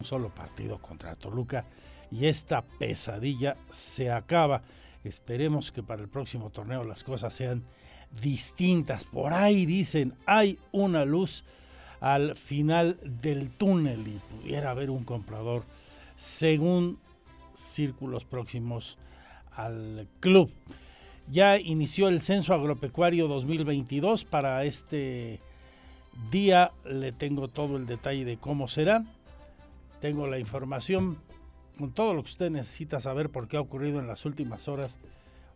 un 0.00 0.06
solo 0.06 0.34
partido 0.34 0.78
contra 0.78 1.14
Toluca 1.14 1.66
y 2.10 2.26
esta 2.26 2.62
pesadilla 2.62 3.56
se 3.70 4.10
acaba. 4.10 4.62
Esperemos 5.04 5.70
que 5.70 5.82
para 5.82 6.02
el 6.02 6.08
próximo 6.08 6.50
torneo 6.50 6.84
las 6.84 7.04
cosas 7.04 7.32
sean 7.32 7.64
distintas. 8.20 9.04
Por 9.04 9.32
ahí 9.32 9.66
dicen, 9.66 10.14
hay 10.26 10.58
una 10.72 11.04
luz 11.04 11.44
al 12.00 12.36
final 12.36 12.98
del 13.04 13.50
túnel 13.50 14.06
y 14.08 14.20
pudiera 14.34 14.70
haber 14.70 14.90
un 14.90 15.04
comprador 15.04 15.64
según 16.16 16.98
círculos 17.52 18.24
próximos 18.24 18.98
al 19.52 20.08
club. 20.18 20.50
Ya 21.28 21.58
inició 21.58 22.08
el 22.08 22.20
censo 22.20 22.54
agropecuario 22.54 23.28
2022. 23.28 24.24
Para 24.24 24.64
este 24.64 25.40
día 26.30 26.72
le 26.84 27.12
tengo 27.12 27.48
todo 27.48 27.76
el 27.76 27.86
detalle 27.86 28.24
de 28.24 28.38
cómo 28.38 28.66
será 28.66 29.04
tengo 30.00 30.26
la 30.26 30.38
información 30.38 31.18
con 31.78 31.92
todo 31.92 32.14
lo 32.14 32.22
que 32.22 32.30
usted 32.30 32.50
necesita 32.50 33.00
saber 33.00 33.30
por 33.30 33.48
qué 33.48 33.56
ha 33.56 33.60
ocurrido 33.60 34.00
en 34.00 34.06
las 34.06 34.24
últimas 34.24 34.68
horas 34.68 34.98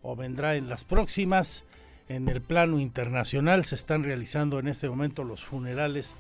o 0.03 0.17
vendrá 0.17 0.57
en 0.57 0.69
las 0.69 0.84
próximas. 0.84 1.65
En 2.09 2.29
el 2.29 2.43
plano 2.43 2.80
internacional 2.80 3.65
se 3.65 3.75
están 3.75 4.05
realizando 4.05 4.59
en 4.59 4.69
este 4.69 4.89
momento 4.89 5.25
los 5.25 5.45
funerales 5.45 6.15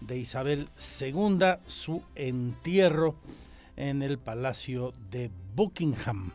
de 0.00 0.18
Isabel 0.18 0.68
II, 1.00 1.38
su 1.66 2.02
entierro 2.14 3.16
en 3.76 4.02
el 4.02 4.18
Palacio 4.18 4.92
de 5.10 5.30
Buckingham. 5.54 6.32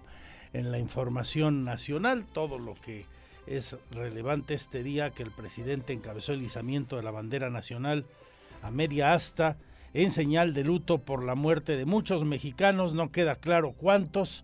En 0.54 0.72
la 0.72 0.80
información 0.80 1.64
nacional, 1.64 2.26
todo 2.32 2.58
lo 2.58 2.74
que 2.76 3.06
es 3.46 3.78
relevante 3.92 4.56
este 4.56 4.82
día, 4.84 5.12
que 5.12 5.24
el 5.24 5.32
presidente 5.32 5.94
encabezó 5.94 6.34
el 6.34 6.42
izamiento 6.42 6.96
de 6.96 7.04
la 7.04 7.12
bandera 7.12 7.50
nacional 7.50 8.06
a 8.64 8.72
media 8.72 9.14
asta 9.14 9.58
en 9.96 10.12
señal 10.12 10.54
de 10.54 10.66
luto 10.66 10.98
por 10.98 11.24
la 11.24 11.36
muerte 11.36 11.78
de 11.78 11.86
muchos 11.86 12.26
mexicanos, 12.26 12.94
no 12.94 13.14
queda 13.14 13.38
claro 13.38 13.72
cuántos, 13.72 14.44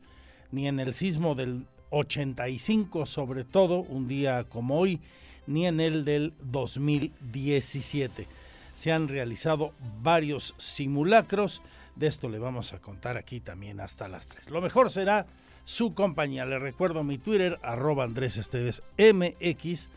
ni 0.50 0.66
en 0.66 0.80
el 0.80 0.94
sismo 0.94 1.36
del 1.36 1.66
85 1.90 3.06
sobre 3.06 3.44
todo, 3.44 3.82
un 3.82 4.08
día 4.08 4.46
como 4.46 4.80
hoy, 4.80 5.02
ni 5.48 5.68
en 5.68 5.82
el 5.82 6.06
del 6.06 6.34
2017. 6.42 8.30
Se 8.76 8.94
han 8.94 9.10
realizado 9.10 9.74
varios 10.02 10.56
simulacros, 10.58 11.62
de 11.98 12.08
esto 12.08 12.30
le 12.30 12.40
vamos 12.40 12.72
a 12.72 12.80
contar 12.80 13.18
aquí 13.18 13.42
también 13.42 13.82
hasta 13.82 14.08
las 14.08 14.30
3. 14.30 14.52
Lo 14.52 14.62
mejor 14.62 14.90
será 14.90 15.28
su 15.66 15.94
compañía. 15.94 16.46
Le 16.46 16.60
recuerdo 16.60 17.04
mi 17.04 17.18
Twitter, 17.18 17.60
arroba 17.62 18.06
Andrés 18.06 18.38
Esteves 18.38 18.84
MX, 18.98 19.90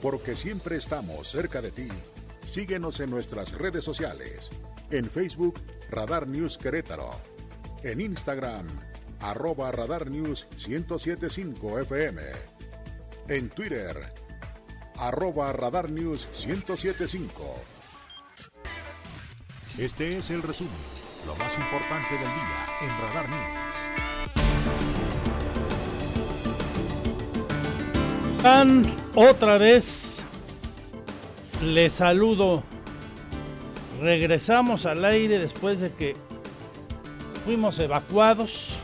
Porque 0.00 0.34
siempre 0.34 0.76
estamos 0.76 1.28
cerca 1.28 1.62
de 1.62 1.70
ti. 1.70 1.88
Síguenos 2.44 2.98
en 2.98 3.10
nuestras 3.10 3.52
redes 3.52 3.84
sociales. 3.84 4.50
En 4.90 5.08
Facebook, 5.08 5.60
Radar 5.90 6.26
News 6.26 6.58
Querétaro. 6.58 7.12
En 7.84 8.00
Instagram, 8.00 8.66
arroba 9.20 9.70
Radar 9.70 10.10
News 10.10 10.48
1075 10.66 11.78
FM 11.80 12.51
en 13.28 13.48
Twitter, 13.50 14.12
arroba 14.98 15.52
Radar 15.52 15.90
News 15.90 16.28
1075. 16.46 17.54
Este 19.78 20.18
es 20.18 20.30
el 20.30 20.42
resumen, 20.42 20.72
lo 21.26 21.34
más 21.36 21.56
importante 21.56 22.14
del 22.14 22.24
día 22.24 22.66
en 22.82 22.88
Radar 23.00 23.28
News. 23.28 23.72
otra 29.14 29.56
vez, 29.56 30.24
les 31.62 31.92
saludo. 31.92 32.64
Regresamos 34.00 34.84
al 34.84 35.04
aire 35.04 35.38
después 35.38 35.78
de 35.80 35.92
que 35.92 36.16
fuimos 37.44 37.78
evacuados. 37.78 38.76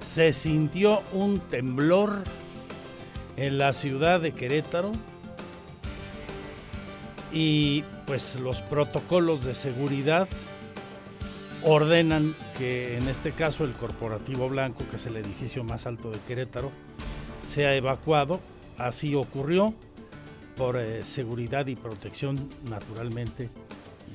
Se 0.00 0.32
sintió 0.32 1.02
un 1.12 1.38
temblor 1.38 2.22
en 3.40 3.56
la 3.56 3.72
ciudad 3.72 4.20
de 4.20 4.32
Querétaro 4.32 4.92
y 7.32 7.82
pues 8.06 8.38
los 8.38 8.60
protocolos 8.60 9.46
de 9.46 9.54
seguridad 9.54 10.28
ordenan 11.62 12.36
que 12.58 12.98
en 12.98 13.08
este 13.08 13.32
caso 13.32 13.64
el 13.64 13.72
Corporativo 13.72 14.50
Blanco, 14.50 14.84
que 14.90 14.96
es 14.96 15.06
el 15.06 15.16
edificio 15.16 15.64
más 15.64 15.86
alto 15.86 16.10
de 16.10 16.18
Querétaro, 16.28 16.70
sea 17.42 17.74
evacuado. 17.74 18.40
Así 18.76 19.14
ocurrió 19.14 19.72
por 20.54 20.76
eh, 20.76 21.06
seguridad 21.06 21.66
y 21.66 21.76
protección 21.76 22.46
naturalmente 22.68 23.48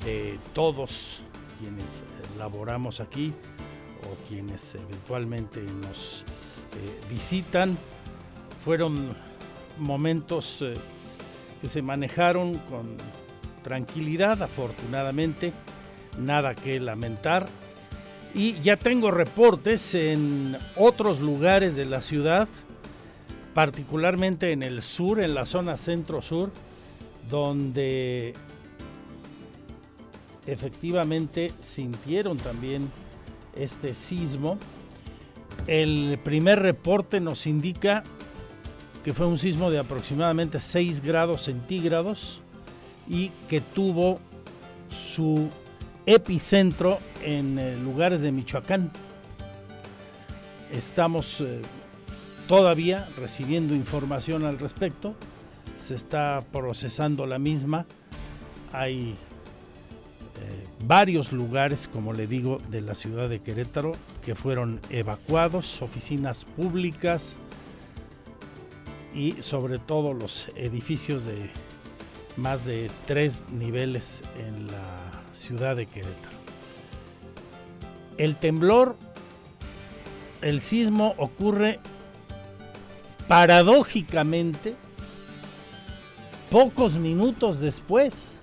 de 0.05 0.37
todos 0.53 1.21
quienes 1.59 2.03
laboramos 2.37 2.99
aquí 2.99 3.33
o 4.03 4.27
quienes 4.27 4.75
eventualmente 4.75 5.63
nos 5.81 6.21
eh, 6.21 7.09
visitan 7.09 7.75
fueron 8.65 9.15
momentos 9.77 10.63
eh, 10.63 10.73
que 11.61 11.69
se 11.69 11.83
manejaron 11.83 12.57
con 12.69 12.97
tranquilidad, 13.63 14.41
afortunadamente, 14.41 15.53
nada 16.19 16.55
que 16.55 16.79
lamentar. 16.79 17.45
Y 18.33 18.59
ya 18.61 18.77
tengo 18.77 19.11
reportes 19.11 19.93
en 19.93 20.57
otros 20.75 21.19
lugares 21.21 21.75
de 21.75 21.85
la 21.85 22.01
ciudad, 22.01 22.49
particularmente 23.53 24.51
en 24.51 24.63
el 24.63 24.81
sur, 24.81 25.21
en 25.21 25.35
la 25.35 25.45
zona 25.45 25.77
centro-sur, 25.77 26.51
donde 27.29 28.33
efectivamente 30.47 31.51
sintieron 31.59 32.37
también 32.37 32.89
este 33.55 33.93
sismo. 33.93 34.57
El 35.67 36.19
primer 36.23 36.59
reporte 36.59 37.19
nos 37.21 37.47
indica 37.47 38.03
que 39.05 39.13
fue 39.13 39.27
un 39.27 39.37
sismo 39.37 39.69
de 39.69 39.77
aproximadamente 39.77 40.59
6 40.59 41.01
grados 41.01 41.43
centígrados 41.43 42.41
y 43.07 43.29
que 43.47 43.61
tuvo 43.61 44.19
su 44.89 45.47
epicentro 46.07 46.97
en 47.21 47.59
eh, 47.59 47.77
lugares 47.77 48.23
de 48.23 48.31
Michoacán. 48.31 48.91
Estamos 50.71 51.41
eh, 51.41 51.61
todavía 52.47 53.07
recibiendo 53.15 53.75
información 53.75 54.43
al 54.43 54.57
respecto, 54.57 55.13
se 55.77 55.93
está 55.93 56.43
procesando 56.51 57.27
la 57.27 57.37
misma, 57.37 57.85
hay 58.73 59.11
eh, 60.41 60.67
varios 60.83 61.31
lugares, 61.31 61.87
como 61.87 62.11
le 62.11 62.25
digo, 62.25 62.57
de 62.71 62.81
la 62.81 62.95
ciudad 62.95 63.29
de 63.29 63.39
Querétaro 63.39 63.91
que 64.25 64.33
fueron 64.33 64.79
evacuados, 64.89 65.83
oficinas 65.83 66.45
públicas, 66.45 67.37
y 69.15 69.41
sobre 69.41 69.79
todo 69.79 70.13
los 70.13 70.49
edificios 70.55 71.25
de 71.25 71.49
más 72.37 72.65
de 72.65 72.91
tres 73.05 73.45
niveles 73.49 74.21
en 74.37 74.67
la 74.67 75.23
ciudad 75.31 75.77
de 75.77 75.85
Querétaro. 75.85 76.35
El 78.17 78.35
temblor, 78.35 78.97
el 80.41 80.59
sismo 80.59 81.15
ocurre 81.17 81.79
paradójicamente 83.27 84.75
pocos 86.51 86.97
minutos 86.97 87.61
después 87.61 88.39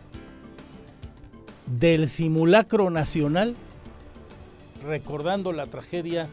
del 1.66 2.08
simulacro 2.08 2.88
nacional, 2.90 3.54
recordando 4.84 5.52
la 5.52 5.66
tragedia 5.66 6.28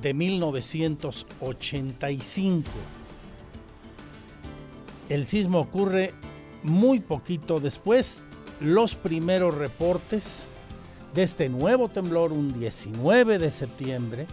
de 0.00 0.14
1985. 0.14 2.70
El 5.08 5.26
sismo 5.26 5.60
ocurre 5.60 6.12
muy 6.62 7.00
poquito 7.00 7.58
después. 7.60 8.22
Los 8.60 8.94
primeros 8.94 9.54
reportes 9.54 10.46
de 11.14 11.22
este 11.22 11.48
nuevo 11.48 11.88
temblor, 11.88 12.32
un 12.32 12.52
19 12.58 13.38
de 13.38 13.50
septiembre, 13.50 14.26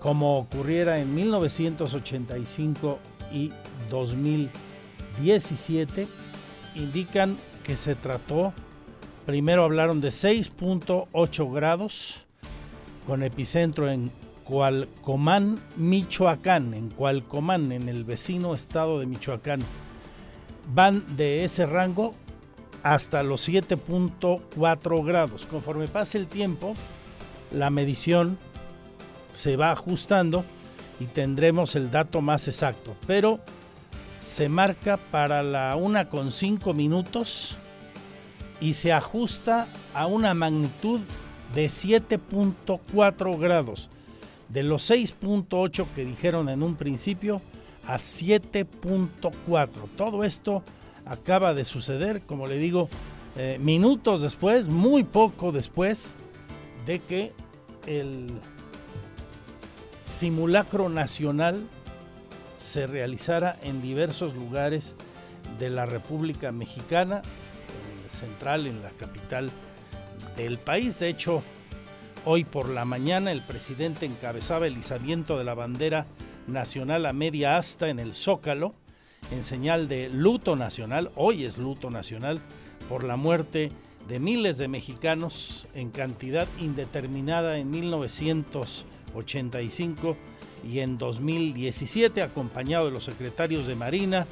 como 0.00 0.38
ocurriera 0.38 1.00
en 1.00 1.14
1985 1.14 2.98
y 3.32 3.50
2017, 3.90 6.08
indican 6.74 7.36
que 7.62 7.76
se 7.76 7.94
trató, 7.94 8.52
primero 9.26 9.64
hablaron 9.64 10.00
de 10.00 10.08
6.8 10.08 11.52
grados, 11.52 12.24
con 13.06 13.22
epicentro 13.22 13.90
en 13.90 14.10
Cualcomán, 14.48 15.60
Michoacán, 15.76 16.72
en 16.72 16.88
Cualcomán, 16.88 17.70
en 17.70 17.90
el 17.90 18.04
vecino 18.04 18.54
estado 18.54 18.98
de 18.98 19.04
Michoacán. 19.04 19.60
Van 20.72 21.04
de 21.18 21.44
ese 21.44 21.66
rango 21.66 22.14
hasta 22.82 23.22
los 23.22 23.46
7.4 23.46 25.04
grados. 25.04 25.44
Conforme 25.44 25.86
pase 25.86 26.16
el 26.16 26.28
tiempo, 26.28 26.74
la 27.52 27.68
medición 27.68 28.38
se 29.30 29.58
va 29.58 29.70
ajustando 29.70 30.46
y 30.98 31.04
tendremos 31.04 31.76
el 31.76 31.90
dato 31.90 32.22
más 32.22 32.48
exacto. 32.48 32.96
Pero 33.06 33.40
se 34.22 34.48
marca 34.48 34.96
para 34.96 35.42
la 35.42 35.76
una 35.76 36.08
con 36.08 36.32
5 36.32 36.72
minutos 36.72 37.58
y 38.62 38.72
se 38.72 38.94
ajusta 38.94 39.68
a 39.92 40.06
una 40.06 40.32
magnitud 40.32 41.00
de 41.54 41.66
7.4 41.66 43.38
grados 43.38 43.90
de 44.48 44.62
los 44.62 44.90
6.8 44.90 45.86
que 45.94 46.04
dijeron 46.04 46.48
en 46.48 46.62
un 46.62 46.76
principio 46.76 47.42
a 47.86 47.96
7.4. 47.96 49.68
Todo 49.96 50.24
esto 50.24 50.62
acaba 51.04 51.54
de 51.54 51.64
suceder, 51.64 52.22
como 52.22 52.46
le 52.46 52.58
digo, 52.58 52.88
eh, 53.36 53.58
minutos 53.60 54.22
después, 54.22 54.68
muy 54.68 55.04
poco 55.04 55.52
después 55.52 56.14
de 56.86 56.98
que 57.00 57.32
el 57.86 58.28
simulacro 60.04 60.88
nacional 60.88 61.62
se 62.56 62.86
realizara 62.86 63.58
en 63.62 63.80
diversos 63.80 64.34
lugares 64.34 64.96
de 65.58 65.70
la 65.70 65.86
República 65.86 66.52
Mexicana, 66.52 67.22
en 68.02 68.10
central, 68.10 68.66
en 68.66 68.82
la 68.82 68.90
capital 68.90 69.50
del 70.36 70.58
país. 70.58 70.98
De 70.98 71.08
hecho, 71.08 71.42
Hoy 72.30 72.44
por 72.44 72.68
la 72.68 72.84
mañana 72.84 73.32
el 73.32 73.40
presidente 73.40 74.04
encabezaba 74.04 74.66
el 74.66 74.76
izamiento 74.76 75.38
de 75.38 75.44
la 75.44 75.54
bandera 75.54 76.04
nacional 76.46 77.06
a 77.06 77.14
media 77.14 77.56
asta 77.56 77.88
en 77.88 77.98
el 77.98 78.12
Zócalo 78.12 78.74
en 79.32 79.40
señal 79.40 79.88
de 79.88 80.10
luto 80.10 80.54
nacional. 80.54 81.10
Hoy 81.16 81.46
es 81.46 81.56
luto 81.56 81.88
nacional 81.88 82.38
por 82.86 83.02
la 83.02 83.16
muerte 83.16 83.72
de 84.08 84.20
miles 84.20 84.58
de 84.58 84.68
mexicanos 84.68 85.68
en 85.72 85.88
cantidad 85.88 86.46
indeterminada 86.60 87.56
en 87.56 87.70
1985 87.70 90.14
y 90.70 90.80
en 90.80 90.98
2017, 90.98 92.20
acompañado 92.20 92.84
de 92.84 92.92
los 92.92 93.04
secretarios 93.04 93.66
de 93.66 93.74
Marina 93.74 94.26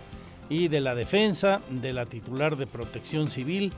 y 0.51 0.69
de 0.69 0.83
la 0.83 0.95
Defensa, 0.95 1.63
de 1.71 1.95
la 1.95 2.05
titular 2.05 2.57
de 2.57 2.67
Protección 2.67 3.29
Civil, 3.29 3.73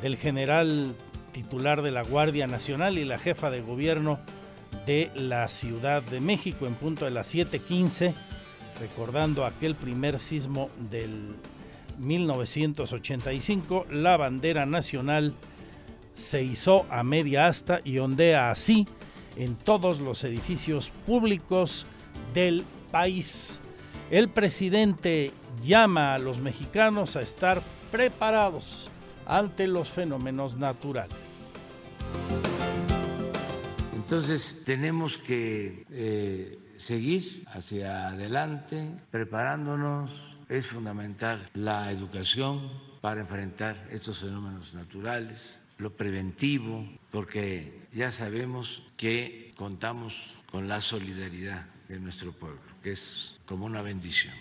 del 0.00 0.16
general 0.16 0.94
titular 1.32 1.82
de 1.82 1.90
la 1.90 2.02
Guardia 2.02 2.46
Nacional 2.46 2.98
y 2.98 3.04
la 3.04 3.18
jefa 3.18 3.50
de 3.50 3.60
gobierno 3.60 4.20
de 4.86 5.10
la 5.14 5.48
Ciudad 5.48 6.02
de 6.02 6.20
México 6.20 6.66
en 6.66 6.74
punto 6.74 7.04
de 7.04 7.10
las 7.10 7.34
7:15, 7.34 8.14
recordando 8.80 9.44
aquel 9.44 9.74
primer 9.74 10.20
sismo 10.20 10.70
del 10.90 11.36
1985, 11.98 13.86
la 13.90 14.16
bandera 14.16 14.66
nacional 14.66 15.34
se 16.14 16.42
izó 16.42 16.86
a 16.90 17.02
media 17.02 17.46
asta 17.46 17.80
y 17.84 17.98
ondea 17.98 18.50
así 18.50 18.86
en 19.36 19.54
todos 19.56 20.00
los 20.00 20.24
edificios 20.24 20.90
públicos 21.06 21.86
del 22.34 22.64
país. 22.90 23.60
El 24.10 24.28
presidente 24.28 25.30
llama 25.64 26.14
a 26.14 26.18
los 26.18 26.40
mexicanos 26.40 27.16
a 27.16 27.22
estar 27.22 27.62
preparados 27.90 28.90
ante 29.30 29.68
los 29.68 29.88
fenómenos 29.88 30.56
naturales. 30.56 31.54
Entonces 33.94 34.62
tenemos 34.66 35.18
que 35.18 35.84
eh, 35.90 36.58
seguir 36.76 37.44
hacia 37.46 38.08
adelante, 38.08 38.96
preparándonos. 39.12 40.10
Es 40.48 40.66
fundamental 40.66 41.48
la 41.54 41.92
educación 41.92 42.72
para 43.00 43.20
enfrentar 43.20 43.86
estos 43.92 44.18
fenómenos 44.18 44.74
naturales, 44.74 45.60
lo 45.78 45.92
preventivo, 45.92 46.84
porque 47.12 47.86
ya 47.92 48.10
sabemos 48.10 48.82
que 48.96 49.54
contamos 49.56 50.12
con 50.50 50.66
la 50.66 50.80
solidaridad 50.80 51.66
de 51.88 52.00
nuestro 52.00 52.32
pueblo, 52.32 52.60
que 52.82 52.92
es 52.92 53.36
como 53.46 53.64
una 53.64 53.80
bendición. 53.80 54.34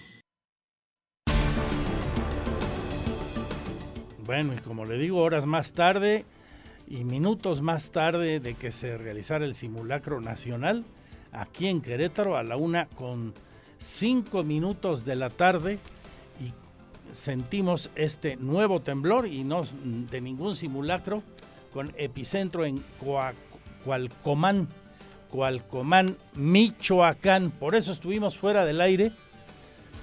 Bueno, 4.30 4.54
y 4.54 4.58
como 4.58 4.86
le 4.86 5.00
digo, 5.00 5.24
horas 5.24 5.48
más 5.48 5.74
tarde 5.74 6.24
y 6.88 7.04
minutos 7.04 7.64
más 7.64 7.90
tarde 7.90 8.40
de 8.40 8.54
que 8.54 8.70
se 8.70 8.96
realizara 8.96 9.44
el 9.44 9.56
simulacro 9.56 10.22
nacional, 10.22 10.86
aquí 11.32 11.66
en 11.66 11.82
Querétaro, 11.82 12.38
a 12.38 12.44
la 12.44 12.56
una 12.56 12.86
con 12.86 13.34
cinco 13.80 14.44
minutos 14.44 15.04
de 15.04 15.16
la 15.16 15.32
tarde, 15.32 15.80
y 16.40 16.54
sentimos 17.12 17.90
este 17.96 18.36
nuevo 18.36 18.82
temblor 18.82 19.26
y 19.26 19.44
no 19.44 19.64
de 19.84 20.22
ningún 20.22 20.56
simulacro, 20.56 21.24
con 21.74 21.92
epicentro 21.98 22.66
en 22.66 22.84
Cualcomán, 23.84 24.68
Cualcomán, 25.32 26.16
Michoacán. 26.36 27.50
Por 27.50 27.74
eso 27.74 27.92
estuvimos 27.92 28.38
fuera 28.38 28.64
del 28.64 28.80
aire 28.80 29.12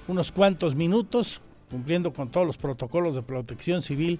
unos 0.09 0.33
cuantos 0.33 0.75
minutos 0.75 1.41
cumpliendo 1.69 2.13
con 2.13 2.29
todos 2.29 2.47
los 2.47 2.57
protocolos 2.57 3.15
de 3.15 3.21
protección 3.21 3.81
civil 3.81 4.19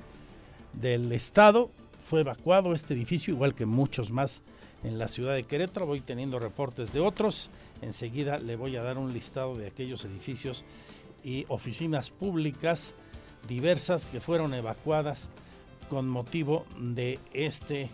del 0.74 1.12
Estado. 1.12 1.70
Fue 2.02 2.22
evacuado 2.22 2.74
este 2.74 2.94
edificio, 2.94 3.34
igual 3.34 3.54
que 3.54 3.66
muchos 3.66 4.12
más 4.12 4.42
en 4.84 4.98
la 4.98 5.08
ciudad 5.08 5.36
de 5.36 5.44
Querétaro. 5.44 5.86
Voy 5.86 6.02
teniendo 6.02 6.40
reportes 6.40 6.94
de 6.94 7.00
otros. 7.00 7.50
Enseguida 7.82 8.40
le 8.40 8.56
voy 8.56 8.76
a 8.76 8.84
dar 8.84 8.98
un 8.98 9.14
listado 9.14 9.56
de 9.56 9.68
aquellos 9.68 10.06
edificios 10.06 10.64
y 11.24 11.46
oficinas 11.50 12.10
públicas 12.10 12.94
diversas 13.48 14.06
que 14.06 14.22
fueron 14.22 14.54
evacuadas 14.54 15.30
con 15.90 16.08
motivo 16.08 16.66
de 16.80 17.20
este 17.34 17.90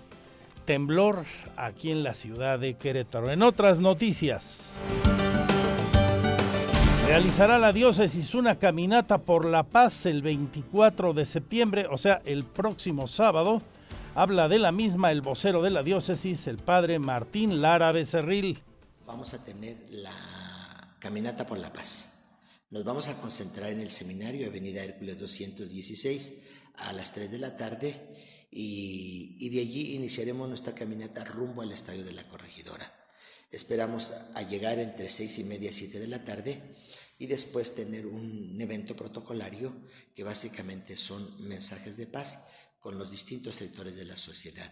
temblor 0.65 1.25
aquí 1.57 1.91
en 1.91 2.03
la 2.03 2.13
ciudad 2.13 2.59
de 2.59 2.75
Querétaro. 2.75 3.31
En 3.31 3.43
otras 3.43 3.79
noticias. 3.79 4.77
Realizará 7.13 7.59
la 7.59 7.71
diócesis 7.71 8.33
una 8.33 8.57
caminata 8.57 9.19
por 9.19 9.45
la 9.45 9.61
paz 9.61 10.07
el 10.07 10.23
24 10.23 11.13
de 11.13 11.27
septiembre, 11.27 11.85
o 11.85 11.95
sea, 11.99 12.23
el 12.25 12.43
próximo 12.43 13.07
sábado. 13.07 13.61
Habla 14.15 14.47
de 14.47 14.57
la 14.57 14.71
misma 14.71 15.11
el 15.11 15.21
vocero 15.21 15.61
de 15.61 15.69
la 15.69 15.83
diócesis, 15.83 16.47
el 16.47 16.57
padre 16.57 16.97
Martín 16.97 17.61
Lara 17.61 17.91
Becerril. 17.91 18.63
Vamos 19.05 19.35
a 19.35 19.45
tener 19.45 19.77
la 19.91 20.11
caminata 20.97 21.45
por 21.45 21.59
la 21.59 21.71
paz. 21.71 22.23
Nos 22.71 22.83
vamos 22.83 23.07
a 23.09 23.21
concentrar 23.21 23.71
en 23.71 23.81
el 23.81 23.91
seminario 23.91 24.47
Avenida 24.47 24.83
Hércules 24.83 25.19
216 25.19 26.43
a 26.77 26.93
las 26.93 27.11
3 27.11 27.29
de 27.29 27.37
la 27.37 27.55
tarde 27.55 27.95
y, 28.49 29.35
y 29.37 29.49
de 29.51 29.61
allí 29.61 29.93
iniciaremos 29.93 30.49
nuestra 30.49 30.73
caminata 30.73 31.23
rumbo 31.25 31.61
al 31.61 31.71
estadio 31.71 32.03
de 32.05 32.13
la 32.13 32.23
corregidora. 32.23 32.91
Esperamos 33.51 34.13
a 34.33 34.41
llegar 34.41 34.79
entre 34.79 35.07
seis 35.07 35.37
y 35.37 35.43
media, 35.43 35.71
siete 35.71 35.99
de 35.99 36.07
la 36.07 36.17
tarde 36.25 36.59
y 37.17 37.27
después 37.27 37.75
tener 37.75 38.05
un 38.05 38.59
evento 38.59 38.95
protocolario 38.95 39.75
que 40.13 40.23
básicamente 40.23 40.95
son 40.97 41.47
mensajes 41.47 41.97
de 41.97 42.07
paz 42.07 42.45
con 42.79 42.97
los 42.97 43.11
distintos 43.11 43.55
sectores 43.55 43.95
de 43.95 44.05
la 44.05 44.17
sociedad, 44.17 44.71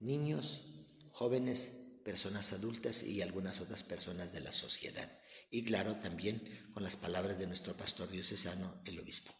niños, 0.00 0.84
jóvenes, 1.10 1.86
personas 2.04 2.52
adultas 2.52 3.02
y 3.02 3.22
algunas 3.22 3.60
otras 3.60 3.82
personas 3.82 4.32
de 4.32 4.40
la 4.40 4.52
sociedad. 4.52 5.10
Y 5.50 5.64
claro, 5.64 5.96
también 5.96 6.40
con 6.72 6.82
las 6.82 6.96
palabras 6.96 7.38
de 7.38 7.46
nuestro 7.46 7.76
pastor 7.76 8.08
diocesano, 8.10 8.80
el 8.84 9.00
obispo. 9.00 9.32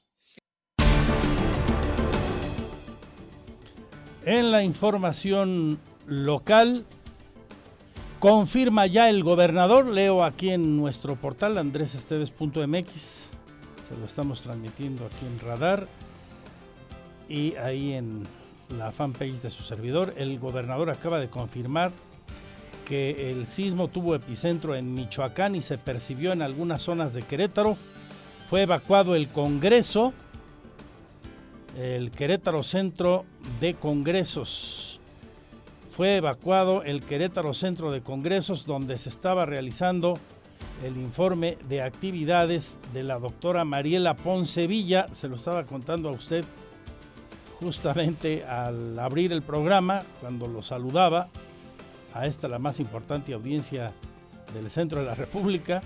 En 4.24 4.50
la 4.50 4.64
información 4.64 5.78
local, 6.06 6.84
Confirma 8.18 8.86
ya 8.86 9.10
el 9.10 9.22
gobernador, 9.22 9.84
leo 9.86 10.24
aquí 10.24 10.48
en 10.48 10.78
nuestro 10.78 11.16
portal 11.16 11.58
andresesteves.mx, 11.58 12.94
se 12.94 13.96
lo 14.00 14.06
estamos 14.06 14.40
transmitiendo 14.40 15.04
aquí 15.04 15.26
en 15.26 15.38
Radar. 15.38 15.86
Y 17.28 17.56
ahí 17.56 17.92
en 17.92 18.22
la 18.78 18.90
fanpage 18.90 19.42
de 19.42 19.50
su 19.50 19.62
servidor, 19.62 20.14
el 20.16 20.38
gobernador 20.38 20.88
acaba 20.88 21.20
de 21.20 21.28
confirmar 21.28 21.92
que 22.86 23.30
el 23.30 23.46
sismo 23.46 23.88
tuvo 23.88 24.14
epicentro 24.14 24.74
en 24.74 24.94
Michoacán 24.94 25.54
y 25.54 25.60
se 25.60 25.76
percibió 25.76 26.32
en 26.32 26.40
algunas 26.40 26.82
zonas 26.82 27.12
de 27.12 27.22
Querétaro. 27.22 27.76
Fue 28.48 28.62
evacuado 28.62 29.14
el 29.14 29.28
Congreso, 29.28 30.14
el 31.76 32.10
Querétaro 32.12 32.62
Centro 32.62 33.26
de 33.60 33.74
Congresos 33.74 34.85
fue 35.96 36.16
evacuado 36.16 36.82
el 36.82 37.00
Querétaro 37.00 37.54
Centro 37.54 37.90
de 37.90 38.02
Congresos 38.02 38.66
donde 38.66 38.98
se 38.98 39.08
estaba 39.08 39.46
realizando 39.46 40.18
el 40.84 40.98
informe 40.98 41.56
de 41.70 41.80
actividades 41.80 42.78
de 42.92 43.02
la 43.02 43.18
doctora 43.18 43.64
Mariela 43.64 44.14
Poncevilla. 44.14 45.06
Se 45.12 45.26
lo 45.26 45.36
estaba 45.36 45.64
contando 45.64 46.10
a 46.10 46.12
usted 46.12 46.44
justamente 47.60 48.44
al 48.44 48.98
abrir 48.98 49.32
el 49.32 49.40
programa, 49.40 50.02
cuando 50.20 50.46
lo 50.46 50.60
saludaba, 50.60 51.28
a 52.12 52.26
esta 52.26 52.46
la 52.46 52.58
más 52.58 52.78
importante 52.78 53.32
audiencia 53.32 53.90
del 54.52 54.68
centro 54.68 55.00
de 55.00 55.06
la 55.06 55.14
República 55.14 55.80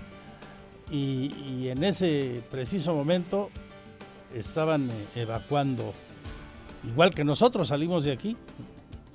y, 0.89 1.69
en 1.69 1.85
ese 1.85 2.41
preciso 2.51 2.93
momento 2.93 3.49
estaban 4.35 4.89
eh, 4.89 4.93
evacuando, 5.15 5.93
igual 6.85 7.15
que 7.15 7.23
nosotros 7.23 7.69
salimos 7.69 8.03
de 8.03 8.11
aquí, 8.11 8.35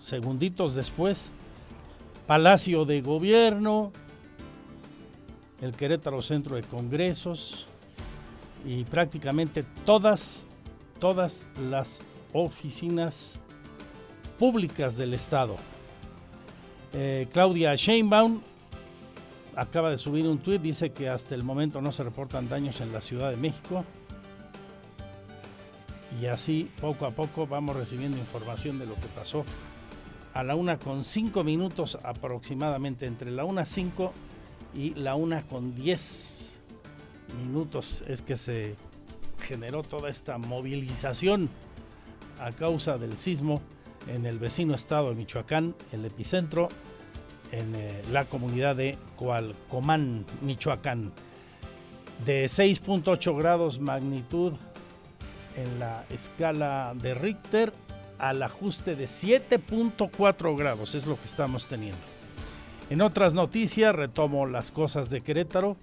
segunditos 0.07 0.77
después, 0.77 1.33
Palacio 2.29 2.85
de 2.85 3.01
Gobierno, 3.01 3.91
el 5.61 5.75
Querétaro 5.75 6.23
Centro 6.23 6.55
de 6.55 6.63
Congresos 6.63 7.67
y 8.65 8.85
prácticamente 8.85 9.65
todas, 9.85 10.47
todas 11.01 11.49
las 11.69 12.01
oficinas 12.33 13.41
públicas 14.39 14.97
del 14.97 15.13
Estado. 15.13 15.57
Eh, 16.93 17.27
Claudia 17.33 17.75
Sheinbaum 17.75 18.41
acaba 19.57 19.91
de 19.91 19.99
subir 19.99 20.29
un 20.29 20.39
tuit, 20.39 20.63
dice 20.63 20.93
que 20.93 21.09
hasta 21.09 21.35
el 21.35 21.43
momento 21.43 21.81
no 21.81 21.91
se 21.91 22.05
reportan 22.05 22.49
daños 22.49 22.81
en 22.81 22.93
la 22.93 23.01
Ciudad 23.01 23.31
de 23.31 23.37
México. 23.37 23.85
Y 26.21 26.27
así 26.27 26.71
poco 26.81 27.07
a 27.07 27.11
poco 27.11 27.49
vamos 27.49 27.75
recibiendo 27.75 28.19
información 28.19 28.79
de 28.79 28.87
lo 28.87 28.95
que 28.95 29.09
pasó 29.17 29.45
a 30.37 30.43
la 30.43 30.55
una 30.55 30.79
con 30.79 31.03
cinco 31.03 31.45
minutos 31.45 31.97
aproximadamente, 32.03 33.07
entre 33.07 33.31
la 33.31 33.45
una 33.45 33.65
cinco 33.65 34.13
y 34.75 34.93
la 34.93 35.15
una 35.15 35.47
con 35.47 35.75
diez 35.75 36.61
minutos 37.43 38.05
es 38.07 38.21
que 38.21 38.37
se 38.37 38.75
generó 39.41 39.83
toda 39.83 40.11
esta 40.11 40.37
movilización 40.37 41.49
a 42.39 42.53
causa 42.53 42.99
del 42.99 43.17
sismo 43.17 43.63
en 44.09 44.27
el 44.27 44.39
vecino 44.39 44.75
estado 44.75 45.09
de 45.09 45.15
Michoacán, 45.15 45.75
el 45.93 46.05
epicentro 46.05 46.69
en 47.51 47.75
eh, 47.75 48.03
la 48.13 48.27
comunidad 48.27 48.77
de 48.77 48.99
Coalcomán, 49.17 50.27
Michoacán, 50.43 51.13
de 52.27 52.45
6.8 52.45 53.39
grados 53.39 53.81
magnitud 53.81 54.53
en 55.57 55.79
la 55.79 56.05
escala 56.11 56.93
de 56.95 57.15
Richter 57.15 57.73
al 58.19 58.43
ajuste 58.43 58.97
de 58.97 59.05
7.4 59.05 60.57
grados, 60.57 60.95
es 60.95 61.07
lo 61.07 61.17
que 61.17 61.27
estamos 61.27 61.67
teniendo. 61.67 61.99
En 62.89 63.01
otras 63.03 63.35
noticias, 63.35 63.95
retomo 63.95 64.47
las 64.47 64.71
cosas 64.71 65.11
de 65.11 65.21
Querétaro. 65.21 65.77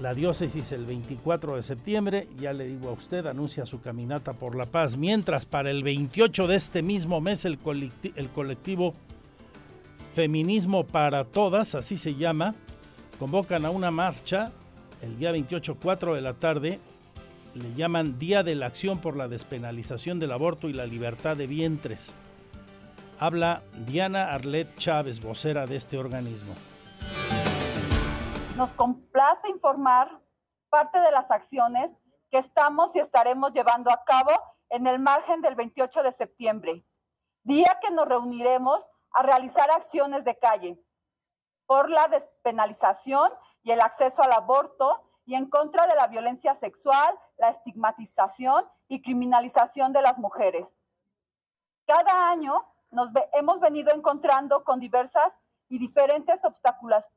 La 0.00 0.14
diócesis 0.14 0.72
el 0.72 0.86
24 0.86 1.56
de 1.56 1.62
septiembre, 1.62 2.28
ya 2.38 2.52
le 2.54 2.66
digo 2.66 2.88
a 2.88 2.92
usted, 2.92 3.26
anuncia 3.26 3.66
su 3.66 3.80
caminata 3.80 4.32
por 4.32 4.56
la 4.56 4.64
paz, 4.64 4.96
mientras 4.96 5.44
para 5.44 5.70
el 5.70 5.82
28 5.82 6.46
de 6.46 6.56
este 6.56 6.82
mismo 6.82 7.20
mes 7.20 7.44
el, 7.44 7.58
colectivo 7.58 8.94
Feminismo 10.14 10.84
para 10.86 11.24
Todas, 11.24 11.74
así 11.74 11.98
se 11.98 12.14
llama, 12.14 12.54
convocan 13.18 13.66
a 13.66 13.70
una 13.70 13.90
marcha 13.90 14.50
el 15.02 15.18
día 15.18 15.30
28, 15.30 15.76
4 15.80 16.14
de 16.14 16.20
la 16.20 16.34
tarde, 16.34 16.80
le 17.54 17.74
llaman 17.74 18.18
Día 18.18 18.42
de 18.42 18.54
la 18.54 18.66
Acción 18.66 18.98
por 19.00 19.16
la 19.16 19.28
Despenalización 19.28 20.18
del 20.18 20.32
Aborto 20.32 20.68
y 20.68 20.72
la 20.72 20.86
Libertad 20.86 21.36
de 21.36 21.46
Vientres. 21.46 22.14
Habla 23.18 23.62
Diana 23.86 24.32
Arlet 24.32 24.74
Chávez, 24.76 25.20
vocera 25.20 25.66
de 25.66 25.76
este 25.76 25.98
organismo. 25.98 26.54
Nos 28.56 28.70
complace 28.70 29.48
informar 29.48 30.20
parte 30.70 30.98
de 30.98 31.10
las 31.10 31.30
acciones 31.30 31.90
que 32.30 32.38
estamos 32.38 32.90
y 32.94 33.00
estaremos 33.00 33.52
llevando 33.52 33.90
a 33.90 34.02
cabo 34.04 34.30
en 34.70 34.86
el 34.86 34.98
margen 34.98 35.42
del 35.42 35.54
28 35.54 36.02
de 36.02 36.12
septiembre, 36.14 36.84
día 37.42 37.78
que 37.82 37.90
nos 37.90 38.08
reuniremos 38.08 38.80
a 39.12 39.22
realizar 39.22 39.70
acciones 39.70 40.24
de 40.24 40.38
calle 40.38 40.78
por 41.66 41.90
la 41.90 42.08
despenalización 42.08 43.30
y 43.62 43.72
el 43.72 43.80
acceso 43.82 44.22
al 44.22 44.32
aborto 44.32 45.02
y 45.24 45.34
en 45.34 45.48
contra 45.48 45.86
de 45.86 45.94
la 45.94 46.08
violencia 46.08 46.58
sexual, 46.60 47.18
la 47.42 47.50
estigmatización 47.50 48.64
y 48.86 49.02
criminalización 49.02 49.92
de 49.92 50.00
las 50.00 50.16
mujeres. 50.16 50.64
Cada 51.84 52.30
año 52.30 52.64
nos 52.92 53.10
hemos 53.32 53.58
venido 53.58 53.92
encontrando 53.92 54.62
con 54.62 54.78
diversas 54.78 55.32
y 55.68 55.78
diferentes 55.78 56.38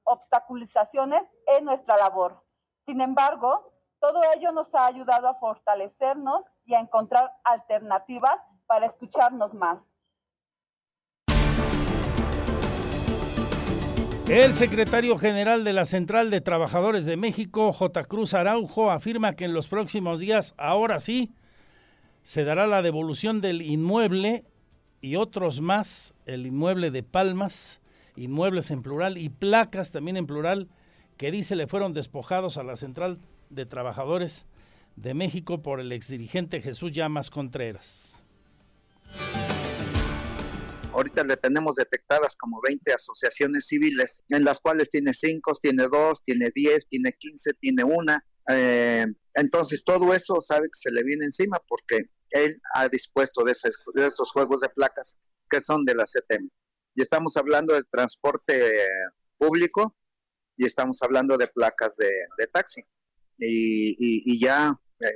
obstaculizaciones 0.04 1.22
en 1.46 1.66
nuestra 1.66 1.96
labor. 1.98 2.44
Sin 2.88 3.02
embargo, 3.02 3.72
todo 4.00 4.20
ello 4.36 4.52
nos 4.52 4.74
ha 4.74 4.88
ayudado 4.88 5.28
a 5.28 5.36
fortalecernos 5.36 6.44
y 6.66 6.74
a 6.74 6.80
encontrar 6.80 7.32
alternativas 7.44 8.38
para 8.66 8.88
escucharnos 8.88 9.54
más. 9.54 9.78
El 14.28 14.56
secretario 14.56 15.20
general 15.20 15.64
de 15.64 15.72
la 15.72 15.86
Central 15.86 16.32
de 16.32 16.42
Trabajadores 16.42 17.06
de 17.06 17.16
México, 17.16 17.72
J. 17.72 18.04
Cruz 18.06 18.34
Araujo, 18.34 18.90
afirma 18.90 19.36
que 19.36 19.46
en 19.46 19.54
los 19.54 19.68
próximos 19.68 20.20
días, 20.20 20.56
ahora 20.58 20.98
sí, 20.98 21.32
se 22.24 22.44
dará 22.44 22.66
la 22.66 22.82
devolución 22.82 23.40
del 23.40 23.62
inmueble 23.62 24.44
y 25.00 25.16
otros 25.16 25.62
más, 25.62 26.16
el 26.26 26.48
inmueble 26.48 26.90
de 26.90 27.04
Palmas, 27.04 27.82
inmuebles 28.16 28.72
en 28.72 28.82
plural 28.82 29.20
y 29.20 29.30
placas 29.30 29.92
también 29.92 30.18
en 30.18 30.26
plural, 30.26 30.70
que 31.18 31.30
dice 31.30 31.56
le 31.56 31.68
fueron 31.68 31.94
despojados 31.94 32.58
a 32.58 32.64
la 32.64 32.78
Central 32.78 33.20
de 33.52 33.68
Trabajadores 33.68 34.48
de 34.96 35.14
México 35.14 35.62
por 35.62 35.80
el 35.80 35.92
exdirigente 35.92 36.64
Jesús 36.64 36.92
Llamas 36.92 37.30
Contreras. 37.30 38.24
Ahorita 40.96 41.26
le 41.26 41.36
tenemos 41.36 41.76
detectadas 41.76 42.38
como 42.38 42.62
20 42.62 42.94
asociaciones 42.94 43.68
civiles, 43.68 44.22
en 44.30 44.46
las 44.46 44.62
cuales 44.62 44.90
tiene 44.90 45.14
5, 45.14 45.52
tiene 45.62 45.90
2, 45.90 46.24
tiene 46.24 46.52
10, 46.56 46.88
tiene 46.88 47.12
15, 47.12 47.54
tiene 47.56 47.84
una. 47.84 48.26
Eh, 48.48 49.06
entonces 49.34 49.84
todo 49.84 50.14
eso 50.14 50.42
sabe 50.42 50.68
que 50.68 50.80
se 50.80 50.92
le 50.92 51.04
viene 51.04 51.26
encima 51.26 51.62
porque 51.68 52.06
él 52.30 52.62
ha 52.76 52.88
dispuesto 52.88 53.44
de, 53.44 53.52
esos 53.52 54.32
juegos 54.32 54.62
de 54.62 54.70
placas 54.70 55.18
que 55.50 55.60
son 55.60 55.84
de 55.84 55.96
la 55.96 56.06
CTM. 56.06 56.50
Y 56.96 57.02
estamos 57.02 57.36
hablando 57.36 57.74
de 57.74 57.84
transporte 57.84 58.80
público 59.38 59.98
y 60.56 60.66
estamos 60.66 61.02
hablando 61.02 61.38
de 61.38 61.48
placas 61.48 61.98
de, 61.98 62.48
taxi. 62.54 62.86
Y, 63.38 64.40
ya 64.40 64.80
eh, 65.02 65.14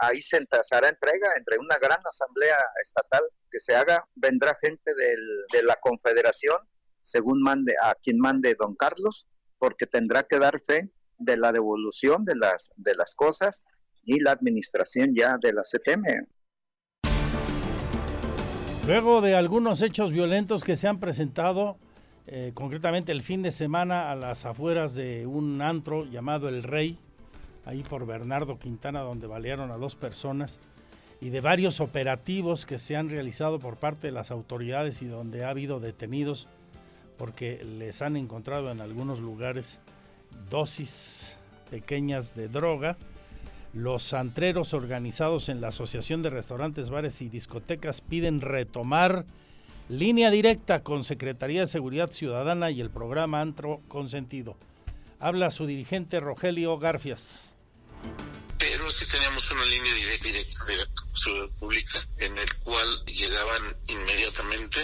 ahí 0.00 0.22
se, 0.22 0.46
hará 0.70 0.88
entrega 0.88 1.34
entre 1.36 1.58
una 1.58 1.78
gran 1.78 1.98
asamblea 2.04 2.56
estatal 2.82 3.22
que 3.50 3.60
se 3.60 3.74
haga, 3.74 4.04
vendrá 4.14 4.56
gente 4.60 4.92
de 4.94 5.62
la 5.62 5.76
confederación, 5.76 6.58
según 7.02 7.42
mande 7.42 7.74
a 7.82 7.94
quien 7.94 8.18
mande 8.18 8.54
don 8.54 8.74
Carlos, 8.74 9.26
porque 9.58 9.86
tendrá 9.86 10.24
que 10.24 10.38
dar 10.38 10.60
fe 10.60 10.90
de 11.18 11.36
la 11.36 11.52
devolución 11.52 12.24
de 12.24 12.36
las, 12.36 12.70
de 12.76 12.94
las 12.94 13.14
cosas 13.14 13.62
y 14.04 14.20
la 14.20 14.32
administración 14.32 15.14
ya 15.14 15.36
de 15.40 15.52
la 15.52 15.62
CTM. 15.62 16.26
Luego 18.86 19.22
de 19.22 19.34
algunos 19.34 19.80
hechos 19.80 20.12
violentos 20.12 20.62
que 20.62 20.76
se 20.76 20.88
han 20.88 21.00
presentado, 21.00 21.78
eh, 22.26 22.52
concretamente 22.52 23.12
el 23.12 23.22
fin 23.22 23.42
de 23.42 23.50
semana 23.50 24.10
a 24.10 24.16
las 24.16 24.44
afueras 24.44 24.94
de 24.94 25.26
un 25.26 25.62
antro 25.62 26.04
llamado 26.04 26.48
El 26.48 26.62
Rey, 26.62 26.98
ahí 27.64 27.82
por 27.82 28.06
Bernardo 28.06 28.58
Quintana, 28.58 29.00
donde 29.00 29.26
balearon 29.26 29.70
a 29.70 29.76
dos 29.76 29.96
personas, 29.96 30.60
y 31.20 31.30
de 31.30 31.40
varios 31.40 31.80
operativos 31.80 32.66
que 32.66 32.78
se 32.78 32.96
han 32.96 33.08
realizado 33.08 33.58
por 33.58 33.76
parte 33.76 34.08
de 34.08 34.12
las 34.12 34.30
autoridades 34.30 35.00
y 35.00 35.06
donde 35.06 35.44
ha 35.44 35.50
habido 35.50 35.80
detenidos 35.80 36.48
porque 37.16 37.64
les 37.64 38.02
han 38.02 38.16
encontrado 38.16 38.70
en 38.70 38.80
algunos 38.80 39.20
lugares 39.20 39.80
dosis 40.50 41.38
pequeñas 41.70 42.34
de 42.34 42.48
droga. 42.48 42.96
Los 43.72 44.12
antreros 44.12 44.74
organizados 44.74 45.48
en 45.48 45.60
la 45.60 45.68
Asociación 45.68 46.22
de 46.22 46.30
Restaurantes, 46.30 46.90
Bares 46.90 47.22
y 47.22 47.28
Discotecas 47.28 48.00
piden 48.00 48.40
retomar 48.40 49.24
línea 49.88 50.30
directa 50.30 50.82
con 50.82 51.04
Secretaría 51.04 51.60
de 51.60 51.66
Seguridad 51.66 52.10
Ciudadana 52.10 52.70
y 52.70 52.80
el 52.80 52.90
programa 52.90 53.40
Antro 53.40 53.80
Consentido. 53.88 54.56
Habla 55.20 55.50
su 55.50 55.66
dirigente 55.66 56.20
Rogelio 56.20 56.78
Garfias 56.78 57.53
pero 58.58 58.90
sí 58.90 59.06
teníamos 59.06 59.50
una 59.50 59.64
línea 59.64 59.92
directa, 59.94 60.28
directa 60.28 60.64
de 60.66 60.76
la 60.76 60.86
seguridad 61.14 61.50
pública 61.58 62.08
en 62.18 62.38
el 62.38 62.54
cual 62.58 63.04
llegaban 63.06 63.76
inmediatamente 63.88 64.80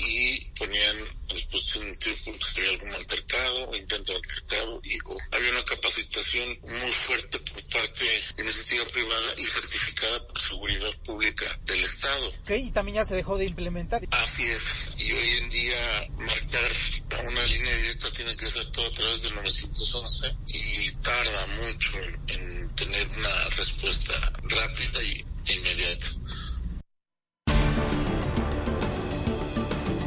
y 0.00 0.40
ponían 0.58 0.96
a 1.30 1.34
disposición 1.34 1.88
un 1.88 1.96
tiempo 1.96 2.32
si 2.44 2.58
había 2.58 2.70
algún 2.70 2.92
altercado 2.94 3.68
o 3.68 3.76
intento 3.76 4.12
de 4.12 4.18
altercado 4.18 4.80
y 4.82 4.98
había 5.32 5.50
una 5.50 5.64
capacitación 5.64 6.58
muy 6.62 6.92
fuerte 6.92 7.38
por 7.38 7.62
parte 7.68 8.04
de 8.04 8.42
iniciativa 8.42 8.86
privada 8.86 9.34
y 9.36 9.44
certificada 9.44 10.26
por 10.26 10.40
seguridad 10.40 10.90
pública 11.04 11.58
del 11.64 11.84
Estado. 11.84 12.28
Ok, 12.42 12.50
y 12.50 12.70
también 12.70 12.96
ya 12.96 13.04
se 13.04 13.14
dejó 13.14 13.36
de 13.36 13.46
implementar. 13.46 14.02
Así 14.10 14.44
es, 14.44 14.62
y 14.98 15.12
hoy 15.12 15.28
en 15.38 15.50
día 15.50 16.08
marcar 16.16 16.72
a 17.18 17.28
una 17.28 17.44
línea 17.44 17.76
directa 17.76 18.10
tiene 18.12 18.36
que 18.36 18.46
ser 18.46 18.64
todo 18.70 18.86
a 18.86 18.92
través 18.92 19.22
del 19.22 19.34
911 19.34 20.36
y 20.48 20.92
tarda 21.02 21.46
mucho 21.46 21.96
en 22.28 22.74
tener 22.74 23.06
una 23.08 23.48
respuesta 23.50 24.32
rápida 24.44 25.02
y 25.02 25.24
inmediata. 25.46 26.06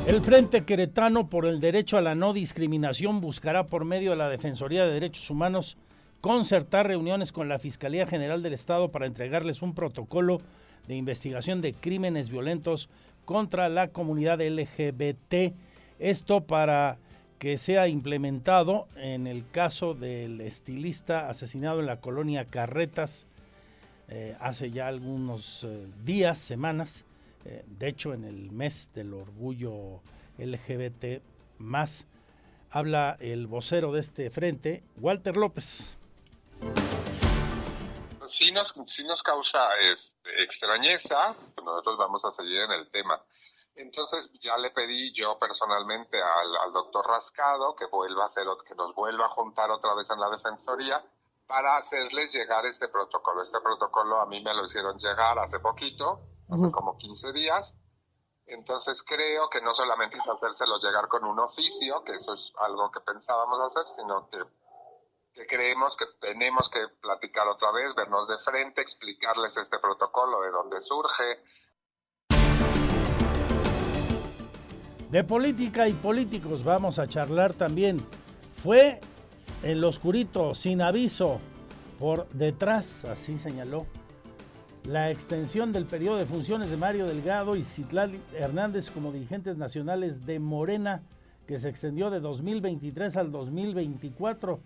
El 0.06 0.22
Frente 0.22 0.66
Queretano 0.66 1.30
por 1.30 1.46
el 1.46 1.62
Derecho 1.62 1.98
a 1.98 2.02
la 2.02 2.14
No 2.14 2.34
Discriminación 2.34 3.22
buscará 3.22 3.68
por 3.68 3.86
medio 3.86 4.12
de 4.12 4.18
la 4.18 4.28
Defensoría 4.28 4.86
de 4.86 4.92
Derechos 4.92 5.30
Humanos 5.30 5.78
concertar 6.20 6.88
reuniones 6.88 7.32
con 7.32 7.48
la 7.48 7.58
Fiscalía 7.58 8.06
General 8.06 8.44
del 8.44 8.54
Estado 8.54 8.92
para 8.92 9.06
entregarles 9.06 9.62
un 9.62 9.74
protocolo 9.74 10.42
de 10.88 10.96
investigación 10.96 11.62
de 11.62 11.74
crímenes 11.74 12.30
violentos 12.30 12.90
contra 13.24 13.70
la 13.70 13.88
comunidad 13.88 14.42
LGBT. 14.42 15.56
Esto 16.00 16.42
para 16.42 16.98
que 17.40 17.58
sea 17.58 17.88
implementado 17.88 18.88
en 18.98 19.26
el 19.26 19.50
caso 19.50 19.94
del 19.94 20.42
estilista 20.42 21.30
asesinado 21.30 21.80
en 21.80 21.86
la 21.86 22.02
colonia 22.02 22.46
Carretas 22.46 23.26
eh, 24.10 24.36
hace 24.42 24.70
ya 24.70 24.88
algunos 24.88 25.64
eh, 25.64 25.88
días, 26.06 26.38
semanas, 26.40 27.06
eh, 27.46 27.64
de 27.68 27.88
hecho 27.88 28.14
en 28.14 28.24
el 28.24 28.52
mes 28.52 28.92
del 28.94 29.14
orgullo 29.14 30.02
LGBT 30.38 31.22
más, 31.58 32.08
habla 32.70 33.18
el 33.20 33.48
vocero 33.48 33.92
de 33.92 34.00
este 34.00 34.30
frente, 34.30 34.84
Walter 34.98 35.38
López. 35.38 35.98
Sí 38.28 38.52
nos, 38.52 38.74
sí 38.88 39.04
nos 39.04 39.22
causa 39.22 39.60
este, 39.82 40.44
extrañeza, 40.44 41.36
nosotros 41.64 41.98
vamos 41.98 42.24
a 42.26 42.32
seguir 42.32 42.62
en 42.62 42.72
el 42.72 42.90
tema. 42.90 43.22
Entonces 43.76 44.30
ya 44.40 44.58
le 44.58 44.70
pedí 44.70 45.14
yo 45.14 45.38
personalmente 45.40 46.18
al, 46.22 46.58
al 46.58 46.74
doctor 46.74 47.06
Rascado 47.08 47.76
que 47.76 47.86
vuelva 47.88 48.24
a 48.24 48.28
hacer, 48.28 48.46
que 48.68 48.76
nos 48.76 48.94
vuelva 48.94 49.26
a 49.26 49.30
juntar 49.30 49.72
otra 49.72 49.94
vez 49.96 50.08
en 50.10 50.20
la 50.20 50.30
defensoría 50.30 51.04
para 51.48 51.78
hacerles 51.78 52.34
llegar 52.34 52.66
este 52.66 52.88
protocolo. 52.88 53.42
Este 53.42 53.60
protocolo 53.62 54.20
a 54.20 54.26
mí 54.26 54.42
me 54.42 54.54
lo 54.54 54.66
hicieron 54.66 54.98
llegar 54.98 55.38
hace 55.40 55.60
poquito, 55.60 56.22
hace 56.50 56.72
como 56.72 56.98
15 56.98 57.32
días. 57.34 57.74
Entonces 58.46 59.02
creo 59.04 59.50
que 59.50 59.62
no 59.62 59.74
solamente 59.74 60.18
es 60.18 60.24
hacérselo 60.24 60.78
llegar 60.80 61.08
con 61.08 61.24
un 61.24 61.40
oficio, 61.40 62.04
que 62.04 62.14
eso 62.16 62.34
es 62.34 62.52
algo 62.58 62.92
que 62.92 63.00
pensábamos 63.00 63.60
hacer, 63.72 63.96
sino 63.96 64.30
que, 64.30 64.40
que 65.34 65.48
creemos 65.48 65.96
que 65.96 66.06
tenemos 66.20 66.70
que 66.70 66.80
platicar 67.02 67.48
otra 67.48 67.72
vez, 67.72 67.96
vernos 67.96 68.28
de 68.28 68.38
frente, 68.40 68.82
explicarles 68.82 69.56
este 69.56 69.80
protocolo, 69.80 70.42
de 70.42 70.52
dónde 70.52 70.80
surge, 70.82 71.42
De 75.14 75.24
política 75.24 75.88
y 75.88 75.94
políticos 75.94 76.64
vamos 76.64 76.98
a 76.98 77.08
charlar 77.08 77.54
también. 77.54 78.04
Fue 78.64 79.00
en 79.62 79.80
lo 79.80 79.90
oscurito, 79.90 80.56
sin 80.56 80.82
aviso, 80.82 81.40
por 82.00 82.28
detrás, 82.30 83.06
así 83.06 83.38
señaló, 83.38 83.86
la 84.86 85.12
extensión 85.12 85.72
del 85.72 85.86
periodo 85.86 86.18
de 86.18 86.26
funciones 86.26 86.70
de 86.70 86.78
Mario 86.78 87.06
Delgado 87.06 87.56
y 87.56 87.64
Citlali 87.64 88.20
Hernández 88.34 88.92
como 88.92 89.12
dirigentes 89.12 89.58
nacionales 89.58 90.26
de 90.26 90.40
Morena, 90.40 91.02
que 91.48 91.58
se 91.58 91.70
extendió 91.70 92.10
de 92.10 92.20
2023 92.20 93.16
al 93.18 93.32
2024, 93.32 94.60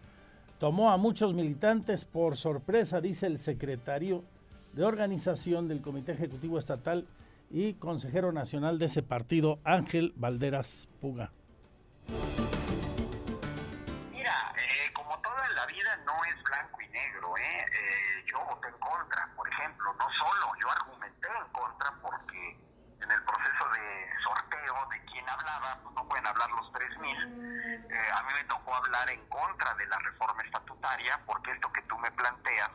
tomó 0.59 0.91
a 0.91 0.97
muchos 0.97 1.33
militantes 1.33 2.03
por 2.05 2.36
sorpresa, 2.36 3.00
dice 3.00 3.27
el 3.27 3.38
secretario 3.38 4.24
de 4.74 4.83
organización 4.83 5.67
del 5.67 5.81
Comité 5.81 6.13
Ejecutivo 6.13 6.57
Estatal 6.57 7.05
y 7.50 7.74
consejero 7.75 8.31
nacional 8.31 8.79
de 8.79 8.86
ese 8.86 9.03
partido, 9.03 9.59
Ángel 9.63 10.13
Valderas 10.15 10.89
Puga. 11.00 11.31
Mira, 14.12 14.33
eh, 14.57 14.91
como 14.93 15.19
todo 15.21 15.33
en 15.47 15.55
la 15.55 15.65
vida 15.67 15.97
no 16.05 16.13
es 16.25 16.43
blanco 16.43 16.81
y 16.81 16.88
negro, 16.89 17.38
¿eh? 17.38 17.59
¿eh? 17.59 18.25
yo 18.25 18.38
voté 18.50 18.67
en 18.67 18.79
contra, 18.79 19.33
ejemplo, 19.88 19.94
no 19.94 20.12
solo, 20.20 20.53
yo 20.62 20.72
argumenté 20.72 21.29
en 21.29 21.51
contra 21.51 21.91
porque 22.01 22.60
en 23.01 23.12
el 23.12 23.24
proceso 23.24 23.70
de 23.74 24.10
sorteo 24.24 24.88
de 24.91 25.06
quién 25.06 25.29
hablaba, 25.29 25.79
pues 25.84 25.96
no 25.96 26.08
pueden 26.08 26.27
hablar 26.27 26.50
los 26.51 26.72
3.000, 26.74 27.88
eh, 27.89 28.12
a 28.13 28.24
mí 28.24 28.29
me 28.34 28.44
tocó 28.46 28.75
hablar 28.75 29.10
en 29.10 29.27
contra 29.29 29.74
de 29.75 29.86
la 29.88 29.98
reforma 30.00 30.41
estatutaria 30.44 31.20
porque 31.25 31.51
esto 31.51 31.72
que 31.72 31.82
tú 31.84 31.98
me 32.00 32.12
planteas 32.12 32.70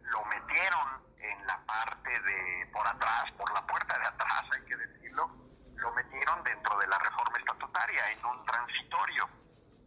lo 0.00 0.24
metieron 0.24 1.02
en 1.18 1.46
la 1.46 1.58
parte 1.66 2.10
de 2.10 2.66
por 2.72 2.86
atrás, 2.86 3.24
por 3.36 3.52
la 3.52 3.64
puerta 3.66 3.98
de 3.98 4.06
atrás, 4.06 4.42
hay 4.54 4.64
que 4.64 4.76
decirlo, 4.76 5.30
lo 5.76 5.92
metieron 5.92 6.42
dentro 6.42 6.78
de 6.78 6.86
la 6.88 6.98
reforma 6.98 7.38
estatutaria, 7.38 8.02
en 8.10 8.24
un 8.24 8.44
transitorio. 8.44 9.28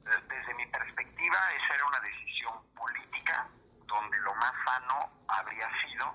Desde 0.04 0.54
mi 0.56 0.66
perspectiva, 0.68 1.38
esa 1.56 1.76
era 1.76 1.86
una 1.88 2.00
decisión 2.00 2.74
política 2.76 3.48
donde 3.86 4.20
lo 4.20 4.34
más 4.36 4.54
sano 4.66 5.24
habría 5.28 5.68
sido 5.80 6.14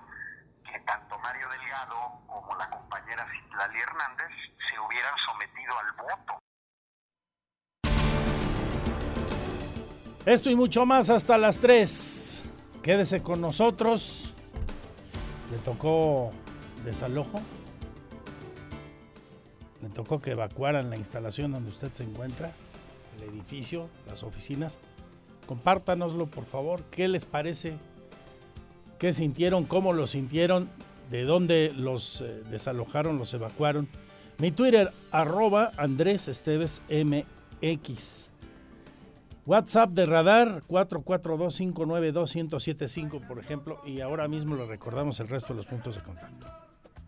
Mario 1.21 1.47
Delgado 1.49 1.95
como 2.27 2.55
la 2.55 2.69
compañera 2.69 3.25
Citlali 3.31 3.79
Hernández 3.79 4.29
se 4.69 4.79
hubieran 4.79 5.17
sometido 5.17 5.77
al 5.77 5.91
voto. 5.97 6.39
Esto 10.25 10.49
y 10.49 10.55
mucho 10.55 10.85
más 10.85 11.09
hasta 11.09 11.37
las 11.37 11.59
3. 11.59 12.43
Quédese 12.83 13.21
con 13.21 13.41
nosotros. 13.41 14.33
Le 15.51 15.57
tocó 15.59 16.31
desalojo. 16.83 17.41
Le 19.81 19.89
tocó 19.89 20.21
que 20.21 20.31
evacuaran 20.31 20.89
la 20.89 20.97
instalación 20.97 21.51
donde 21.51 21.69
usted 21.69 21.91
se 21.93 22.03
encuentra, 22.03 22.51
el 23.17 23.23
edificio, 23.29 23.89
las 24.07 24.23
oficinas. 24.23 24.77
Compártanoslo, 25.47 26.27
por 26.27 26.45
favor. 26.45 26.83
¿Qué 26.91 27.07
les 27.07 27.25
parece? 27.25 27.77
¿Qué 28.99 29.13
sintieron? 29.13 29.65
¿Cómo 29.65 29.93
lo 29.93 30.05
sintieron? 30.05 30.69
¿De 31.09 31.23
dónde 31.23 31.73
los 31.75 32.21
eh, 32.21 32.43
desalojaron, 32.51 33.17
los 33.17 33.33
evacuaron? 33.33 33.87
Mi 34.37 34.51
Twitter, 34.51 34.93
arroba 35.11 35.71
Andrés 35.75 36.27
Esteves 36.27 36.83
MX. 36.89 38.29
WhatsApp 39.45 39.89
de 39.89 40.05
Radar 40.05 40.61
442-592-1075, 40.69 43.25
por 43.27 43.39
ejemplo, 43.39 43.81
y 43.83 44.01
ahora 44.01 44.27
mismo 44.27 44.55
le 44.55 44.67
recordamos 44.67 45.19
el 45.19 45.27
resto 45.27 45.53
de 45.53 45.57
los 45.57 45.65
puntos 45.65 45.95
de 45.95 46.03
contacto. 46.03 46.45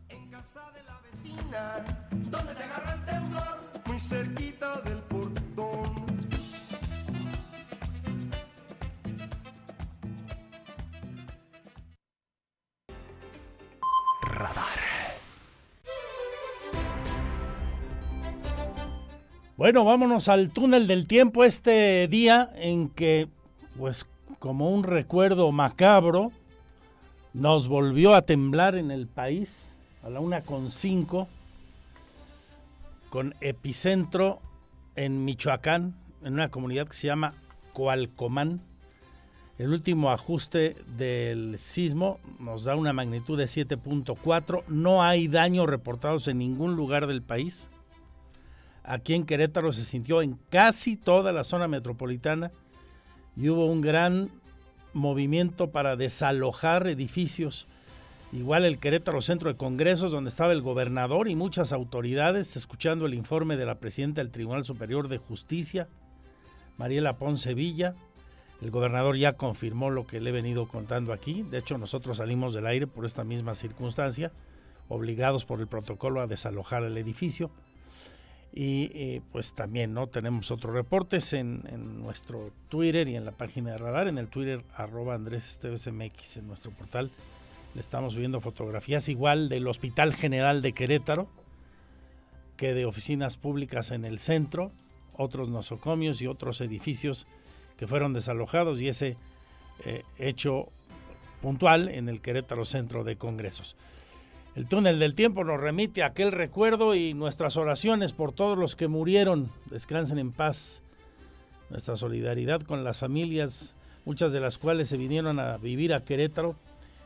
En 0.09 0.31
casa 0.31 0.61
de 0.73 0.81
la 0.83 0.99
vecina, 1.11 1.85
donde 2.09 2.55
te 2.55 2.63
agarra 2.63 2.93
el 2.93 3.05
temblor, 3.05 3.59
muy 3.85 3.99
cerquita 3.99 4.81
del 4.81 5.00
Bueno, 19.61 19.85
vámonos 19.85 20.27
al 20.27 20.49
túnel 20.49 20.87
del 20.87 21.05
tiempo 21.05 21.43
este 21.43 22.07
día 22.07 22.49
en 22.55 22.89
que, 22.89 23.27
pues 23.77 24.07
como 24.39 24.71
un 24.71 24.83
recuerdo 24.83 25.51
macabro, 25.51 26.31
nos 27.35 27.67
volvió 27.67 28.15
a 28.15 28.23
temblar 28.23 28.73
en 28.73 28.89
el 28.89 29.05
país 29.05 29.77
a 30.01 30.09
la 30.09 30.19
una 30.19 30.41
con 30.41 30.71
cinco, 30.71 31.27
con 33.11 33.35
epicentro 33.39 34.39
en 34.95 35.25
Michoacán, 35.25 35.93
en 36.23 36.33
una 36.33 36.49
comunidad 36.49 36.87
que 36.87 36.93
se 36.93 37.05
llama 37.05 37.35
Coalcomán. 37.73 38.61
El 39.59 39.73
último 39.73 40.09
ajuste 40.09 40.75
del 40.97 41.59
sismo 41.59 42.19
nos 42.39 42.63
da 42.63 42.75
una 42.75 42.93
magnitud 42.93 43.37
de 43.37 43.45
7.4. 43.45 44.63
No 44.69 45.03
hay 45.03 45.27
daños 45.27 45.67
reportados 45.67 46.27
en 46.27 46.39
ningún 46.39 46.75
lugar 46.75 47.05
del 47.05 47.21
país. 47.21 47.69
Aquí 48.83 49.13
en 49.13 49.25
Querétaro 49.25 49.71
se 49.71 49.85
sintió 49.85 50.21
en 50.21 50.39
casi 50.49 50.97
toda 50.97 51.31
la 51.31 51.43
zona 51.43 51.67
metropolitana 51.67 52.51
y 53.37 53.49
hubo 53.49 53.65
un 53.65 53.81
gran 53.81 54.29
movimiento 54.93 55.71
para 55.71 55.95
desalojar 55.95 56.87
edificios. 56.87 57.67
Igual 58.33 58.65
el 58.65 58.79
Querétaro 58.79 59.21
Centro 59.21 59.49
de 59.49 59.57
Congresos, 59.57 60.11
donde 60.11 60.29
estaba 60.29 60.53
el 60.53 60.61
gobernador 60.61 61.27
y 61.27 61.35
muchas 61.35 61.73
autoridades, 61.73 62.55
escuchando 62.55 63.05
el 63.05 63.13
informe 63.13 63.57
de 63.57 63.65
la 63.65 63.75
presidenta 63.75 64.21
del 64.21 64.31
Tribunal 64.31 64.63
Superior 64.63 65.09
de 65.09 65.17
Justicia, 65.17 65.89
Mariela 66.77 67.17
Ponce 67.17 67.53
Villa. 67.53 67.93
El 68.61 68.71
gobernador 68.71 69.17
ya 69.17 69.33
confirmó 69.33 69.89
lo 69.89 70.07
que 70.07 70.21
le 70.21 70.29
he 70.29 70.33
venido 70.33 70.67
contando 70.67 71.13
aquí. 71.13 71.43
De 71.43 71.57
hecho, 71.57 71.77
nosotros 71.77 72.17
salimos 72.17 72.53
del 72.53 72.67
aire 72.67 72.87
por 72.87 73.05
esta 73.05 73.23
misma 73.23 73.53
circunstancia, 73.53 74.31
obligados 74.87 75.45
por 75.45 75.59
el 75.59 75.67
protocolo 75.67 76.21
a 76.21 76.27
desalojar 76.27 76.83
el 76.83 76.97
edificio. 76.97 77.51
Y 78.53 78.91
eh, 78.93 79.21
pues 79.31 79.53
también 79.53 79.93
no 79.93 80.07
tenemos 80.07 80.51
otros 80.51 80.73
reportes 80.73 81.31
en, 81.33 81.63
nuestro 82.01 82.45
Twitter 82.67 83.07
y 83.07 83.15
en 83.15 83.23
la 83.23 83.31
página 83.31 83.71
de 83.71 83.77
Radar, 83.77 84.07
en 84.07 84.17
el 84.17 84.27
Twitter 84.27 84.63
arroba 84.75 85.15
Andrés 85.15 85.49
Esteves 85.49 85.89
MX, 85.91 86.37
en 86.37 86.47
nuestro 86.47 86.71
portal. 86.71 87.11
Le 87.73 87.79
estamos 87.79 88.15
viendo 88.17 88.41
fotografías 88.41 89.07
igual 89.07 89.47
del 89.47 89.67
Hospital 89.67 90.13
General 90.13 90.61
de 90.61 90.73
Querétaro 90.73 91.29
que 92.57 92.73
de 92.73 92.85
oficinas 92.85 93.37
públicas 93.37 93.89
en 93.91 94.05
el 94.05 94.19
centro, 94.19 94.71
otros 95.17 95.49
nosocomios 95.49 96.21
y 96.21 96.27
otros 96.27 96.61
edificios 96.61 97.25
que 97.77 97.87
fueron 97.87 98.13
desalojados 98.13 98.79
y 98.81 98.87
ese 98.87 99.17
eh, 99.85 100.03
hecho 100.19 100.67
puntual 101.41 101.89
en 101.89 102.07
el 102.07 102.21
Querétaro 102.21 102.65
Centro 102.65 103.03
de 103.03 103.15
Congresos. 103.15 103.75
El 104.53 104.67
túnel 104.67 104.99
del 104.99 105.15
tiempo 105.15 105.45
nos 105.45 105.61
remite 105.61 106.03
a 106.03 106.07
aquel 106.07 106.33
recuerdo 106.33 106.93
y 106.93 107.13
nuestras 107.13 107.55
oraciones 107.55 108.11
por 108.11 108.33
todos 108.33 108.57
los 108.59 108.75
que 108.75 108.89
murieron. 108.89 109.49
Descansen 109.67 110.17
en 110.17 110.33
paz. 110.33 110.83
Nuestra 111.69 111.95
solidaridad 111.95 112.61
con 112.61 112.83
las 112.83 112.97
familias, 112.97 113.75
muchas 114.03 114.33
de 114.33 114.41
las 114.41 114.57
cuales 114.57 114.89
se 114.89 114.97
vinieron 114.97 115.39
a 115.39 115.55
vivir 115.55 115.93
a 115.93 116.03
Querétaro, 116.03 116.57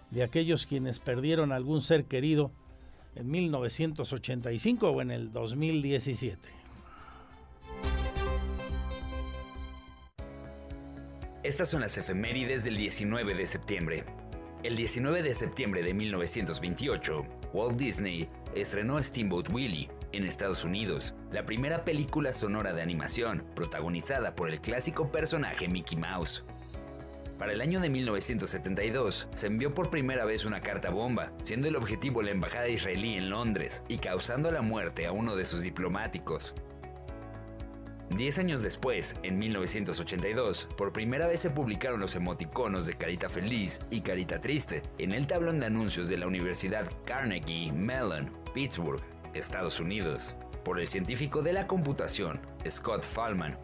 de 0.09 0.23
aquellos 0.23 0.65
quienes 0.65 0.99
perdieron 0.99 1.51
algún 1.51 1.81
ser 1.81 2.05
querido 2.05 2.51
en 3.15 3.29
1985 3.29 4.89
o 4.89 5.01
en 5.03 5.11
el 5.11 5.31
2017. 5.31 6.49
Estas 11.43 11.69
son 11.69 11.81
las 11.81 11.95
efemérides 11.99 12.63
del 12.63 12.75
19 12.75 13.35
de 13.35 13.45
septiembre. 13.45 14.03
El 14.65 14.75
19 14.75 15.21
de 15.21 15.35
septiembre 15.35 15.83
de 15.83 15.93
1928, 15.93 17.23
Walt 17.53 17.77
Disney 17.77 18.27
estrenó 18.55 19.01
Steamboat 19.03 19.53
Willie 19.53 19.91
en 20.11 20.23
Estados 20.23 20.65
Unidos, 20.65 21.13
la 21.31 21.45
primera 21.45 21.85
película 21.85 22.33
sonora 22.33 22.73
de 22.73 22.81
animación 22.81 23.45
protagonizada 23.55 24.35
por 24.35 24.49
el 24.49 24.59
clásico 24.59 25.11
personaje 25.11 25.67
Mickey 25.67 25.99
Mouse. 25.99 26.43
Para 27.37 27.53
el 27.53 27.61
año 27.61 27.79
de 27.79 27.89
1972 27.91 29.27
se 29.35 29.45
envió 29.45 29.71
por 29.71 29.91
primera 29.91 30.25
vez 30.25 30.45
una 30.45 30.61
carta 30.61 30.89
bomba, 30.89 31.31
siendo 31.43 31.67
el 31.67 31.75
objetivo 31.75 32.23
la 32.23 32.31
embajada 32.31 32.67
israelí 32.67 33.13
en 33.13 33.29
Londres 33.29 33.83
y 33.87 33.99
causando 33.99 34.49
la 34.49 34.63
muerte 34.63 35.05
a 35.05 35.11
uno 35.11 35.35
de 35.35 35.45
sus 35.45 35.61
diplomáticos. 35.61 36.55
Diez 38.15 38.39
años 38.39 38.61
después, 38.61 39.17
en 39.23 39.37
1982, 39.37 40.69
por 40.77 40.93
primera 40.93 41.27
vez 41.27 41.41
se 41.41 41.49
publicaron 41.49 41.99
los 41.99 42.15
emoticonos 42.15 42.85
de 42.85 42.93
carita 42.93 43.27
feliz 43.27 43.81
y 43.91 43.99
carita 43.99 44.39
triste 44.39 44.83
en 44.99 45.11
el 45.11 45.27
tablón 45.27 45.59
de 45.59 45.65
anuncios 45.65 46.07
de 46.07 46.17
la 46.17 46.25
Universidad 46.25 46.89
Carnegie 47.03 47.73
Mellon, 47.73 48.31
Pittsburgh, 48.53 49.01
Estados 49.33 49.81
Unidos, 49.81 50.33
por 50.63 50.79
el 50.79 50.87
científico 50.87 51.41
de 51.41 51.51
la 51.51 51.67
computación, 51.67 52.39
Scott 52.65 53.03
Fallman, 53.03 53.57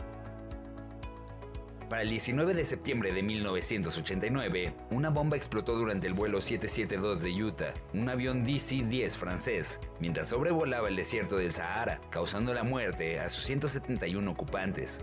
para 1.91 2.03
el 2.03 2.09
19 2.09 2.53
de 2.53 2.63
septiembre 2.63 3.11
de 3.11 3.21
1989, 3.21 4.73
una 4.91 5.09
bomba 5.09 5.35
explotó 5.35 5.75
durante 5.75 6.07
el 6.07 6.13
vuelo 6.13 6.39
772 6.39 7.21
de 7.21 7.43
Utah, 7.43 7.73
un 7.93 8.07
avión 8.07 8.45
DC-10 8.45 9.17
francés, 9.17 9.77
mientras 9.99 10.29
sobrevolaba 10.29 10.87
el 10.87 10.95
desierto 10.95 11.35
del 11.35 11.51
Sahara, 11.51 11.99
causando 12.09 12.53
la 12.53 12.63
muerte 12.63 13.19
a 13.19 13.27
sus 13.27 13.43
171 13.43 14.31
ocupantes. 14.31 15.01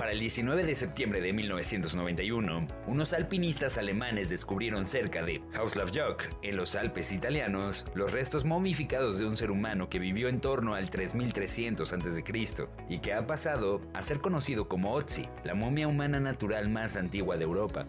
Para 0.00 0.12
el 0.12 0.18
19 0.18 0.64
de 0.64 0.74
septiembre 0.74 1.20
de 1.20 1.34
1991, 1.34 2.66
unos 2.86 3.12
alpinistas 3.12 3.76
alemanes 3.76 4.30
descubrieron 4.30 4.86
cerca 4.86 5.22
de 5.22 5.42
Hauslavjock, 5.52 6.24
en 6.40 6.56
los 6.56 6.74
Alpes 6.74 7.12
italianos, 7.12 7.84
los 7.94 8.10
restos 8.10 8.46
momificados 8.46 9.18
de 9.18 9.26
un 9.26 9.36
ser 9.36 9.50
humano 9.50 9.90
que 9.90 9.98
vivió 9.98 10.28
en 10.28 10.40
torno 10.40 10.74
al 10.74 10.88
3300 10.88 11.92
a.C. 11.92 12.24
y 12.88 13.00
que 13.00 13.12
ha 13.12 13.26
pasado 13.26 13.82
a 13.92 14.00
ser 14.00 14.20
conocido 14.20 14.68
como 14.68 14.94
Otzi, 14.94 15.28
la 15.44 15.54
momia 15.54 15.86
humana 15.86 16.18
natural 16.18 16.70
más 16.70 16.96
antigua 16.96 17.36
de 17.36 17.44
Europa. 17.44 17.86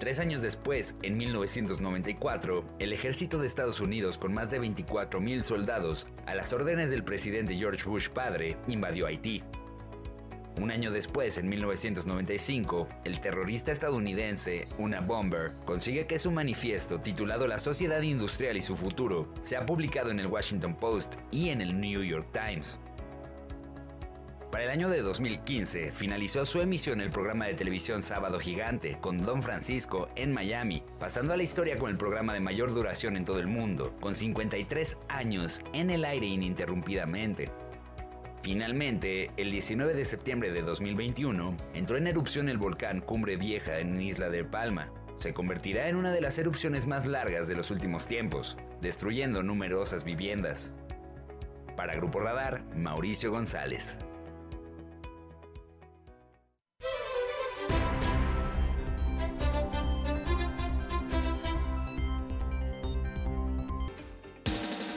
Tres 0.00 0.18
años 0.18 0.42
después, 0.42 0.96
en 1.02 1.16
1994, 1.16 2.64
el 2.80 2.92
ejército 2.92 3.38
de 3.38 3.46
Estados 3.46 3.80
Unidos 3.80 4.18
con 4.18 4.34
más 4.34 4.50
de 4.50 4.60
24.000 4.60 5.42
soldados, 5.42 6.08
a 6.26 6.34
las 6.34 6.52
órdenes 6.52 6.90
del 6.90 7.04
presidente 7.04 7.54
George 7.54 7.84
Bush 7.84 8.08
padre, 8.08 8.56
invadió 8.66 9.06
Haití, 9.06 9.44
un 10.58 10.70
año 10.70 10.90
después, 10.90 11.38
en 11.38 11.48
1995, 11.48 12.88
el 13.04 13.20
terrorista 13.20 13.72
estadounidense 13.72 14.68
Una 14.78 15.00
Bomber 15.00 15.52
consigue 15.64 16.06
que 16.06 16.18
su 16.18 16.30
manifiesto 16.30 17.00
titulado 17.00 17.46
La 17.46 17.58
sociedad 17.58 18.02
industrial 18.02 18.56
y 18.56 18.62
su 18.62 18.76
futuro 18.76 19.32
sea 19.40 19.64
publicado 19.64 20.10
en 20.10 20.20
el 20.20 20.26
Washington 20.26 20.74
Post 20.74 21.14
y 21.30 21.50
en 21.50 21.60
el 21.60 21.80
New 21.80 22.02
York 22.02 22.28
Times. 22.32 22.78
Para 24.50 24.64
el 24.64 24.70
año 24.70 24.88
de 24.88 25.02
2015 25.02 25.92
finalizó 25.92 26.46
su 26.46 26.60
emisión 26.62 27.02
el 27.02 27.10
programa 27.10 27.46
de 27.46 27.54
televisión 27.54 28.02
Sábado 28.02 28.40
Gigante 28.40 28.98
con 28.98 29.18
Don 29.18 29.42
Francisco 29.42 30.08
en 30.16 30.32
Miami, 30.32 30.82
pasando 30.98 31.34
a 31.34 31.36
la 31.36 31.42
historia 31.42 31.76
con 31.76 31.90
el 31.90 31.98
programa 31.98 32.32
de 32.32 32.40
mayor 32.40 32.72
duración 32.72 33.16
en 33.16 33.26
todo 33.26 33.40
el 33.40 33.46
mundo, 33.46 33.94
con 34.00 34.14
53 34.14 34.98
años 35.08 35.60
en 35.74 35.90
el 35.90 36.04
aire 36.04 36.26
ininterrumpidamente. 36.26 37.50
Finalmente, 38.42 39.30
el 39.36 39.50
19 39.50 39.94
de 39.94 40.04
septiembre 40.04 40.52
de 40.52 40.62
2021, 40.62 41.56
entró 41.74 41.96
en 41.96 42.06
erupción 42.06 42.48
el 42.48 42.56
volcán 42.56 43.00
Cumbre 43.00 43.36
Vieja 43.36 43.78
en 43.78 44.00
Isla 44.00 44.30
de 44.30 44.44
Palma. 44.44 44.92
Se 45.16 45.34
convertirá 45.34 45.88
en 45.88 45.96
una 45.96 46.12
de 46.12 46.20
las 46.20 46.38
erupciones 46.38 46.86
más 46.86 47.04
largas 47.04 47.48
de 47.48 47.56
los 47.56 47.70
últimos 47.70 48.06
tiempos, 48.06 48.56
destruyendo 48.80 49.42
numerosas 49.42 50.04
viviendas. 50.04 50.70
Para 51.76 51.94
Grupo 51.96 52.20
Radar, 52.20 52.64
Mauricio 52.76 53.32
González. 53.32 53.96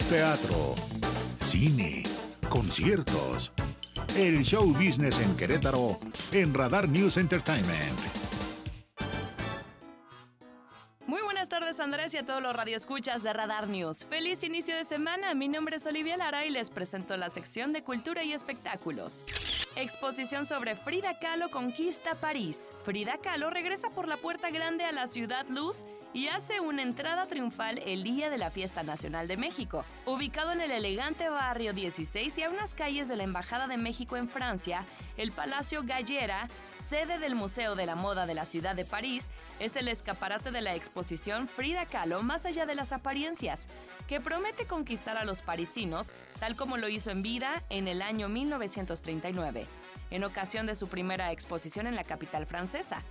Teatro, 0.09 0.75
cine 1.39 2.10
conciertos. 2.51 3.53
El 4.15 4.43
show 4.43 4.67
business 4.73 5.19
en 5.21 5.35
Querétaro 5.37 5.97
en 6.33 6.53
Radar 6.53 6.87
News 6.89 7.15
Entertainment. 7.15 8.20
Y 12.13 12.17
a 12.17 12.25
todos 12.25 12.41
los 12.41 12.53
radioescuchas 12.53 13.23
de 13.23 13.31
Radar 13.31 13.67
News. 13.67 14.05
Feliz 14.05 14.43
inicio 14.43 14.75
de 14.75 14.83
semana, 14.83 15.33
mi 15.33 15.47
nombre 15.47 15.77
es 15.77 15.85
Olivia 15.85 16.17
Lara 16.17 16.45
y 16.45 16.49
les 16.49 16.69
presento 16.69 17.15
la 17.15 17.29
sección 17.29 17.71
de 17.73 17.83
Cultura 17.83 18.23
y 18.23 18.33
Espectáculos. 18.33 19.23
Exposición 19.75 20.45
sobre 20.45 20.75
Frida 20.75 21.19
Kahlo 21.19 21.49
conquista 21.49 22.15
París. 22.15 22.69
Frida 22.83 23.17
Kahlo 23.21 23.49
regresa 23.49 23.89
por 23.91 24.07
la 24.07 24.17
puerta 24.17 24.49
grande 24.49 24.83
a 24.83 24.91
la 24.91 25.07
ciudad 25.07 25.45
luz 25.47 25.85
y 26.13 26.27
hace 26.27 26.59
una 26.59 26.81
entrada 26.81 27.27
triunfal 27.27 27.77
el 27.85 28.03
día 28.03 28.29
de 28.29 28.37
la 28.37 28.51
Fiesta 28.51 28.83
Nacional 28.83 29.27
de 29.27 29.37
México. 29.37 29.85
Ubicado 30.05 30.51
en 30.51 30.61
el 30.61 30.71
elegante 30.71 31.29
barrio 31.29 31.71
16 31.73 32.37
y 32.37 32.43
a 32.43 32.49
unas 32.49 32.73
calles 32.73 33.07
de 33.07 33.15
la 33.15 33.23
Embajada 33.23 33.67
de 33.67 33.77
México 33.77 34.17
en 34.17 34.27
Francia, 34.27 34.83
el 35.17 35.31
Palacio 35.31 35.83
Gallera, 35.83 36.49
sede 36.81 37.19
del 37.19 37.35
Museo 37.35 37.75
de 37.75 37.85
la 37.85 37.95
Moda 37.95 38.25
de 38.25 38.33
la 38.33 38.45
ciudad 38.45 38.75
de 38.75 38.83
París, 38.83 39.29
es 39.59 39.75
el 39.75 39.87
escaparate 39.87 40.51
de 40.51 40.61
la 40.61 40.75
exposición 40.75 41.47
Frida 41.47 41.85
Kahlo 41.85 42.23
más 42.23 42.45
allá 42.45 42.65
de 42.65 42.75
las 42.75 42.91
apariencias, 42.91 43.67
que 44.07 44.19
promete 44.19 44.65
conquistar 44.65 45.17
a 45.17 45.23
los 45.23 45.41
parisinos, 45.41 46.13
tal 46.39 46.55
como 46.55 46.77
lo 46.77 46.89
hizo 46.89 47.11
en 47.11 47.21
vida 47.21 47.63
en 47.69 47.87
el 47.87 48.01
año 48.01 48.27
1939, 48.27 49.67
en 50.09 50.23
ocasión 50.23 50.65
de 50.65 50.75
su 50.75 50.89
primera 50.89 51.31
exposición 51.31 51.87
en 51.87 51.95
la 51.95 52.03
capital 52.03 52.45
francesa. 52.45 53.01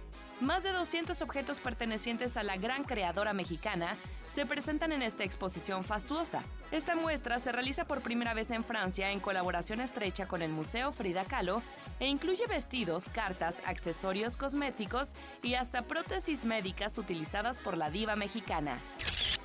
Más 0.41 0.63
de 0.63 0.73
200 0.73 1.21
objetos 1.21 1.61
pertenecientes 1.61 2.39
a 2.39 2.43
la 2.43 2.57
gran 2.57 2.85
creadora 2.85 3.35
mexicana 3.35 3.97
se 4.29 4.47
presentan 4.47 4.91
en 4.93 5.03
esta 5.03 5.23
exposición 5.23 5.85
fastuosa. 5.85 6.43
Esta 6.71 6.97
muestra 6.97 7.39
se 7.39 7.53
realiza 7.53 7.85
por 7.85 8.01
primera 8.01 8.33
vez 8.33 8.51
en 8.51 8.65
Francia 8.65 9.11
en 9.11 9.21
colaboración 9.21 9.81
estrecha 9.81 10.27
con 10.27 10.41
el 10.41 10.51
Museo 10.51 10.93
Frida 10.93 11.25
Kahlo 11.25 11.63
e 12.01 12.07
incluye 12.07 12.47
vestidos, 12.47 13.09
cartas, 13.09 13.63
accesorios 13.65 14.37
cosméticos 14.37 15.11
y 15.43 15.55
hasta 15.55 15.83
prótesis 15.83 16.45
médicas 16.45 16.99
utilizadas 16.99 17.59
por 17.59 17.77
la 17.77 17.91
diva 17.91 18.17
mexicana. 18.17 18.79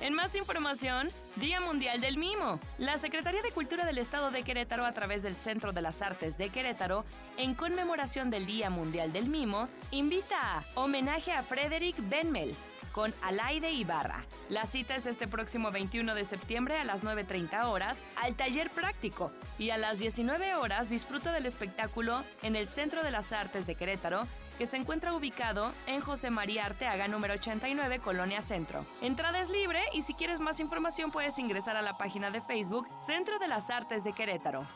En 0.00 0.12
más 0.12 0.34
información, 0.34 1.10
Día 1.36 1.60
Mundial 1.60 2.00
del 2.00 2.18
Mimo. 2.18 2.60
La 2.78 2.98
Secretaría 2.98 3.40
de 3.42 3.50
Cultura 3.50 3.86
del 3.86 3.98
Estado 3.98 4.30
de 4.30 4.42
Querétaro, 4.42 4.84
a 4.84 4.92
través 4.92 5.22
del 5.22 5.36
Centro 5.36 5.72
de 5.72 5.80
las 5.80 6.02
Artes 6.02 6.36
de 6.36 6.50
Querétaro, 6.50 7.04
en 7.38 7.54
conmemoración 7.54 8.30
del 8.30 8.44
Día 8.44 8.68
Mundial 8.68 9.12
del 9.12 9.28
Mimo, 9.28 9.68
invita 9.90 10.58
a 10.58 10.64
homenaje 10.74 11.32
a 11.32 11.42
Frederick 11.42 11.96
Benmel, 12.08 12.54
con 12.96 13.12
Alaide 13.20 13.72
Ibarra. 13.72 14.24
La 14.48 14.64
cita 14.64 14.96
es 14.96 15.06
este 15.06 15.28
próximo 15.28 15.70
21 15.70 16.14
de 16.14 16.24
septiembre 16.24 16.78
a 16.78 16.84
las 16.84 17.04
9.30 17.04 17.66
horas 17.66 18.02
al 18.16 18.36
taller 18.36 18.70
práctico 18.70 19.30
y 19.58 19.68
a 19.68 19.76
las 19.76 19.98
19 19.98 20.54
horas 20.54 20.88
disfruta 20.88 21.30
del 21.30 21.44
espectáculo 21.44 22.24
en 22.42 22.56
el 22.56 22.66
Centro 22.66 23.02
de 23.02 23.10
las 23.10 23.32
Artes 23.32 23.66
de 23.66 23.74
Querétaro 23.74 24.26
que 24.56 24.66
se 24.66 24.76
encuentra 24.76 25.14
ubicado 25.14 25.72
en 25.86 26.00
José 26.00 26.30
María 26.30 26.64
Arteaga 26.64 27.08
número 27.08 27.34
89, 27.34 28.00
Colonia 28.00 28.42
Centro. 28.42 28.84
Entrada 29.00 29.40
es 29.40 29.50
libre 29.50 29.80
y 29.92 30.02
si 30.02 30.14
quieres 30.14 30.40
más 30.40 30.60
información 30.60 31.10
puedes 31.10 31.38
ingresar 31.38 31.76
a 31.76 31.82
la 31.82 31.98
página 31.98 32.30
de 32.30 32.40
Facebook 32.40 32.88
Centro 32.98 33.38
de 33.38 33.48
las 33.48 33.70
Artes 33.70 34.04
de 34.04 34.12
Querétaro. 34.12 34.66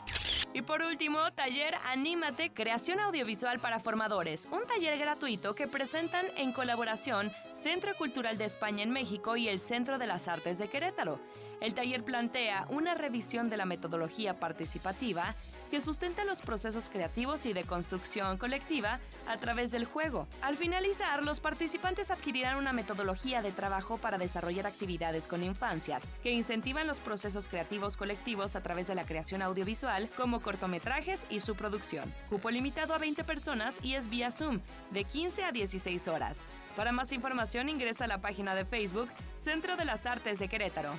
Y 0.53 0.61
por 0.61 0.81
último, 0.81 1.31
taller 1.31 1.75
Anímate, 1.85 2.51
creación 2.51 2.99
audiovisual 2.99 3.59
para 3.59 3.79
formadores, 3.79 4.47
un 4.51 4.67
taller 4.67 4.99
gratuito 4.99 5.55
que 5.55 5.67
presentan 5.67 6.25
en 6.35 6.51
colaboración 6.51 7.31
Centro 7.53 7.95
Cultural 7.95 8.37
de 8.37 8.45
España 8.45 8.83
en 8.83 8.91
México 8.91 9.37
y 9.37 9.47
el 9.47 9.59
Centro 9.59 9.97
de 9.97 10.07
las 10.07 10.27
Artes 10.27 10.57
de 10.57 10.67
Querétaro. 10.67 11.19
El 11.61 11.75
taller 11.75 12.03
plantea 12.03 12.65
una 12.69 12.95
revisión 12.95 13.51
de 13.51 13.55
la 13.55 13.65
metodología 13.65 14.39
participativa 14.39 15.35
que 15.69 15.79
sustenta 15.79 16.25
los 16.25 16.41
procesos 16.41 16.89
creativos 16.89 17.45
y 17.45 17.53
de 17.53 17.63
construcción 17.63 18.39
colectiva 18.39 18.99
a 19.27 19.37
través 19.37 19.69
del 19.69 19.85
juego. 19.85 20.27
Al 20.41 20.57
finalizar, 20.57 21.23
los 21.23 21.39
participantes 21.39 22.09
adquirirán 22.09 22.57
una 22.57 22.73
metodología 22.73 23.43
de 23.43 23.51
trabajo 23.51 23.99
para 23.99 24.17
desarrollar 24.17 24.65
actividades 24.65 25.27
con 25.27 25.43
infancias 25.43 26.09
que 26.23 26.31
incentivan 26.31 26.87
los 26.87 26.99
procesos 26.99 27.47
creativos 27.47 27.95
colectivos 27.95 28.55
a 28.55 28.63
través 28.63 28.87
de 28.87 28.95
la 28.95 29.05
creación 29.05 29.43
audiovisual 29.43 30.09
como 30.17 30.41
cortometrajes 30.41 31.27
y 31.29 31.41
su 31.41 31.55
producción. 31.55 32.11
Cupo 32.27 32.49
limitado 32.49 32.95
a 32.95 32.97
20 32.97 33.23
personas 33.23 33.77
y 33.83 33.93
es 33.93 34.09
vía 34.09 34.31
Zoom 34.31 34.61
de 34.89 35.03
15 35.03 35.43
a 35.43 35.51
16 35.51 36.07
horas. 36.07 36.47
Para 36.75 36.91
más 36.91 37.11
información 37.11 37.69
ingresa 37.69 38.05
a 38.05 38.07
la 38.07 38.19
página 38.19 38.55
de 38.55 38.65
Facebook 38.65 39.09
Centro 39.37 39.77
de 39.77 39.85
las 39.85 40.07
Artes 40.07 40.39
de 40.39 40.47
Querétaro. 40.47 40.95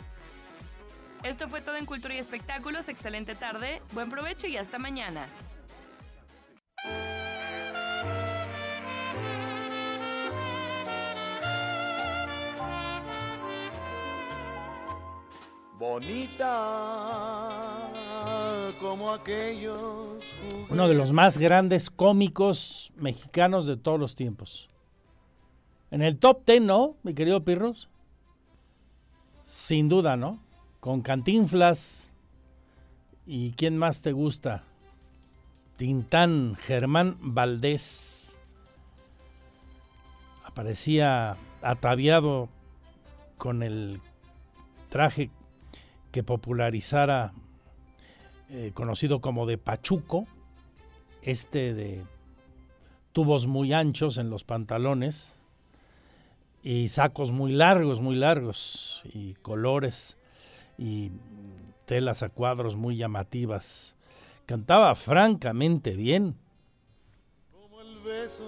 Esto 1.23 1.49
fue 1.49 1.61
todo 1.61 1.77
en 1.77 1.87
Cultura 1.87 2.15
y 2.15 2.19
Espectáculos. 2.19 2.89
Excelente 2.89 3.37
tarde, 3.37 3.81
buen 3.93 4.11
provecho 4.11 4.49
y 4.49 4.57
hasta 4.57 4.79
mañana. 4.79 5.29
Bonita 15.79 17.13
como 18.81 19.13
aquellos. 19.13 20.25
Uno 20.69 20.89
de 20.89 20.95
los 20.95 21.13
más 21.13 21.39
grandes 21.39 21.89
cómicos 21.89 22.93
mexicanos 22.97 23.69
de 23.69 23.77
todos 23.77 24.01
los 24.01 24.17
tiempos. 24.17 24.69
En 25.93 26.03
el 26.03 26.19
top 26.19 26.45
ten, 26.45 26.67
¿no, 26.67 26.97
mi 27.05 27.15
querido 27.15 27.45
Pirros? 27.45 27.89
Sin 29.45 29.89
duda, 29.89 30.17
¿no? 30.17 30.42
Con 30.83 31.01
Cantinflas. 31.01 32.13
¿Y 33.25 33.53
quién 33.53 33.79
más 33.79 34.03
te 34.03 34.11
gusta? 34.11 34.65
Tintán, 35.77 36.57
Germán 36.61 37.19
Valdés. 37.21 38.37
Aparecía 40.45 41.37
ataviado 41.63 42.49
con 43.39 43.63
el 43.63 44.01
traje 44.89 45.31
que 46.11 46.25
popularizara, 46.25 47.33
eh, 48.51 48.73
conocido 48.75 49.21
como 49.21 49.47
de 49.47 49.59
Pachuco, 49.59 50.27
este 51.23 51.75
de 51.75 52.05
tubos 53.13 53.47
muy 53.47 53.73
anchos 53.73 54.19
en 54.19 54.31
los 54.31 54.43
pantalones 54.43 55.39
y 56.65 56.89
sacos 56.89 57.31
muy 57.31 57.53
largos, 57.53 58.01
muy 58.01 58.17
largos 58.17 59.03
y 59.05 59.35
colores 59.35 60.17
y 60.83 61.13
telas 61.87 62.25
a 62.25 62.29
cuadros 62.29 62.75
muy 62.75 62.97
llamativas. 62.97 63.95
Cantaba 64.47 64.97
francamente 64.97 65.95
bien. 65.95 66.37
Como 67.53 67.81
el 67.81 68.01
beso 68.01 68.45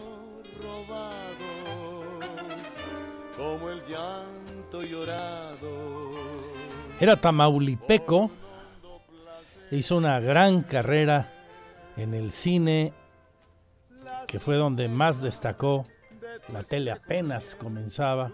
robado, 0.60 2.02
como 3.36 3.70
el 3.70 3.86
llanto 3.86 4.82
llorado. 4.82 6.10
Era 6.98 7.20
tamaulipeco, 7.20 8.32
hizo 9.70 9.96
una 9.96 10.18
gran 10.18 10.62
carrera 10.62 11.32
en 11.96 12.14
el 12.14 12.32
cine, 12.32 12.92
que 14.26 14.40
fue 14.40 14.56
donde 14.56 14.88
más 14.88 15.22
destacó. 15.22 15.86
La 16.52 16.64
tele 16.64 16.90
apenas 16.90 17.54
comenzaba, 17.54 18.32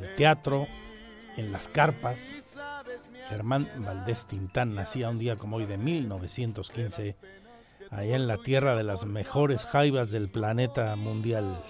el 0.00 0.14
teatro, 0.14 0.68
en 1.36 1.52
las 1.52 1.68
carpas. 1.68 2.40
Germán 3.28 3.68
Valdés 3.78 4.26
Tintán 4.26 4.74
nacía 4.74 5.10
un 5.10 5.18
día 5.18 5.36
como 5.36 5.56
hoy 5.56 5.66
de 5.66 5.78
1915, 5.78 7.16
allá 7.90 8.16
en 8.16 8.26
la 8.26 8.38
tierra 8.38 8.76
de 8.76 8.84
las 8.84 9.04
mejores 9.04 9.66
jaivas 9.66 10.10
del 10.10 10.28
planeta 10.28 10.94
mundial. 10.96 11.62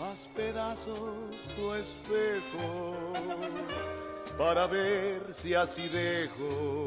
Haz 0.00 0.28
pedazos 0.36 1.00
tu 1.56 1.74
espejo 1.74 2.94
para 4.38 4.66
ver 4.66 5.22
si 5.32 5.54
así 5.54 5.88
dejo 5.88 6.86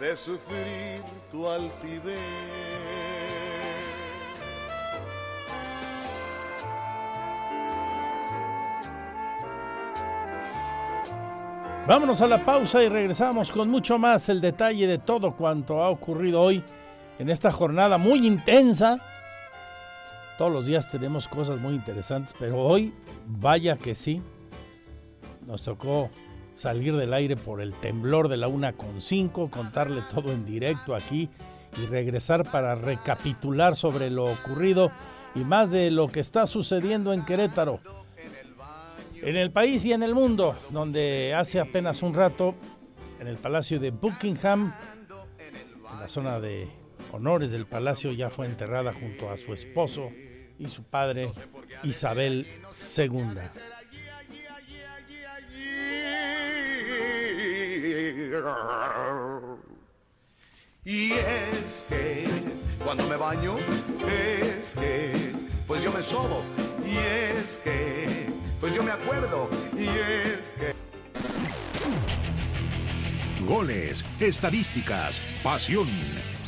de 0.00 0.16
sufrir 0.16 1.02
tu 1.30 1.48
altivez. 1.48 2.20
Vámonos 11.86 12.20
a 12.20 12.26
la 12.26 12.44
pausa 12.44 12.82
y 12.82 12.88
regresamos 12.88 13.52
con 13.52 13.70
mucho 13.70 13.96
más 13.96 14.28
el 14.28 14.40
detalle 14.40 14.88
de 14.88 14.98
todo 14.98 15.36
cuanto 15.36 15.84
ha 15.84 15.88
ocurrido 15.88 16.42
hoy 16.42 16.64
en 17.20 17.30
esta 17.30 17.52
jornada 17.52 17.96
muy 17.96 18.26
intensa. 18.26 18.98
Todos 20.36 20.52
los 20.52 20.66
días 20.66 20.90
tenemos 20.90 21.28
cosas 21.28 21.60
muy 21.60 21.74
interesantes, 21.74 22.34
pero 22.40 22.58
hoy 22.58 22.92
vaya 23.24 23.76
que 23.76 23.94
sí. 23.94 24.20
Nos 25.46 25.62
tocó 25.62 26.10
salir 26.54 26.96
del 26.96 27.14
aire 27.14 27.36
por 27.36 27.60
el 27.60 27.72
temblor 27.72 28.26
de 28.26 28.38
la 28.38 28.48
una 28.48 28.72
con 28.72 29.00
cinco, 29.00 29.48
contarle 29.48 30.02
todo 30.12 30.32
en 30.32 30.44
directo 30.44 30.92
aquí 30.92 31.30
y 31.80 31.86
regresar 31.86 32.50
para 32.50 32.74
recapitular 32.74 33.76
sobre 33.76 34.10
lo 34.10 34.24
ocurrido 34.24 34.90
y 35.36 35.44
más 35.44 35.70
de 35.70 35.92
lo 35.92 36.08
que 36.08 36.18
está 36.18 36.46
sucediendo 36.46 37.12
en 37.12 37.24
Querétaro 37.24 37.78
en 39.26 39.36
el 39.36 39.50
país 39.50 39.84
y 39.84 39.92
en 39.92 40.04
el 40.04 40.14
mundo, 40.14 40.56
donde 40.70 41.34
hace 41.34 41.58
apenas 41.58 42.02
un 42.02 42.14
rato, 42.14 42.54
en 43.18 43.26
el 43.26 43.36
Palacio 43.38 43.80
de 43.80 43.90
Buckingham, 43.90 44.72
en 45.92 46.00
la 46.00 46.06
zona 46.06 46.38
de 46.38 46.68
honores 47.10 47.50
del 47.50 47.66
palacio, 47.66 48.12
ya 48.12 48.30
fue 48.30 48.46
enterrada 48.46 48.92
junto 48.92 49.28
a 49.28 49.36
su 49.36 49.52
esposo 49.52 50.12
y 50.60 50.68
su 50.68 50.84
padre, 50.84 51.32
Isabel 51.82 52.46
II. 53.02 53.40
Y 60.84 61.12
es 61.14 61.84
que 61.88 62.28
cuando 62.84 63.08
me 63.08 63.16
baño, 63.16 63.56
es 64.06 64.76
que 64.76 65.32
pues 65.66 65.82
yo 65.82 65.90
me 65.90 66.00
sobo. 66.00 66.44
Y 66.86 66.96
es 66.96 67.56
que 67.56 68.35
pues 68.60 68.74
yo 68.74 68.82
me 68.82 68.90
acuerdo. 68.90 69.48
Y 69.76 69.84
es 69.84 70.54
que... 70.58 70.74
Goles, 73.44 74.04
estadísticas, 74.18 75.20
pasión, 75.42 75.88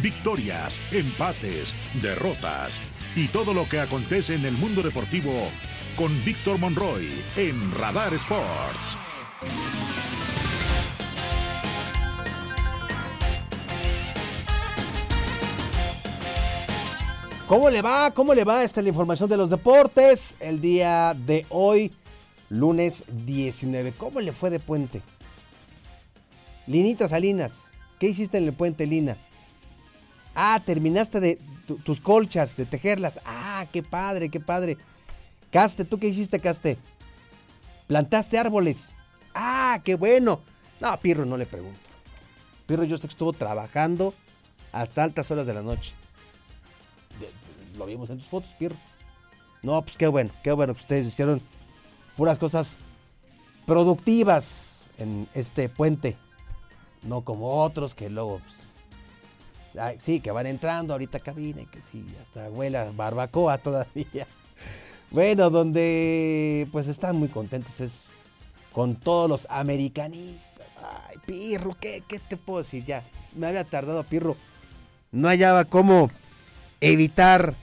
victorias, 0.00 0.78
empates, 0.90 1.74
derrotas 2.02 2.80
y 3.14 3.28
todo 3.28 3.54
lo 3.54 3.68
que 3.68 3.80
acontece 3.80 4.34
en 4.34 4.44
el 4.44 4.52
mundo 4.52 4.82
deportivo 4.82 5.50
con 5.96 6.24
Víctor 6.24 6.58
Monroy 6.58 7.08
en 7.36 7.72
Radar 7.72 8.14
Sports. 8.14 9.07
¿Cómo 17.48 17.70
le 17.70 17.80
va? 17.80 18.10
¿Cómo 18.10 18.34
le 18.34 18.44
va? 18.44 18.62
Esta 18.62 18.80
es 18.80 18.84
la 18.84 18.90
información 18.90 19.30
de 19.30 19.38
los 19.38 19.48
deportes. 19.48 20.36
El 20.38 20.60
día 20.60 21.14
de 21.14 21.46
hoy 21.48 21.90
lunes 22.50 23.04
19. 23.24 23.92
¿Cómo 23.92 24.20
le 24.20 24.32
fue 24.32 24.50
de 24.50 24.60
puente? 24.60 25.00
Linita 26.66 27.08
Salinas, 27.08 27.70
¿qué 27.98 28.08
hiciste 28.08 28.36
en 28.36 28.44
el 28.44 28.52
puente, 28.52 28.86
Lina? 28.86 29.16
Ah, 30.34 30.60
terminaste 30.62 31.20
de 31.20 31.38
tus 31.84 32.02
colchas, 32.02 32.54
de 32.54 32.66
tejerlas. 32.66 33.18
Ah, 33.24 33.64
qué 33.72 33.82
padre, 33.82 34.28
qué 34.28 34.40
padre. 34.40 34.76
Caste, 35.50 35.86
¿tú 35.86 35.98
qué 35.98 36.08
hiciste, 36.08 36.40
Caste? 36.40 36.76
Plantaste 37.86 38.36
árboles. 38.36 38.94
Ah, 39.34 39.80
qué 39.82 39.94
bueno. 39.94 40.42
No, 40.80 41.00
Pirro 41.00 41.24
no 41.24 41.38
le 41.38 41.46
pregunto. 41.46 41.80
Pirro 42.66 42.84
yo 42.84 42.98
sé 42.98 43.08
que 43.08 43.12
estuvo 43.12 43.32
trabajando 43.32 44.12
hasta 44.70 45.02
altas 45.02 45.30
horas 45.30 45.46
de 45.46 45.54
la 45.54 45.62
noche. 45.62 45.94
Lo 47.78 47.86
vimos 47.86 48.10
en 48.10 48.18
tus 48.18 48.26
fotos, 48.26 48.50
Pirro. 48.58 48.76
No, 49.62 49.80
pues 49.82 49.96
qué 49.96 50.06
bueno, 50.06 50.30
qué 50.42 50.52
bueno 50.52 50.74
que 50.74 50.80
ustedes 50.80 51.06
hicieron 51.06 51.40
puras 52.16 52.38
cosas 52.38 52.76
productivas 53.66 54.88
en 54.98 55.28
este 55.34 55.68
puente. 55.68 56.16
No 57.06 57.22
como 57.22 57.62
otros 57.62 57.94
que 57.94 58.10
luego, 58.10 58.40
pues, 58.40 58.74
sí, 59.98 60.20
que 60.20 60.30
van 60.30 60.46
entrando 60.46 60.94
ahorita 60.94 61.20
cabina 61.20 61.62
y 61.62 61.66
que 61.66 61.80
sí, 61.80 62.04
hasta 62.20 62.50
huela 62.50 62.90
barbacoa 62.94 63.58
todavía. 63.58 64.26
Bueno, 65.10 65.48
donde 65.48 66.68
pues 66.70 66.86
están 66.86 67.16
muy 67.16 67.28
contentos 67.28 67.80
es 67.80 68.12
con 68.74 68.94
todos 68.94 69.26
los 69.26 69.46
americanistas. 69.48 70.66
Ay, 71.08 71.16
Pirro, 71.24 71.74
¿qué, 71.80 72.02
¿qué 72.06 72.18
te 72.18 72.36
puedo 72.36 72.58
decir? 72.58 72.84
Ya, 72.84 73.02
me 73.34 73.46
había 73.46 73.64
tardado, 73.64 74.04
Pirro. 74.04 74.36
No 75.10 75.28
hallaba 75.28 75.64
cómo 75.64 76.10
evitar 76.82 77.54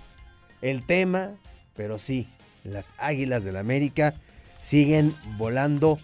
el 0.61 0.85
tema, 0.85 1.35
pero 1.75 1.99
sí, 1.99 2.27
las 2.63 2.93
Águilas 2.97 3.43
del 3.43 3.55
la 3.55 3.59
América 3.59 4.15
siguen 4.63 5.15
volando 5.37 5.99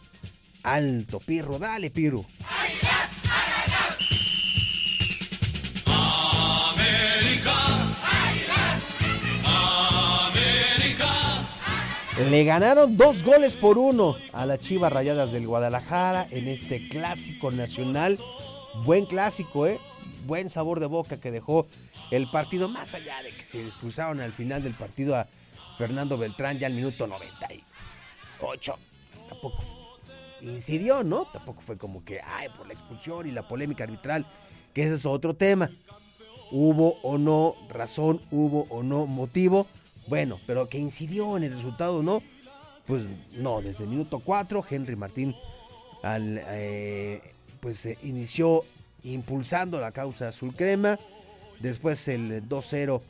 alto. 0.63 1.19
Pirro, 1.19 1.59
dale, 1.59 1.89
Pirro. 1.89 2.25
Le 12.29 12.43
ganaron 12.43 12.97
dos 12.97 13.23
goles 13.23 13.55
por 13.55 13.79
uno 13.79 14.15
a 14.31 14.45
las 14.45 14.59
Chivas 14.59 14.93
Rayadas 14.93 15.31
del 15.31 15.47
Guadalajara 15.47 16.27
en 16.29 16.47
este 16.47 16.87
clásico 16.87 17.49
nacional. 17.49 18.19
Buen 18.85 19.05
clásico, 19.05 19.65
¿eh? 19.65 19.79
Buen 20.27 20.49
sabor 20.49 20.79
de 20.79 20.85
boca 20.85 21.19
que 21.19 21.31
dejó 21.31 21.67
el 22.11 22.29
partido, 22.29 22.69
más 22.69 22.93
allá 22.93 23.23
de 23.23 23.31
que 23.31 23.43
se 23.43 23.65
expulsaron 23.65 24.19
al 24.19 24.33
final 24.33 24.61
del 24.63 24.73
partido 24.73 25.15
a 25.15 25.27
Fernando 25.77 26.17
Beltrán 26.17 26.59
ya 26.59 26.67
al 26.67 26.73
minuto 26.73 27.07
98. 27.07 28.75
Tampoco 29.29 29.63
incidió, 30.41 31.03
¿no? 31.03 31.25
Tampoco 31.25 31.61
fue 31.61 31.77
como 31.77 32.03
que, 32.03 32.21
ay, 32.21 32.49
por 32.55 32.67
la 32.67 32.73
expulsión 32.73 33.27
y 33.27 33.31
la 33.31 33.47
polémica 33.47 33.85
arbitral, 33.85 34.25
que 34.73 34.83
ese 34.83 34.95
es 34.95 35.05
otro 35.05 35.33
tema. 35.33 35.71
Hubo 36.51 36.99
o 37.01 37.17
no 37.17 37.55
razón, 37.69 38.21
hubo 38.29 38.67
o 38.69 38.83
no 38.83 39.05
motivo 39.05 39.67
bueno, 40.07 40.39
pero 40.45 40.67
que 40.67 40.77
incidió 40.77 41.37
en 41.37 41.43
el 41.43 41.53
resultado, 41.53 42.03
¿no? 42.03 42.21
Pues 42.85 43.03
no, 43.33 43.61
desde 43.61 43.83
el 43.83 43.89
minuto 43.89 44.19
4, 44.19 44.65
Henry 44.69 44.95
Martín 44.95 45.35
al, 46.03 46.41
eh, 46.47 47.21
pues 47.59 47.85
eh, 47.85 47.97
inició 48.03 48.65
impulsando 49.03 49.79
la 49.79 49.91
causa 49.91 50.27
azul 50.27 50.53
crema. 50.55 50.99
Después 51.61 52.07
el 52.07 52.47
2-0 52.49 53.01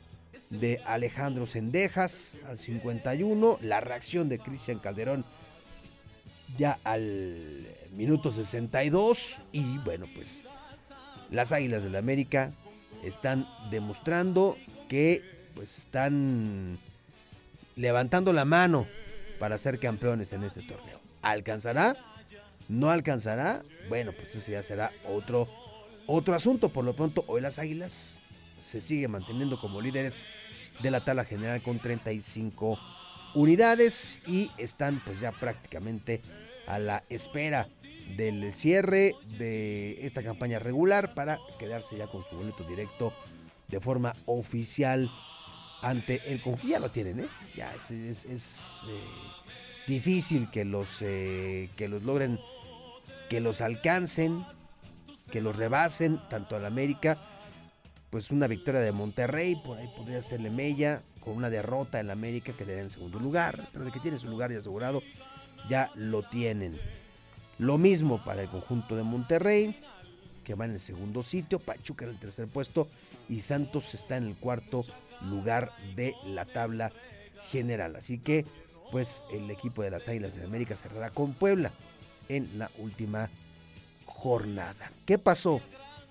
de 0.50 0.82
Alejandro 0.84 1.46
Sendejas 1.46 2.38
al 2.46 2.58
51. 2.58 3.58
La 3.62 3.80
reacción 3.80 4.28
de 4.28 4.38
Cristian 4.38 4.78
Calderón 4.78 5.24
ya 6.58 6.78
al 6.84 7.66
minuto 7.96 8.30
62. 8.30 9.38
Y 9.52 9.78
bueno, 9.78 10.06
pues 10.14 10.44
las 11.30 11.52
Águilas 11.52 11.82
del 11.82 11.92
la 11.92 11.98
América 11.98 12.52
están 13.02 13.48
demostrando 13.70 14.58
que 14.88 15.22
pues 15.54 15.78
están 15.78 16.78
levantando 17.76 18.32
la 18.34 18.44
mano 18.44 18.86
para 19.38 19.56
ser 19.56 19.78
campeones 19.78 20.32
en 20.34 20.44
este 20.44 20.60
torneo. 20.60 21.00
¿Alcanzará? 21.22 21.96
¿No 22.68 22.90
alcanzará? 22.90 23.62
Bueno, 23.88 24.12
pues 24.12 24.34
ese 24.34 24.52
ya 24.52 24.62
será 24.62 24.92
otro, 25.08 25.48
otro 26.06 26.34
asunto. 26.34 26.68
Por 26.68 26.84
lo 26.84 26.94
pronto, 26.94 27.24
hoy 27.26 27.40
las 27.40 27.58
Águilas 27.58 28.18
se 28.62 28.80
sigue 28.80 29.08
manteniendo 29.08 29.60
como 29.60 29.80
líderes 29.80 30.24
de 30.80 30.90
la 30.90 31.04
tabla 31.04 31.24
general 31.24 31.62
con 31.62 31.78
35 31.78 32.78
unidades 33.34 34.22
y 34.26 34.50
están 34.58 35.02
pues 35.04 35.20
ya 35.20 35.32
prácticamente 35.32 36.22
a 36.66 36.78
la 36.78 37.02
espera 37.08 37.68
del 38.16 38.52
cierre 38.52 39.14
de 39.38 40.04
esta 40.06 40.22
campaña 40.22 40.58
regular 40.58 41.14
para 41.14 41.38
quedarse 41.58 41.96
ya 41.96 42.06
con 42.06 42.24
su 42.24 42.36
boleto 42.36 42.64
directo 42.64 43.12
de 43.68 43.80
forma 43.80 44.14
oficial 44.26 45.10
ante 45.80 46.22
el 46.32 46.40
conjunto. 46.40 46.68
Ya 46.68 46.78
lo 46.78 46.90
tienen, 46.90 47.20
¿eh? 47.20 47.28
Ya 47.56 47.74
es, 47.74 47.90
eh, 47.90 49.00
difícil 49.86 50.50
que 50.50 50.64
los, 50.64 50.98
eh, 51.00 51.70
que 51.76 51.88
los 51.88 52.02
logren, 52.02 52.38
que 53.28 53.40
los 53.40 53.60
alcancen, 53.60 54.44
que 55.30 55.40
los 55.40 55.56
rebasen, 55.56 56.20
tanto 56.28 56.54
al 56.54 56.66
América. 56.66 57.18
Pues 58.12 58.30
una 58.30 58.46
victoria 58.46 58.82
de 58.82 58.92
Monterrey, 58.92 59.56
por 59.56 59.78
ahí 59.78 59.88
podría 59.96 60.20
serle 60.20 60.50
Mella, 60.50 61.00
con 61.24 61.34
una 61.34 61.48
derrota 61.48 61.98
en 61.98 62.10
América 62.10 62.52
que 62.52 62.64
en 62.78 62.90
segundo 62.90 63.18
lugar, 63.18 63.70
pero 63.72 63.86
de 63.86 63.90
que 63.90 64.00
tiene 64.00 64.18
su 64.18 64.28
lugar 64.28 64.52
ya 64.52 64.58
asegurado, 64.58 65.02
ya 65.70 65.90
lo 65.94 66.22
tienen. 66.22 66.78
Lo 67.58 67.78
mismo 67.78 68.22
para 68.22 68.42
el 68.42 68.50
conjunto 68.50 68.96
de 68.96 69.02
Monterrey, 69.02 69.80
que 70.44 70.54
va 70.54 70.66
en 70.66 70.72
el 70.72 70.80
segundo 70.80 71.22
sitio, 71.22 71.58
Pachuca 71.58 72.04
en 72.04 72.10
el 72.10 72.18
tercer 72.18 72.48
puesto 72.48 72.86
y 73.30 73.40
Santos 73.40 73.94
está 73.94 74.18
en 74.18 74.24
el 74.24 74.36
cuarto 74.36 74.84
lugar 75.22 75.72
de 75.96 76.14
la 76.26 76.44
tabla 76.44 76.92
general. 77.48 77.96
Así 77.96 78.18
que, 78.18 78.44
pues 78.90 79.24
el 79.32 79.50
equipo 79.50 79.82
de 79.82 79.90
las 79.90 80.06
Águilas 80.06 80.36
de 80.36 80.44
América 80.44 80.76
cerrará 80.76 81.08
con 81.08 81.32
Puebla 81.32 81.72
en 82.28 82.58
la 82.58 82.70
última 82.76 83.30
jornada. 84.04 84.92
¿Qué 85.06 85.16
pasó 85.16 85.62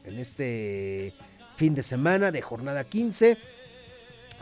en 0.03 0.17
este 0.17 1.13
fin 1.61 1.75
de 1.75 1.83
semana 1.83 2.31
de 2.31 2.41
jornada 2.41 2.83
15? 2.83 3.37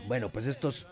Bueno, 0.08 0.30
pues 0.30 0.46
estos 0.46 0.86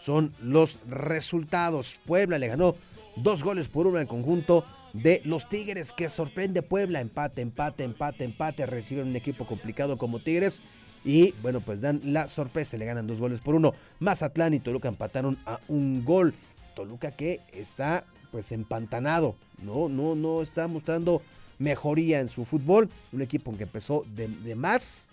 son 0.00 0.32
los 0.40 0.78
resultados. 0.88 1.96
Puebla 2.06 2.38
le 2.38 2.46
ganó 2.46 2.76
dos 3.16 3.42
goles 3.42 3.66
por 3.66 3.88
uno 3.88 3.98
en 3.98 4.06
conjunto 4.06 4.64
de 4.92 5.22
los 5.24 5.48
Tigres, 5.48 5.92
que 5.92 6.08
sorprende 6.08 6.62
Puebla. 6.62 7.00
Empate, 7.00 7.42
empate, 7.42 7.82
empate, 7.82 8.22
empate. 8.22 8.64
Reciben 8.64 9.08
un 9.08 9.16
equipo 9.16 9.44
complicado 9.44 9.98
como 9.98 10.20
Tigres 10.20 10.60
y 11.04 11.32
bueno, 11.42 11.60
pues 11.60 11.80
dan 11.80 12.00
la 12.04 12.28
sorpresa, 12.28 12.76
le 12.76 12.84
ganan 12.84 13.08
dos 13.08 13.18
goles 13.18 13.40
por 13.40 13.56
uno. 13.56 13.72
Mazatlán 13.98 14.54
y 14.54 14.60
Toluca 14.60 14.86
empataron 14.86 15.36
a 15.46 15.58
un 15.66 16.04
gol. 16.04 16.32
Toluca 16.76 17.10
que 17.10 17.40
está 17.52 18.04
pues 18.30 18.52
empantanado, 18.52 19.34
no, 19.60 19.88
no, 19.88 20.14
no 20.14 20.42
está 20.42 20.68
mostrando 20.68 21.22
mejoría 21.58 22.20
en 22.20 22.28
su 22.28 22.44
fútbol. 22.44 22.88
Un 23.10 23.22
equipo 23.22 23.52
que 23.56 23.64
empezó 23.64 24.04
de, 24.14 24.54
más 24.54 25.08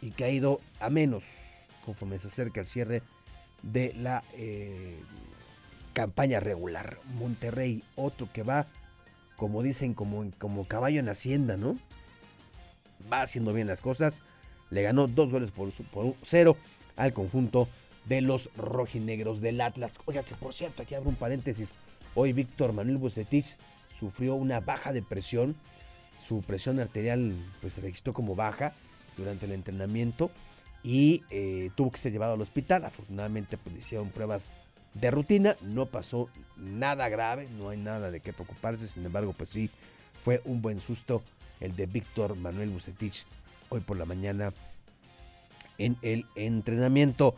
y 0.00 0.10
que 0.10 0.24
ha 0.24 0.30
ido 0.30 0.60
a 0.80 0.90
menos 0.90 1.24
conforme 1.84 2.18
se 2.18 2.28
acerca 2.28 2.60
el 2.60 2.66
cierre 2.66 3.02
de 3.62 3.94
la 3.94 4.22
eh, 4.34 5.00
campaña 5.92 6.40
regular. 6.40 6.98
Monterrey, 7.14 7.82
otro 7.96 8.28
que 8.32 8.42
va, 8.42 8.66
como 9.36 9.62
dicen, 9.62 9.94
como, 9.94 10.30
como 10.38 10.64
caballo 10.64 11.00
en 11.00 11.08
hacienda, 11.08 11.56
¿no? 11.56 11.78
Va 13.10 13.22
haciendo 13.22 13.52
bien 13.52 13.66
las 13.66 13.80
cosas 13.80 14.22
le 14.70 14.82
ganó 14.82 15.06
dos 15.06 15.30
goles 15.30 15.50
por, 15.50 15.72
por 15.72 16.14
cero 16.22 16.56
al 16.96 17.12
conjunto 17.12 17.68
de 18.06 18.20
los 18.20 18.50
rojinegros 18.56 19.40
del 19.40 19.60
Atlas. 19.60 19.98
Oiga, 20.06 20.22
que 20.22 20.34
por 20.34 20.54
cierto, 20.54 20.82
aquí 20.82 20.94
abro 20.94 21.10
un 21.10 21.16
paréntesis. 21.16 21.76
Hoy 22.14 22.32
Víctor 22.32 22.72
Manuel 22.72 22.98
Bucetich 22.98 23.56
sufrió 23.98 24.34
una 24.34 24.60
baja 24.60 24.92
de 24.92 25.02
presión. 25.02 25.56
Su 26.26 26.42
presión 26.42 26.80
arterial 26.80 27.34
pues, 27.60 27.74
se 27.74 27.80
registró 27.80 28.12
como 28.12 28.34
baja 28.34 28.74
durante 29.18 29.44
el 29.44 29.52
entrenamiento 29.52 30.30
y 30.82 31.24
eh, 31.28 31.70
tuvo 31.74 31.90
que 31.90 31.98
ser 31.98 32.12
llevado 32.12 32.34
al 32.34 32.40
hospital. 32.40 32.84
Afortunadamente 32.84 33.58
pues, 33.58 33.76
hicieron 33.76 34.08
pruebas 34.08 34.52
de 34.94 35.10
rutina. 35.10 35.56
No 35.60 35.86
pasó 35.86 36.30
nada 36.56 37.08
grave, 37.08 37.48
no 37.58 37.68
hay 37.68 37.78
nada 37.78 38.10
de 38.10 38.20
qué 38.20 38.32
preocuparse. 38.32 38.88
Sin 38.88 39.04
embargo, 39.04 39.34
pues 39.36 39.50
sí, 39.50 39.70
fue 40.24 40.40
un 40.44 40.62
buen 40.62 40.80
susto 40.80 41.22
el 41.60 41.76
de 41.76 41.86
Víctor 41.86 42.36
Manuel 42.36 42.70
Bucetich 42.70 43.24
hoy 43.68 43.80
por 43.80 43.96
la 43.96 44.04
mañana 44.04 44.52
en 45.78 45.96
el 46.02 46.26
entrenamiento. 46.34 47.34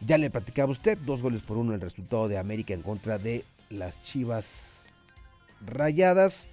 Ya 0.00 0.16
le 0.16 0.30
platicaba 0.30 0.70
usted, 0.70 0.96
dos 0.98 1.20
goles 1.20 1.42
por 1.42 1.56
uno 1.56 1.74
el 1.74 1.80
resultado 1.80 2.28
de 2.28 2.38
América 2.38 2.72
en 2.72 2.82
contra 2.82 3.18
de 3.18 3.44
las 3.68 4.02
Chivas 4.02 4.90
Rayadas. 5.60 6.48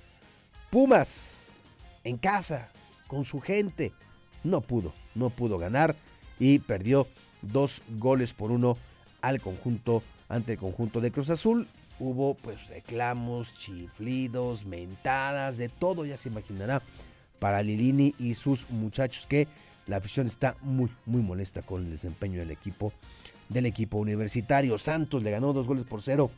Pumas 0.69 1.53
en 2.03 2.17
casa, 2.17 2.69
con 3.07 3.23
su 3.23 3.39
gente, 3.39 3.93
no 4.49 4.61
pudo, 4.61 4.93
no 5.15 5.29
pudo 5.29 5.57
ganar 5.57 5.95
y 6.39 6.59
perdió 6.59 7.07
dos 7.41 7.81
goles 7.97 8.33
por 8.33 8.51
uno 8.51 8.77
al 9.21 9.41
conjunto, 9.41 10.03
ante 10.29 10.53
el 10.53 10.57
conjunto 10.57 11.01
de 11.01 11.11
Cruz 11.11 11.29
Azul. 11.29 11.67
Hubo 11.99 12.35
pues 12.35 12.67
reclamos, 12.67 13.57
chiflidos, 13.57 14.65
mentadas, 14.65 15.57
de 15.57 15.69
todo, 15.69 16.05
ya 16.05 16.17
se 16.17 16.29
imaginará 16.29 16.81
para 17.39 17.63
Lilini 17.63 18.13
y 18.19 18.35
sus 18.35 18.69
muchachos 18.69 19.25
que 19.27 19.47
la 19.87 19.97
afición 19.97 20.27
está 20.27 20.55
muy 20.61 20.91
muy 21.05 21.21
molesta 21.21 21.61
con 21.61 21.85
el 21.85 21.91
desempeño 21.91 22.39
del 22.39 22.51
equipo 22.51 22.91
del 23.49 23.65
equipo 23.65 23.97
universitario. 23.97 24.77
Santos 24.77 25.23
le 25.23 25.31
ganó 25.31 25.53
dos 25.53 25.67
goles 25.67 25.85
por 25.85 26.01
cero 26.01 26.29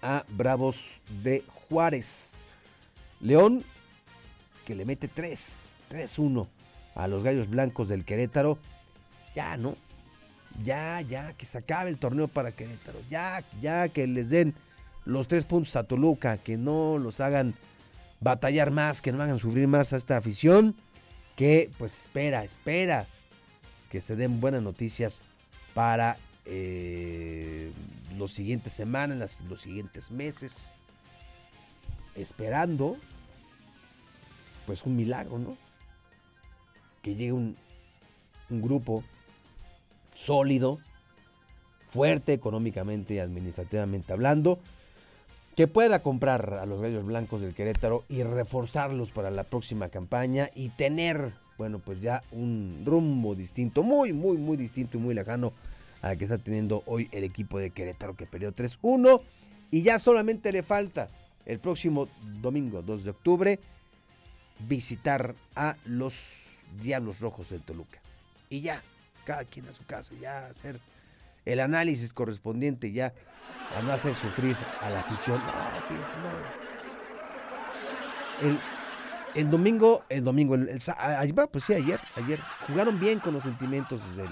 a 0.00 0.24
Bravos 0.28 1.00
de 1.22 1.44
Juárez. 1.68 2.34
León 3.20 3.64
que 4.64 4.74
le 4.74 4.84
mete 4.84 5.08
3, 5.08 5.78
3-1 5.90 6.46
a 6.94 7.08
los 7.08 7.24
Gallos 7.24 7.48
Blancos 7.48 7.88
del 7.88 8.04
Querétaro. 8.04 8.58
Ya, 9.34 9.56
¿no? 9.56 9.76
Ya, 10.62 11.00
ya, 11.00 11.32
que 11.32 11.46
se 11.46 11.58
acabe 11.58 11.90
el 11.90 11.98
torneo 11.98 12.28
para 12.28 12.52
Querétaro. 12.52 12.98
Ya, 13.10 13.44
ya, 13.60 13.88
que 13.88 14.06
les 14.06 14.30
den 14.30 14.54
los 15.04 15.28
tres 15.28 15.44
puntos 15.44 15.74
a 15.76 15.84
Toluca, 15.84 16.38
que 16.38 16.56
no 16.56 16.98
los 16.98 17.20
hagan 17.20 17.54
batallar 18.20 18.70
más, 18.70 19.02
que 19.02 19.12
no 19.12 19.22
hagan 19.22 19.38
sufrir 19.38 19.66
más 19.66 19.92
a 19.92 19.96
esta 19.96 20.16
afición, 20.16 20.76
que 21.36 21.70
pues 21.78 21.98
espera, 21.98 22.44
espera 22.44 23.06
que 23.90 24.00
se 24.00 24.16
den 24.16 24.40
buenas 24.40 24.62
noticias 24.62 25.22
para 25.74 26.16
eh, 26.44 27.72
los 28.16 28.32
siguientes 28.32 28.72
semanas, 28.72 29.42
los 29.48 29.60
siguientes 29.60 30.10
meses, 30.10 30.72
esperando 32.14 32.96
pues 34.66 34.84
un 34.84 34.96
milagro, 34.96 35.38
¿no? 35.38 35.56
Que 37.02 37.14
llegue 37.14 37.32
un, 37.32 37.56
un 38.50 38.62
grupo 38.62 39.02
sólido, 40.14 40.78
fuerte 41.88 42.32
económicamente 42.32 43.14
y 43.14 43.18
administrativamente 43.18 44.12
hablando, 44.12 44.58
que 45.56 45.66
pueda 45.66 46.02
comprar 46.02 46.54
a 46.54 46.66
los 46.66 46.80
Gallos 46.80 47.04
Blancos 47.04 47.42
del 47.42 47.54
Querétaro 47.54 48.04
y 48.08 48.22
reforzarlos 48.22 49.10
para 49.10 49.30
la 49.30 49.44
próxima 49.44 49.88
campaña 49.88 50.48
y 50.54 50.70
tener, 50.70 51.32
bueno, 51.58 51.78
pues 51.78 52.00
ya 52.00 52.22
un 52.32 52.82
rumbo 52.84 53.34
distinto, 53.34 53.82
muy, 53.82 54.12
muy, 54.12 54.38
muy 54.38 54.56
distinto 54.56 54.96
y 54.96 55.00
muy 55.00 55.14
lejano 55.14 55.52
al 56.00 56.16
que 56.16 56.24
está 56.24 56.38
teniendo 56.38 56.82
hoy 56.86 57.08
el 57.12 57.24
equipo 57.24 57.58
de 57.58 57.70
Querétaro 57.70 58.16
que 58.16 58.26
perdió 58.26 58.54
3-1 58.54 59.20
y 59.70 59.82
ya 59.82 59.98
solamente 59.98 60.52
le 60.52 60.62
falta 60.62 61.08
el 61.44 61.58
próximo 61.58 62.08
domingo 62.40 62.82
2 62.82 63.04
de 63.04 63.10
octubre 63.10 63.60
visitar 64.68 65.34
a 65.54 65.76
los 65.84 66.51
Diablos 66.80 67.20
Rojos 67.20 67.50
del 67.50 67.62
Toluca. 67.62 67.98
Y 68.48 68.60
ya, 68.60 68.82
cada 69.24 69.44
quien 69.44 69.68
a 69.68 69.72
su 69.72 69.84
casa, 69.84 70.12
ya 70.20 70.46
hacer 70.46 70.78
el 71.44 71.60
análisis 71.60 72.12
correspondiente, 72.12 72.92
ya 72.92 73.12
a 73.76 73.82
no 73.82 73.92
hacer 73.92 74.14
sufrir 74.14 74.56
a 74.80 74.90
la 74.90 75.00
afición. 75.00 75.40
El, 78.40 78.58
el 79.34 79.50
domingo, 79.50 80.04
el 80.08 80.24
domingo, 80.24 80.54
el, 80.54 80.80
pues 81.50 81.64
sí, 81.64 81.74
ayer, 81.74 82.00
ayer, 82.16 82.40
jugaron 82.66 83.00
bien 83.00 83.18
con 83.18 83.34
los 83.34 83.42
sentimientos 83.42 84.00
del, 84.16 84.30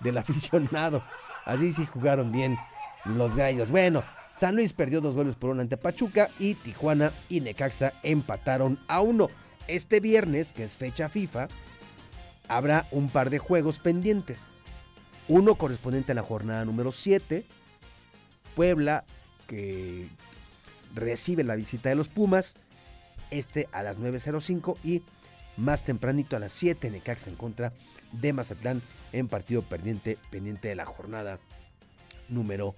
del 0.00 0.18
aficionado. 0.18 1.02
Así 1.44 1.72
sí 1.72 1.86
jugaron 1.86 2.30
bien 2.32 2.58
los 3.04 3.34
gallos. 3.34 3.70
Bueno, 3.70 4.02
San 4.34 4.56
Luis 4.56 4.72
perdió 4.72 5.00
dos 5.00 5.14
goles 5.14 5.34
por 5.34 5.50
uno 5.50 5.62
ante 5.62 5.76
Pachuca 5.76 6.28
y 6.38 6.54
Tijuana 6.54 7.12
y 7.28 7.40
Necaxa 7.40 7.92
empataron 8.02 8.78
a 8.88 9.00
uno. 9.00 9.28
Este 9.68 10.00
viernes, 10.00 10.52
que 10.52 10.64
es 10.64 10.76
fecha 10.76 11.08
FIFA, 11.08 11.48
habrá 12.48 12.86
un 12.90 13.08
par 13.08 13.30
de 13.30 13.38
juegos 13.38 13.78
pendientes. 13.78 14.48
Uno 15.28 15.54
correspondiente 15.54 16.12
a 16.12 16.16
la 16.16 16.22
jornada 16.22 16.64
número 16.64 16.92
7. 16.92 17.44
Puebla, 18.56 19.04
que 19.46 20.08
recibe 20.94 21.44
la 21.44 21.54
visita 21.54 21.88
de 21.88 21.94
los 21.94 22.08
Pumas. 22.08 22.56
Este 23.30 23.68
a 23.70 23.82
las 23.82 23.98
9.05 23.98 24.76
y 24.82 25.02
más 25.56 25.84
tempranito 25.84 26.36
a 26.36 26.40
las 26.40 26.52
7 26.52 26.90
Necaxa 26.90 27.30
en 27.30 27.36
contra 27.36 27.72
de 28.12 28.32
Mazatlán 28.32 28.82
en 29.12 29.28
partido 29.28 29.62
pendiente, 29.62 30.18
pendiente 30.30 30.68
de 30.68 30.74
la 30.74 30.86
jornada 30.86 31.38
número 32.28 32.74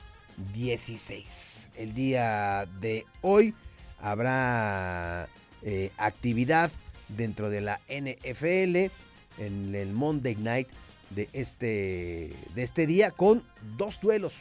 16. 0.53 1.71
El 1.77 1.95
día 1.95 2.67
de 2.81 3.07
hoy 3.21 3.55
habrá 4.01 5.29
eh, 5.65 5.91
actividad 5.97 6.71
dentro 7.09 7.51
de 7.51 7.61
la 7.61 7.81
NFL 7.89 8.91
en 9.39 9.75
el 9.75 9.93
Monday 9.93 10.37
Night 10.37 10.69
de 11.11 11.29
este, 11.33 12.33
de 12.55 12.63
este 12.63 12.87
día 12.87 13.11
con 13.11 13.43
dos 13.77 14.01
duelos. 14.01 14.35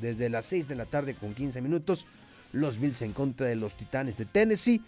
Desde 0.00 0.28
las 0.30 0.46
6 0.46 0.68
de 0.68 0.74
la 0.76 0.86
tarde 0.86 1.14
con 1.14 1.34
15 1.34 1.60
minutos, 1.60 2.06
los 2.52 2.78
Bills 2.78 3.02
en 3.02 3.12
contra 3.12 3.46
de 3.46 3.56
los 3.56 3.76
Titanes 3.76 4.16
de 4.16 4.24
Tennessee. 4.24 4.82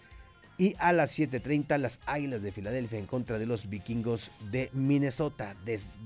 Y 0.57 0.75
a 0.77 0.93
las 0.93 1.17
7.30 1.17 1.77
las 1.79 1.99
Águilas 2.05 2.43
de 2.43 2.51
Filadelfia 2.51 2.99
en 2.99 3.07
contra 3.07 3.39
de 3.39 3.47
los 3.47 3.69
Vikingos 3.69 4.31
de 4.51 4.69
Minnesota. 4.73 5.55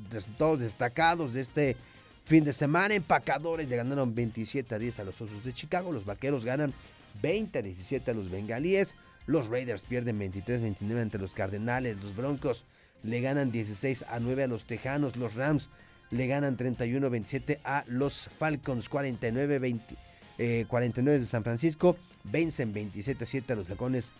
resultados 0.10 0.62
destacados 0.62 1.34
de 1.34 1.42
este 1.42 1.76
fin 2.24 2.46
de 2.46 2.54
semana. 2.54 2.96
Empacadores 2.96 3.68
le 3.68 3.76
ganaron 3.76 4.16
27 4.16 4.76
a 4.76 4.80
10 4.80 5.00
a 5.00 5.04
los 5.04 5.20
Osos 5.20 5.44
de 5.44 5.54
Chicago. 5.54 5.92
Los 5.92 6.06
Vaqueros 6.06 6.46
ganan 6.46 6.74
20 7.22 7.60
a 7.60 7.62
17 7.62 8.12
a 8.12 8.14
los 8.14 8.30
Bengalíes. 8.30 8.96
Los 9.28 9.48
Raiders 9.48 9.84
pierden 9.84 10.20
23-29 10.20 11.02
ante 11.02 11.20
los 11.20 11.34
Cardenales. 11.34 11.98
Los 12.02 12.16
Broncos 12.16 12.64
le 13.04 13.22
ganan 13.22 13.52
16 13.52 14.06
a 14.10 14.20
9 14.20 14.46
a 14.46 14.48
los 14.48 14.66
Tejanos. 14.66 15.18
Los 15.18 15.36
Rams 15.36 15.70
le 16.10 16.28
ganan 16.28 16.58
31-27 16.58 17.60
a 17.64 17.84
los 17.88 18.30
Falcons. 18.40 18.90
49-20. 18.90 20.66
49 20.68 21.18
eh, 21.18 21.20
de 21.20 21.26
San 21.26 21.44
Francisco 21.44 21.98
vencen 22.24 22.72
27 22.72 23.24
a 23.24 23.28
7 23.28 23.54
a 23.54 23.56
los 23.56 23.70
Lacones 23.70 24.12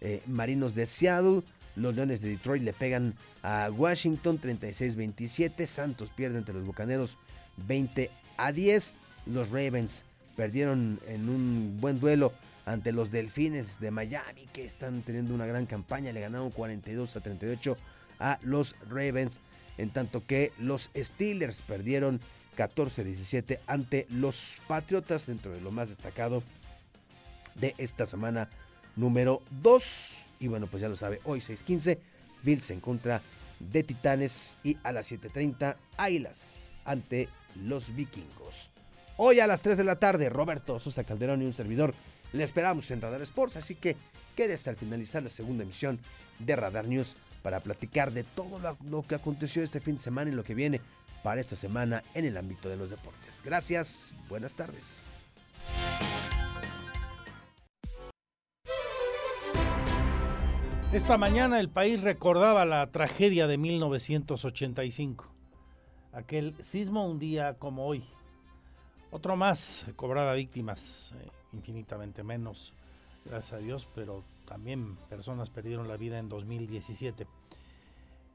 eh, 0.00 0.22
Marinos 0.26 0.74
de 0.74 0.86
Seattle. 0.86 1.42
Los 1.76 1.94
Leones 1.94 2.22
de 2.22 2.30
Detroit 2.30 2.62
le 2.62 2.72
pegan 2.72 3.14
a 3.42 3.70
Washington 3.70 4.40
36-27. 4.40 5.66
Santos 5.66 6.10
pierde 6.14 6.38
ante 6.38 6.52
los 6.52 6.64
Bucaneros 6.64 7.16
20 7.68 8.10
a 8.36 8.52
10. 8.52 8.94
Los 9.26 9.50
Ravens 9.50 10.04
perdieron 10.36 10.98
en 11.06 11.28
un 11.28 11.76
buen 11.78 12.00
duelo 12.00 12.32
ante 12.66 12.92
los 12.92 13.10
Delfines 13.10 13.80
de 13.80 13.90
Miami 13.90 14.46
que 14.52 14.66
están 14.66 15.00
teniendo 15.02 15.32
una 15.32 15.46
gran 15.46 15.64
campaña. 15.64 16.12
Le 16.12 16.20
ganaron 16.20 16.50
42 16.50 17.16
a 17.16 17.20
38 17.20 17.76
a 18.18 18.38
los 18.42 18.74
Ravens, 18.90 19.40
en 19.78 19.90
tanto 19.90 20.26
que 20.26 20.52
los 20.58 20.90
Steelers 20.94 21.62
perdieron 21.62 22.20
14-17 22.58 23.60
ante 23.66 24.06
los 24.10 24.58
Patriotas, 24.66 25.26
dentro 25.26 25.52
de 25.52 25.60
lo 25.60 25.70
más 25.70 25.88
destacado 25.88 26.42
de 27.54 27.74
esta 27.78 28.04
semana 28.04 28.50
número 28.96 29.42
2. 29.62 29.84
Y 30.40 30.48
bueno, 30.48 30.66
pues 30.66 30.80
ya 30.80 30.88
lo 30.88 30.96
sabe, 30.96 31.20
hoy 31.24 31.40
6-15, 31.40 31.98
Bills 32.42 32.70
en 32.70 32.80
contra 32.80 33.22
de 33.60 33.82
Titanes 33.82 34.58
y 34.64 34.76
a 34.82 34.92
las 34.92 35.10
7.30 35.10 35.76
Águilas 35.96 36.72
ante 36.84 37.28
los 37.54 37.94
Vikingos. 37.94 38.70
Hoy 39.18 39.40
a 39.40 39.46
las 39.46 39.62
3 39.62 39.78
de 39.78 39.84
la 39.84 39.98
tarde, 39.98 40.28
Roberto 40.28 40.78
Sosa 40.78 41.04
Calderón 41.04 41.40
y 41.40 41.46
un 41.46 41.54
servidor 41.54 41.94
le 42.32 42.44
esperamos 42.44 42.90
en 42.90 43.00
Radar 43.00 43.22
Sports, 43.22 43.56
así 43.56 43.74
que 43.74 43.96
quédese 44.34 44.70
al 44.70 44.76
finalizar 44.76 45.22
la 45.22 45.30
segunda 45.30 45.64
emisión 45.64 45.98
de 46.38 46.56
Radar 46.56 46.86
News 46.86 47.16
para 47.42 47.60
platicar 47.60 48.12
de 48.12 48.24
todo 48.24 48.58
lo, 48.90 49.02
que 49.02 49.14
aconteció 49.14 49.62
este 49.62 49.80
fin 49.80 49.94
de 49.94 50.02
semana 50.02 50.30
y 50.30 50.34
lo 50.34 50.42
que 50.42 50.54
viene 50.54 50.80
para 51.22 51.40
esta 51.40 51.56
semana 51.56 52.02
en 52.14 52.24
el 52.24 52.36
ámbito 52.36 52.68
de 52.68 52.76
los 52.76 52.90
deportes. 52.90 53.42
Gracias, 53.44 54.14
buenas 54.28 54.54
tardes. 54.56 55.04
Esta 60.92 61.18
mañana 61.18 61.60
el 61.60 61.68
país 61.68 62.02
recordaba 62.02 62.64
la 62.64 62.90
tragedia 62.90 63.46
de 63.46 63.58
1985. 63.58 65.26
Aquel 66.12 66.54
sismo 66.60 67.06
un 67.06 67.18
día 67.18 67.54
como 67.58 67.86
hoy. 67.86 68.04
Otro 69.10 69.36
más 69.36 69.86
cobraba 69.96 70.32
víctimas, 70.34 71.14
eh, 71.20 71.28
infinitamente 71.56 72.22
menos, 72.22 72.72
gracias 73.24 73.54
a 73.54 73.62
Dios, 73.62 73.88
pero 73.94 74.22
también 74.46 74.96
personas 75.08 75.50
perdieron 75.50 75.88
la 75.88 75.96
vida 75.96 76.18
en 76.18 76.28
2017. 76.28 77.26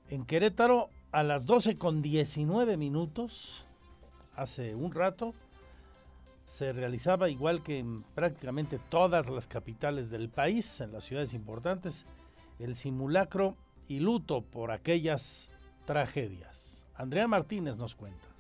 En 0.10 0.26
Querétaro, 0.26 0.90
a 1.12 1.24
las 1.24 1.46
12 1.46 1.78
con 1.78 2.02
19 2.02 2.78
minutos, 2.78 3.66
hace 4.36 4.76
un 4.76 4.92
rato, 4.92 5.34
se 6.46 6.74
realizaba 6.74 7.30
igual 7.30 7.64
que 7.64 7.80
en 7.80 8.04
prácticamente 8.16 8.80
todas 8.90 9.30
las 9.30 9.48
capitales 9.48 10.10
del 10.10 10.30
país, 10.30 10.82
en 10.82 10.92
las 10.92 11.06
ciudades 11.06 11.34
importantes, 11.34 12.06
el 12.60 12.76
simulacro 12.76 13.56
y 13.88 14.00
luto 14.00 14.42
por 14.42 14.72
aquellas 14.72 15.50
tragedias. 15.86 16.86
Andrea 16.96 17.28
Martínez 17.28 17.78
nos 17.78 17.96
cuenta. 17.96 18.31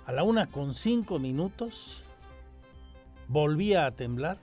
A 0.05 0.12
la 0.12 0.22
una 0.22 0.47
con 0.47 0.74
cinco 0.74 1.18
minutos 1.18 2.03
volvía 3.29 3.87
a 3.87 3.91
temblar, 3.93 4.39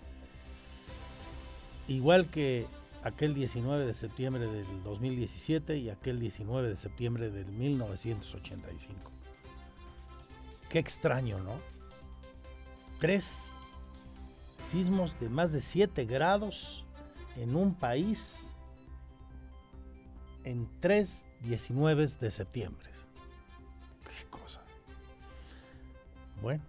igual 1.88 2.28
que 2.28 2.68
aquel 3.04 3.34
19 3.34 3.86
de 3.86 3.94
septiembre 3.94 4.48
del 4.48 4.84
2017 4.84 5.78
y 5.78 5.90
aquel 5.90 6.20
19 6.20 6.70
de 6.70 6.76
septiembre 6.76 7.30
del 7.30 7.48
1985. 7.48 9.12
Qué 10.70 10.80
extraño, 10.80 11.40
¿no? 11.40 11.60
Tres 13.00 13.53
sismos 14.70 15.20
de 15.20 15.30
más 15.30 15.52
de 15.52 15.62
7 15.62 16.06
grados 16.06 16.86
en 17.36 17.56
un 17.56 17.74
país 17.76 18.56
en 20.44 20.68
3 20.80 21.26
19 21.44 22.08
de 22.08 22.32
septiembre. 22.32 22.90
Qué 24.04 24.30
cosa. 24.30 24.62
Bueno, 26.42 26.64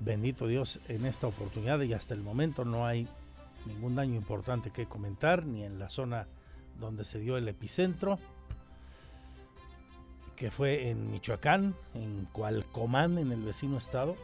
bendito 0.00 0.46
Dios 0.46 0.80
en 0.88 1.06
esta 1.06 1.26
oportunidad 1.26 1.80
y 1.82 1.92
hasta 1.92 2.14
el 2.14 2.22
momento 2.22 2.64
no 2.64 2.86
hay 2.86 3.08
ningún 3.66 3.94
daño 3.94 4.14
importante 4.14 4.70
que 4.70 4.86
comentar, 4.86 5.44
ni 5.46 5.62
en 5.62 5.78
la 5.78 5.88
zona 5.88 6.26
donde 6.80 7.04
se 7.04 7.18
dio 7.18 7.36
el 7.36 7.48
epicentro, 7.48 8.18
que 10.36 10.50
fue 10.50 10.88
en 10.88 11.10
Michoacán, 11.10 11.74
en 11.94 12.26
Cualcomán, 12.32 13.18
en 13.18 13.30
el 13.30 13.42
vecino 13.42 13.76
estado, 13.76 14.16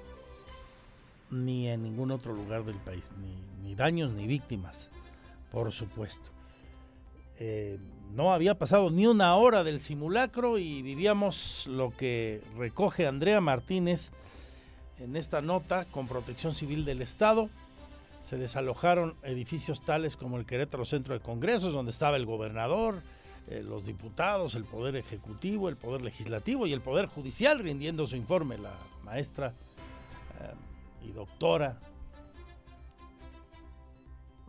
ni 1.30 1.68
en 1.68 1.82
ningún 1.82 2.10
otro 2.10 2.32
lugar 2.32 2.64
del 2.64 2.76
país, 2.76 3.12
ni, 3.62 3.74
daños 3.74 4.12
ni 4.12 4.26
víctimas, 4.26 4.90
por 5.52 5.70
supuesto. 5.72 6.30
Eh, 7.38 7.78
no 8.14 8.32
había 8.32 8.58
pasado 8.58 8.90
ni 8.90 9.06
una 9.06 9.36
hora 9.36 9.62
del 9.62 9.78
simulacro 9.78 10.58
y 10.58 10.82
vivíamos 10.82 11.66
lo 11.68 11.90
que 11.90 12.42
recoge 12.56 13.06
Andrea 13.06 13.40
Martínez 13.40 14.10
en 14.98 15.14
esta 15.14 15.40
nota 15.40 15.84
con 15.84 16.08
Protección 16.08 16.54
Civil 16.54 16.84
del 16.84 17.02
Estado. 17.02 17.48
Se 18.20 18.36
desalojaron 18.36 19.14
edificios 19.22 19.84
tales 19.84 20.16
como 20.16 20.38
el 20.38 20.46
Querétaro 20.46 20.84
Centro 20.84 21.14
de 21.14 21.20
Congresos, 21.20 21.72
donde 21.72 21.90
estaba 21.90 22.16
el 22.16 22.26
gobernador, 22.26 23.02
eh, 23.48 23.62
los 23.62 23.86
diputados, 23.86 24.54
el 24.56 24.64
Poder 24.64 24.96
Ejecutivo, 24.96 25.68
el 25.68 25.76
Poder 25.76 26.02
Legislativo 26.02 26.66
y 26.66 26.72
el 26.72 26.80
Poder 26.80 27.06
Judicial 27.06 27.60
rindiendo 27.60 28.06
su 28.06 28.16
informe. 28.16 28.58
La 28.58 28.72
maestra 29.04 29.54
eh, 30.40 30.52
y 31.02 31.12
doctora, 31.12 31.78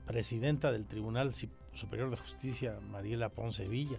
presidenta 0.06 0.72
del 0.72 0.86
Tribunal 0.86 1.34
Superior 1.74 2.10
de 2.10 2.18
Justicia, 2.18 2.80
Mariela 2.92 3.30
Ponce 3.30 3.68
Villa, 3.68 3.98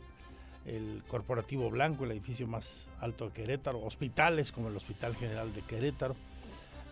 el 0.66 1.02
Corporativo 1.08 1.70
Blanco, 1.70 2.04
el 2.04 2.12
edificio 2.12 2.46
más 2.46 2.88
alto 3.00 3.26
de 3.26 3.32
Querétaro, 3.32 3.80
hospitales 3.82 4.52
como 4.52 4.68
el 4.68 4.76
Hospital 4.76 5.16
General 5.16 5.52
de 5.54 5.62
Querétaro, 5.62 6.16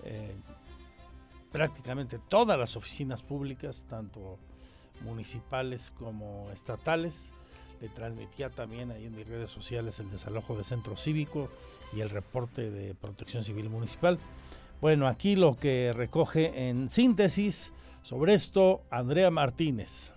eh, 0.04 0.34
prácticamente 1.52 2.18
todas 2.28 2.59
las 2.59 2.76
oficinas 2.76 3.22
públicas, 3.22 3.86
tanto 3.88 4.38
municipales 5.00 5.92
como 5.98 6.50
estatales. 6.52 7.32
Le 7.80 7.88
transmitía 7.88 8.50
también 8.50 8.90
ahí 8.90 9.06
en 9.06 9.14
mis 9.14 9.26
redes 9.26 9.50
sociales 9.50 10.00
el 10.00 10.11
desalojo 10.11 10.56
de 10.56 10.64
centro 10.64 10.96
cívico 10.96 11.48
y 11.92 12.00
el 12.00 12.11
reporte 12.11 12.70
de 12.70 12.94
protección 12.94 13.44
civil 13.44 13.70
municipal. 13.70 14.18
Bueno, 14.81 15.09
aquí 15.09 15.35
lo 15.35 15.57
que 15.57 15.93
recoge 15.93 16.68
en 16.68 16.89
síntesis 16.89 17.72
sobre 18.03 18.35
esto 18.35 18.83
Andrea 18.91 19.31
Martínez. 19.31 20.12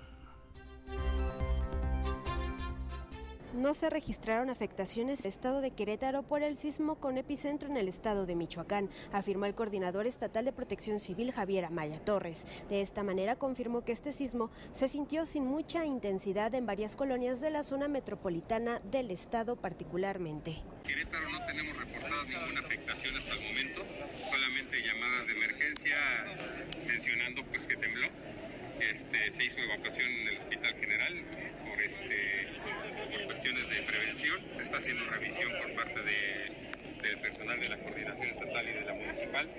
No 3.62 3.74
se 3.76 3.90
registraron 3.90 4.50
afectaciones 4.50 5.20
en 5.20 5.26
el 5.26 5.30
estado 5.30 5.62
de 5.62 5.72
Querétaro 5.72 6.24
por 6.24 6.42
el 6.42 6.58
sismo 6.58 6.96
con 6.96 7.18
epicentro 7.18 7.70
en 7.70 7.78
el 7.78 7.88
estado 7.88 8.26
de 8.26 8.36
Michoacán, 8.36 8.90
afirmó 9.12 9.46
el 9.46 9.56
coordinador 9.56 10.08
estatal 10.08 10.46
de 10.46 10.52
protección 10.52 11.00
civil 11.00 11.32
Javier 11.32 11.66
Amaya 11.66 12.00
Torres. 12.04 12.48
De 12.70 12.82
esta 12.82 13.04
manera 13.04 13.36
confirmó 13.36 13.86
que 13.86 13.92
este 13.92 14.12
sismo 14.12 14.50
se 14.74 14.88
sintió 14.88 15.26
sin 15.26 15.46
mucha 15.46 15.86
intensidad 15.86 16.54
en 16.56 16.66
varias 16.66 16.96
colonias 16.96 17.40
de 17.40 17.52
la 17.52 17.64
zona 17.64 17.88
metropolitana 17.88 18.80
del 18.92 19.12
estado 19.12 19.56
particularmente. 19.56 20.58
Querétaro 20.84 21.30
no 21.30 21.46
tenemos 21.46 21.78
reportado 21.78 22.24
ninguna 22.26 22.62
afectación 22.62 23.16
hasta 23.16 23.34
el 23.36 23.42
momento, 23.42 23.82
solamente 24.30 24.82
llamadas 24.82 25.28
de 25.28 25.34
emergencia 25.34 25.96
mencionando 26.88 27.44
pues 27.46 27.68
que 27.68 27.76
tembló. 27.76 28.08
Este, 28.90 29.30
se 29.30 29.44
hizo 29.44 29.60
evacuación 29.60 30.10
en 30.10 30.28
el 30.30 30.38
Hospital 30.38 30.74
General 30.80 31.14
por 31.68 31.82
este 31.82 32.48
por 33.12 33.26
cuestiones 33.26 33.70
de 33.70 33.76
prevención. 33.84 34.40
Se 34.56 34.64
está 34.64 34.78
haciendo 34.78 35.06
revisión 35.06 35.52
por 35.62 35.72
parte 35.76 36.02
del 37.02 37.18
personal 37.20 37.60
de 37.60 37.70
la 37.70 37.78
coordinación 37.78 38.30
estatal 38.30 38.68
y 38.68 38.74
de 38.74 38.82
la 38.82 38.94
municipal 38.94 39.50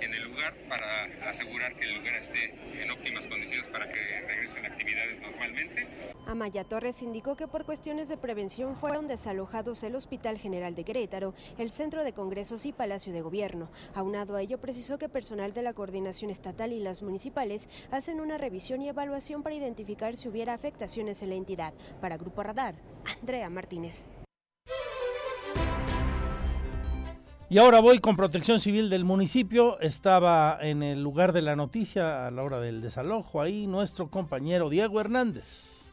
en 0.00 0.14
el 0.14 0.22
lugar 0.24 0.54
para 0.68 1.04
asegurar 1.28 1.74
que 1.74 1.84
el 1.84 1.94
lugar 1.96 2.16
esté 2.16 2.54
en 2.78 2.90
óptimas 2.90 3.26
condiciones 3.26 3.66
para 3.68 3.90
que 3.90 3.98
regresen 4.26 4.64
actividades 4.66 5.20
normalmente. 5.20 5.86
Amaya 6.26 6.64
Torres 6.64 7.02
indicó 7.02 7.36
que 7.36 7.46
por 7.46 7.64
cuestiones 7.64 8.08
de 8.08 8.16
prevención 8.16 8.76
fueron 8.76 9.06
desalojados 9.08 9.82
el 9.82 9.94
Hospital 9.94 10.38
General 10.38 10.74
de 10.74 10.84
Querétaro, 10.84 11.34
el 11.58 11.70
Centro 11.70 12.04
de 12.04 12.12
Congresos 12.12 12.66
y 12.66 12.72
Palacio 12.72 13.12
de 13.12 13.22
Gobierno. 13.22 13.70
Aunado 13.94 14.36
a 14.36 14.42
ello, 14.42 14.58
precisó 14.58 14.98
que 14.98 15.08
personal 15.08 15.54
de 15.54 15.62
la 15.62 15.72
coordinación 15.72 16.30
estatal 16.30 16.72
y 16.72 16.80
las 16.80 17.02
municipales 17.02 17.68
hacen 17.90 18.20
una 18.20 18.38
revisión 18.38 18.82
y 18.82 18.88
evaluación 18.88 19.42
para 19.42 19.54
identificar 19.54 20.16
si 20.16 20.28
hubiera 20.28 20.54
afectaciones 20.54 21.22
en 21.22 21.30
la 21.30 21.36
entidad. 21.36 21.74
Para 22.00 22.16
Grupo 22.16 22.42
Radar, 22.42 22.74
Andrea 23.20 23.48
Martínez. 23.48 24.08
Y 27.48 27.58
ahora 27.58 27.78
voy 27.78 28.00
con 28.00 28.16
protección 28.16 28.58
civil 28.58 28.90
del 28.90 29.04
municipio. 29.04 29.78
Estaba 29.78 30.58
en 30.60 30.82
el 30.82 31.00
lugar 31.00 31.32
de 31.32 31.42
la 31.42 31.54
noticia 31.54 32.26
a 32.26 32.30
la 32.32 32.42
hora 32.42 32.60
del 32.60 32.80
desalojo 32.80 33.40
ahí 33.40 33.68
nuestro 33.68 34.10
compañero 34.10 34.68
Diego 34.68 35.00
Hernández. 35.00 35.92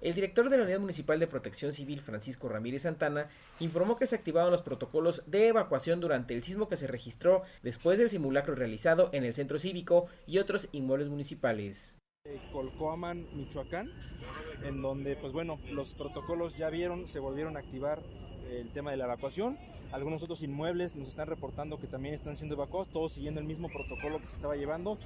El 0.00 0.14
director 0.14 0.48
de 0.48 0.58
la 0.58 0.62
Unidad 0.62 0.78
Municipal 0.78 1.18
de 1.18 1.26
Protección 1.26 1.72
Civil, 1.72 2.00
Francisco 2.00 2.48
Ramírez 2.48 2.82
Santana, 2.82 3.28
informó 3.58 3.96
que 3.96 4.06
se 4.06 4.14
activaron 4.14 4.52
los 4.52 4.62
protocolos 4.62 5.24
de 5.26 5.48
evacuación 5.48 5.98
durante 5.98 6.34
el 6.34 6.44
sismo 6.44 6.68
que 6.68 6.76
se 6.76 6.86
registró 6.86 7.42
después 7.64 7.98
del 7.98 8.10
simulacro 8.10 8.54
realizado 8.54 9.10
en 9.12 9.24
el 9.24 9.34
centro 9.34 9.58
cívico 9.58 10.06
y 10.24 10.38
otros 10.38 10.68
inmuebles 10.70 11.08
municipales. 11.08 11.98
Colcoaman, 12.52 13.26
Michoacán, 13.34 13.92
en 14.64 14.82
donde, 14.82 15.16
pues 15.16 15.32
bueno, 15.32 15.58
los 15.70 15.94
protocolos 15.94 16.56
ya 16.56 16.70
vieron, 16.70 17.08
se 17.08 17.18
volvieron 17.18 17.56
a 17.56 17.60
activar 17.60 18.02
el 18.50 18.70
tema 18.70 18.90
de 18.90 18.96
la 18.96 19.04
evacuación. 19.04 19.58
Algunos 19.92 20.22
otros 20.22 20.42
inmuebles 20.42 20.96
nos 20.96 21.08
están 21.08 21.28
reportando 21.28 21.78
que 21.78 21.86
también 21.86 22.14
están 22.14 22.36
siendo 22.36 22.54
evacuados, 22.54 22.88
todos 22.88 23.12
siguiendo 23.12 23.40
el 23.40 23.46
mismo 23.46 23.68
protocolo 23.68 24.20
que 24.20 24.26
se 24.26 24.34
estaba 24.34 24.56
llevando. 24.56 24.98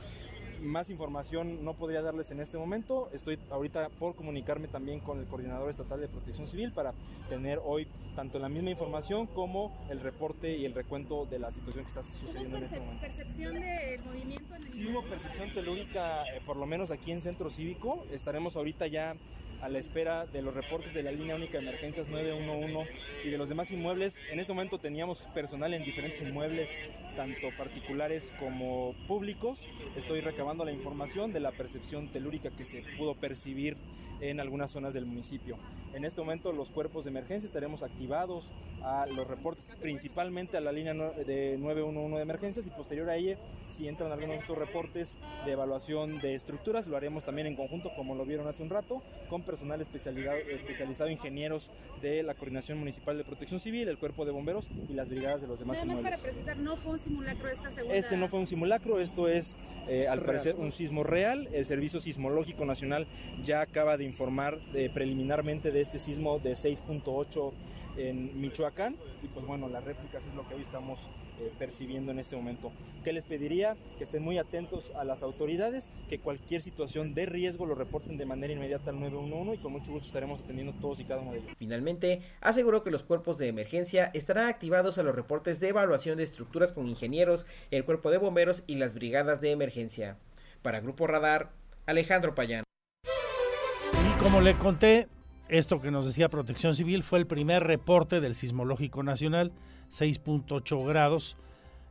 Más 0.60 0.90
información 0.90 1.64
no 1.64 1.74
podría 1.74 2.02
darles 2.02 2.30
en 2.30 2.40
este 2.40 2.58
momento. 2.58 3.08
Estoy 3.12 3.38
ahorita 3.50 3.88
por 3.98 4.14
comunicarme 4.14 4.68
también 4.68 5.00
con 5.00 5.18
el 5.18 5.26
coordinador 5.26 5.70
estatal 5.70 6.00
de 6.00 6.08
protección 6.08 6.46
civil 6.46 6.70
para 6.72 6.92
tener 7.30 7.60
hoy 7.64 7.86
tanto 8.14 8.38
la 8.38 8.50
misma 8.50 8.70
información 8.70 9.26
como 9.26 9.72
el 9.88 10.00
reporte 10.00 10.56
y 10.56 10.66
el 10.66 10.74
recuento 10.74 11.24
de 11.24 11.38
la 11.38 11.50
situación 11.50 11.84
que 11.84 11.88
está 11.88 12.02
sucediendo 12.02 12.58
en 12.58 12.64
este 12.64 12.78
momento. 12.78 13.00
percepción 13.00 13.54
del 13.54 14.02
movimiento 14.02 14.54
en 14.54 14.62
el 14.62 14.72
Sí 14.72 14.86
hubo 14.92 15.02
percepción 15.02 15.54
telúrica, 15.54 16.24
eh, 16.24 16.42
por 16.44 16.56
lo 16.56 16.66
menos 16.66 16.90
aquí 16.90 17.12
en 17.12 17.22
Centro 17.22 17.50
Cívico. 17.50 18.04
Estaremos 18.12 18.56
ahorita 18.56 18.86
ya 18.86 19.16
a 19.60 19.68
la 19.68 19.78
espera 19.78 20.26
de 20.26 20.42
los 20.42 20.54
reportes 20.54 20.94
de 20.94 21.02
la 21.02 21.12
línea 21.12 21.36
única 21.36 21.58
de 21.58 21.64
emergencias 21.64 22.08
911 22.08 22.90
y 23.24 23.30
de 23.30 23.38
los 23.38 23.48
demás 23.48 23.70
inmuebles. 23.70 24.16
En 24.30 24.40
este 24.40 24.52
momento 24.52 24.78
teníamos 24.78 25.18
personal 25.34 25.74
en 25.74 25.84
diferentes 25.84 26.20
inmuebles, 26.20 26.70
tanto 27.16 27.48
particulares 27.56 28.32
como 28.38 28.94
públicos. 29.06 29.60
Estoy 29.96 30.20
recabando 30.20 30.64
la 30.64 30.72
información 30.72 31.32
de 31.32 31.40
la 31.40 31.52
percepción 31.52 32.08
telúrica 32.08 32.50
que 32.50 32.64
se 32.64 32.82
pudo 32.96 33.14
percibir 33.14 33.76
en 34.20 34.40
algunas 34.40 34.70
zonas 34.70 34.94
del 34.94 35.06
municipio. 35.06 35.56
En 35.94 36.04
este 36.04 36.20
momento 36.20 36.52
los 36.52 36.70
cuerpos 36.70 37.04
de 37.04 37.10
emergencia 37.10 37.46
estaremos 37.46 37.82
activados 37.82 38.52
a 38.82 39.06
los 39.06 39.26
reportes, 39.26 39.70
principalmente 39.80 40.56
a 40.56 40.60
la 40.60 40.72
línea 40.72 40.94
de 40.94 41.56
911 41.58 42.16
de 42.16 42.22
emergencias 42.22 42.66
y 42.66 42.70
posterior 42.70 43.10
a 43.10 43.16
ella, 43.16 43.36
si 43.70 43.88
entran 43.88 44.12
algunos 44.12 44.42
otros 44.42 44.58
reportes 44.58 45.16
de 45.44 45.52
evaluación 45.52 46.20
de 46.20 46.34
estructuras, 46.34 46.86
lo 46.86 46.96
haremos 46.96 47.24
también 47.24 47.46
en 47.46 47.56
conjunto, 47.56 47.90
como 47.96 48.14
lo 48.14 48.24
vieron 48.24 48.46
hace 48.48 48.62
un 48.62 48.70
rato, 48.70 49.02
con 49.28 49.42
personal 49.50 49.80
especializado, 49.80 50.36
especializado 50.36 51.10
ingenieros 51.10 51.70
de 52.00 52.22
la 52.22 52.34
Coordinación 52.34 52.78
Municipal 52.78 53.18
de 53.18 53.24
Protección 53.24 53.58
Civil, 53.58 53.88
el 53.88 53.98
Cuerpo 53.98 54.24
de 54.24 54.30
Bomberos 54.30 54.64
y 54.88 54.92
las 54.92 55.08
brigadas 55.08 55.40
de 55.40 55.48
los 55.48 55.58
demás 55.58 55.76
Nada 55.76 55.86
más 55.86 56.00
para 56.00 56.16
precisar, 56.18 56.56
no 56.58 56.76
fue 56.76 56.92
un 56.92 56.98
simulacro 57.00 57.48
esta 57.48 57.70
segunda... 57.72 57.96
Este 57.96 58.16
no 58.16 58.28
fue 58.28 58.38
un 58.38 58.46
simulacro, 58.46 59.00
esto 59.00 59.26
es 59.26 59.56
eh, 59.88 60.06
al 60.06 60.22
parecer 60.22 60.54
un 60.54 60.70
sismo 60.70 61.02
real. 61.02 61.48
El 61.52 61.64
Servicio 61.64 61.98
Sismológico 61.98 62.64
Nacional 62.64 63.08
ya 63.42 63.60
acaba 63.60 63.96
de 63.96 64.04
informar 64.04 64.60
eh, 64.74 64.88
preliminarmente 64.94 65.72
de 65.72 65.80
este 65.80 65.98
sismo 65.98 66.38
de 66.38 66.52
6.8 66.52 67.52
en 67.96 68.40
Michoacán. 68.40 68.94
Y 69.24 69.26
pues 69.26 69.44
bueno, 69.46 69.68
las 69.68 69.82
réplicas 69.82 70.22
es 70.24 70.34
lo 70.34 70.48
que 70.48 70.54
hoy 70.54 70.62
estamos 70.62 71.00
eh, 71.40 71.50
percibiendo 71.58 72.12
en 72.12 72.18
este 72.18 72.36
momento. 72.36 72.70
¿Qué 73.02 73.12
les 73.12 73.24
pediría? 73.24 73.76
Que 73.96 74.04
estén 74.04 74.22
muy 74.22 74.36
atentos 74.36 74.92
a 74.94 75.04
las 75.04 75.22
autoridades, 75.22 75.90
que 76.08 76.18
cualquier 76.18 76.60
situación 76.60 77.14
de 77.14 77.26
riesgo 77.26 77.64
lo 77.64 77.74
reporten 77.74 78.18
de 78.18 78.26
manera 78.26 78.52
inmediata 78.52 78.90
al 78.90 79.00
911 79.00 79.54
y 79.54 79.62
con 79.62 79.72
mucho 79.72 79.90
gusto 79.92 80.06
estaremos 80.06 80.42
atendiendo 80.42 80.74
todos 80.80 81.00
y 81.00 81.04
cada 81.04 81.22
uno 81.22 81.32
de 81.32 81.38
ellos. 81.38 81.50
Finalmente, 81.58 82.20
aseguró 82.40 82.84
que 82.84 82.90
los 82.90 83.02
cuerpos 83.02 83.38
de 83.38 83.48
emergencia 83.48 84.10
estarán 84.12 84.48
activados 84.48 84.98
a 84.98 85.02
los 85.02 85.14
reportes 85.14 85.60
de 85.60 85.68
evaluación 85.68 86.18
de 86.18 86.24
estructuras 86.24 86.72
con 86.72 86.86
ingenieros, 86.86 87.46
el 87.70 87.84
cuerpo 87.84 88.10
de 88.10 88.18
bomberos 88.18 88.64
y 88.66 88.74
las 88.74 88.94
brigadas 88.94 89.40
de 89.40 89.52
emergencia. 89.52 90.18
Para 90.62 90.80
Grupo 90.80 91.06
Radar, 91.06 91.52
Alejandro 91.86 92.34
Payán. 92.34 92.64
Y 93.04 94.22
como 94.22 94.40
le 94.40 94.56
conté, 94.58 95.08
esto 95.50 95.80
que 95.80 95.90
nos 95.90 96.06
decía 96.06 96.28
Protección 96.28 96.74
Civil 96.74 97.02
fue 97.02 97.18
el 97.18 97.26
primer 97.26 97.64
reporte 97.64 98.20
del 98.20 98.36
Sismológico 98.36 99.02
Nacional, 99.02 99.52
6.8 99.90 100.86
grados 100.86 101.36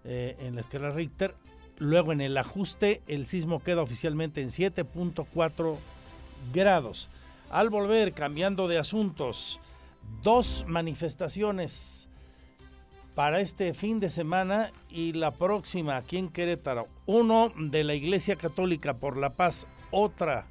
eh, 0.03 0.35
en 0.39 0.55
la 0.55 0.61
escala 0.61 0.91
Richter. 0.91 1.35
Luego 1.77 2.11
en 2.11 2.21
el 2.21 2.37
ajuste 2.37 3.01
el 3.07 3.27
sismo 3.27 3.63
queda 3.63 3.81
oficialmente 3.81 4.41
en 4.41 4.49
7.4 4.49 5.77
grados. 6.53 7.09
Al 7.49 7.69
volver, 7.69 8.13
cambiando 8.13 8.67
de 8.67 8.77
asuntos, 8.77 9.59
dos 10.21 10.65
manifestaciones 10.67 12.09
para 13.15 13.41
este 13.41 13.73
fin 13.73 13.99
de 13.99 14.09
semana 14.09 14.71
y 14.89 15.13
la 15.13 15.31
próxima 15.31 15.97
aquí 15.97 16.17
en 16.17 16.29
Querétaro. 16.29 16.87
Uno 17.05 17.51
de 17.57 17.83
la 17.83 17.95
Iglesia 17.95 18.35
Católica 18.35 18.97
por 18.97 19.17
la 19.17 19.31
Paz, 19.31 19.67
otra 19.91 20.47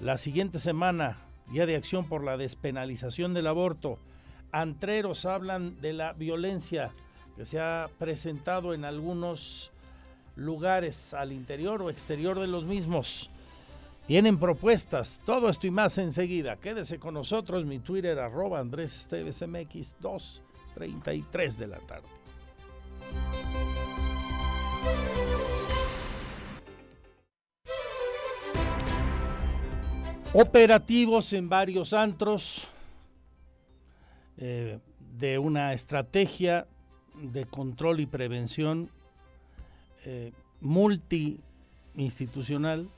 la 0.00 0.16
siguiente 0.16 0.58
semana 0.58 1.18
Día 1.50 1.66
de 1.66 1.76
Acción 1.76 2.06
por 2.06 2.24
la 2.24 2.36
Despenalización 2.36 3.34
del 3.34 3.48
Aborto. 3.48 3.98
Antreros 4.52 5.26
hablan 5.26 5.80
de 5.80 5.92
la 5.92 6.12
violencia 6.12 6.92
que 7.36 7.46
se 7.46 7.60
ha 7.60 7.88
presentado 7.98 8.74
en 8.74 8.84
algunos 8.84 9.70
lugares 10.36 11.14
al 11.14 11.32
interior 11.32 11.82
o 11.82 11.90
exterior 11.90 12.38
de 12.38 12.46
los 12.46 12.64
mismos. 12.64 13.30
Tienen 14.06 14.38
propuestas, 14.38 15.20
todo 15.24 15.48
esto 15.48 15.66
y 15.66 15.70
más 15.70 15.98
enseguida. 15.98 16.56
Quédese 16.56 16.98
con 16.98 17.14
nosotros, 17.14 17.64
mi 17.64 17.78
Twitter 17.78 18.18
arroba 18.18 18.58
Andrés 18.58 18.96
Esteves 18.96 19.46
MX 19.46 19.98
2.33 20.00 21.56
de 21.56 21.66
la 21.66 21.78
tarde. 21.78 22.08
operativos 30.32 31.32
en 31.32 31.48
varios 31.48 31.92
antros 31.92 32.68
eh, 34.40 34.80
de 35.18 35.38
una 35.38 35.74
estrategia 35.74 36.66
de 37.14 37.44
control 37.44 38.00
y 38.00 38.06
prevención 38.06 38.88
eh, 40.06 40.32
multiinstitucional 40.60 42.88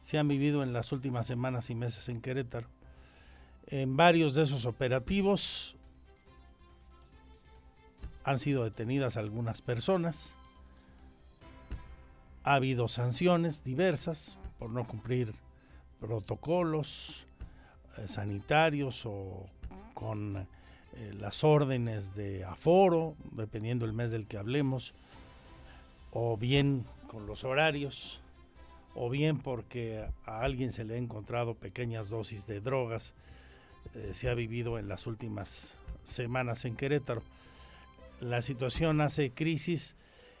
se 0.00 0.18
han 0.18 0.26
vivido 0.26 0.62
en 0.62 0.72
las 0.72 0.90
últimas 0.92 1.26
semanas 1.26 1.68
y 1.68 1.74
meses 1.74 2.08
en 2.08 2.22
Querétaro. 2.22 2.66
En 3.66 3.94
varios 3.96 4.34
de 4.34 4.44
esos 4.44 4.64
operativos 4.64 5.76
han 8.22 8.38
sido 8.38 8.64
detenidas 8.64 9.18
algunas 9.18 9.60
personas, 9.60 10.34
ha 12.42 12.54
habido 12.54 12.88
sanciones 12.88 13.62
diversas 13.64 14.38
por 14.58 14.70
no 14.70 14.86
cumplir 14.86 15.34
protocolos 16.00 17.26
eh, 17.96 18.08
sanitarios 18.08 19.06
o 19.06 19.46
con 19.94 20.36
eh, 20.36 21.14
las 21.18 21.44
órdenes 21.44 22.14
de 22.14 22.44
aforo, 22.44 23.16
dependiendo 23.32 23.84
el 23.86 23.92
mes 23.92 24.10
del 24.10 24.26
que 24.26 24.36
hablemos, 24.36 24.94
o 26.12 26.36
bien 26.36 26.84
con 27.08 27.26
los 27.26 27.44
horarios, 27.44 28.20
o 28.94 29.10
bien 29.10 29.38
porque 29.38 30.06
a 30.24 30.40
alguien 30.42 30.70
se 30.70 30.84
le 30.84 30.94
ha 30.94 30.98
encontrado 30.98 31.54
pequeñas 31.54 32.10
dosis 32.10 32.46
de 32.46 32.60
drogas, 32.60 33.14
eh, 33.94 34.10
se 34.12 34.28
ha 34.28 34.34
vivido 34.34 34.78
en 34.78 34.88
las 34.88 35.06
últimas 35.06 35.76
semanas 36.04 36.64
en 36.64 36.76
Querétaro. 36.76 37.22
La 38.20 38.42
situación 38.42 39.00
hace 39.00 39.30
crisis 39.30 39.96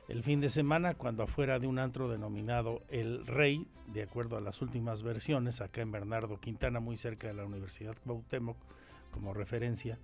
el 0.08 0.22
fin 0.22 0.40
de 0.40 0.50
semana 0.50 0.94
cuando 0.94 1.22
afuera 1.22 1.58
de 1.58 1.66
un 1.66 1.78
antro 1.78 2.08
denominado 2.08 2.82
El 2.90 3.26
Rey, 3.26 3.66
de 3.86 4.02
acuerdo 4.02 4.36
a 4.36 4.40
las 4.40 4.60
últimas 4.60 5.02
versiones, 5.02 5.60
acá 5.60 5.80
en 5.80 5.92
Bernardo 5.92 6.38
Quintana, 6.38 6.78
muy 6.78 6.96
cerca 6.96 7.26
de 7.26 7.34
la 7.34 7.44
Universidad 7.44 7.96
Cuauhtémoc, 8.04 8.56
como 9.14 9.32
referencia, 9.32 9.98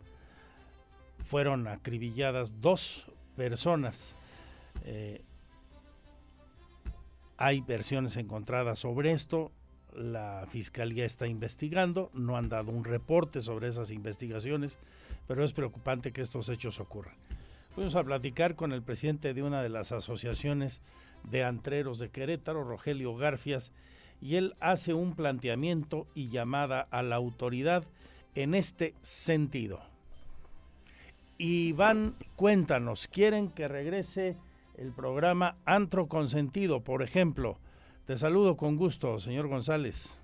fueron 1.24 1.66
acribilladas 1.66 2.60
dos 2.60 3.06
personas. 3.36 4.16
Eh, 4.84 5.22
hay 7.36 7.60
versiones 7.60 8.16
encontradas 8.16 8.78
sobre 8.78 9.12
esto, 9.12 9.50
la 9.92 10.46
fiscalía 10.48 11.04
está 11.04 11.26
investigando, 11.26 12.10
no 12.14 12.36
han 12.36 12.48
dado 12.48 12.70
un 12.70 12.84
reporte 12.84 13.40
sobre 13.40 13.68
esas 13.68 13.90
investigaciones, 13.90 14.78
pero 15.26 15.42
es 15.42 15.52
preocupante 15.52 16.12
que 16.12 16.22
estos 16.22 16.48
hechos 16.48 16.78
ocurran. 16.78 17.14
Fuimos 17.74 17.96
a 17.96 18.04
platicar 18.04 18.54
con 18.54 18.72
el 18.72 18.82
presidente 18.82 19.34
de 19.34 19.42
una 19.42 19.62
de 19.62 19.68
las 19.68 19.90
asociaciones 19.90 20.80
de 21.24 21.44
antreros 21.44 21.98
de 21.98 22.10
Querétaro, 22.10 22.62
Rogelio 22.62 23.16
Garfias, 23.16 23.72
y 24.20 24.36
él 24.36 24.54
hace 24.60 24.92
un 24.92 25.14
planteamiento 25.14 26.06
y 26.14 26.28
llamada 26.28 26.86
a 26.90 27.02
la 27.02 27.16
autoridad 27.16 27.84
en 28.34 28.54
este 28.54 28.94
sentido. 29.00 29.80
Iván, 31.38 32.16
cuéntanos, 32.36 33.08
¿quieren 33.08 33.50
que 33.50 33.66
regrese 33.66 34.36
el 34.76 34.92
programa 34.92 35.56
Antro 35.64 36.06
Consentido, 36.06 36.82
por 36.82 37.02
ejemplo? 37.02 37.58
Te 38.06 38.16
saludo 38.16 38.56
con 38.56 38.76
gusto, 38.76 39.18
señor 39.18 39.48
González. 39.48 40.20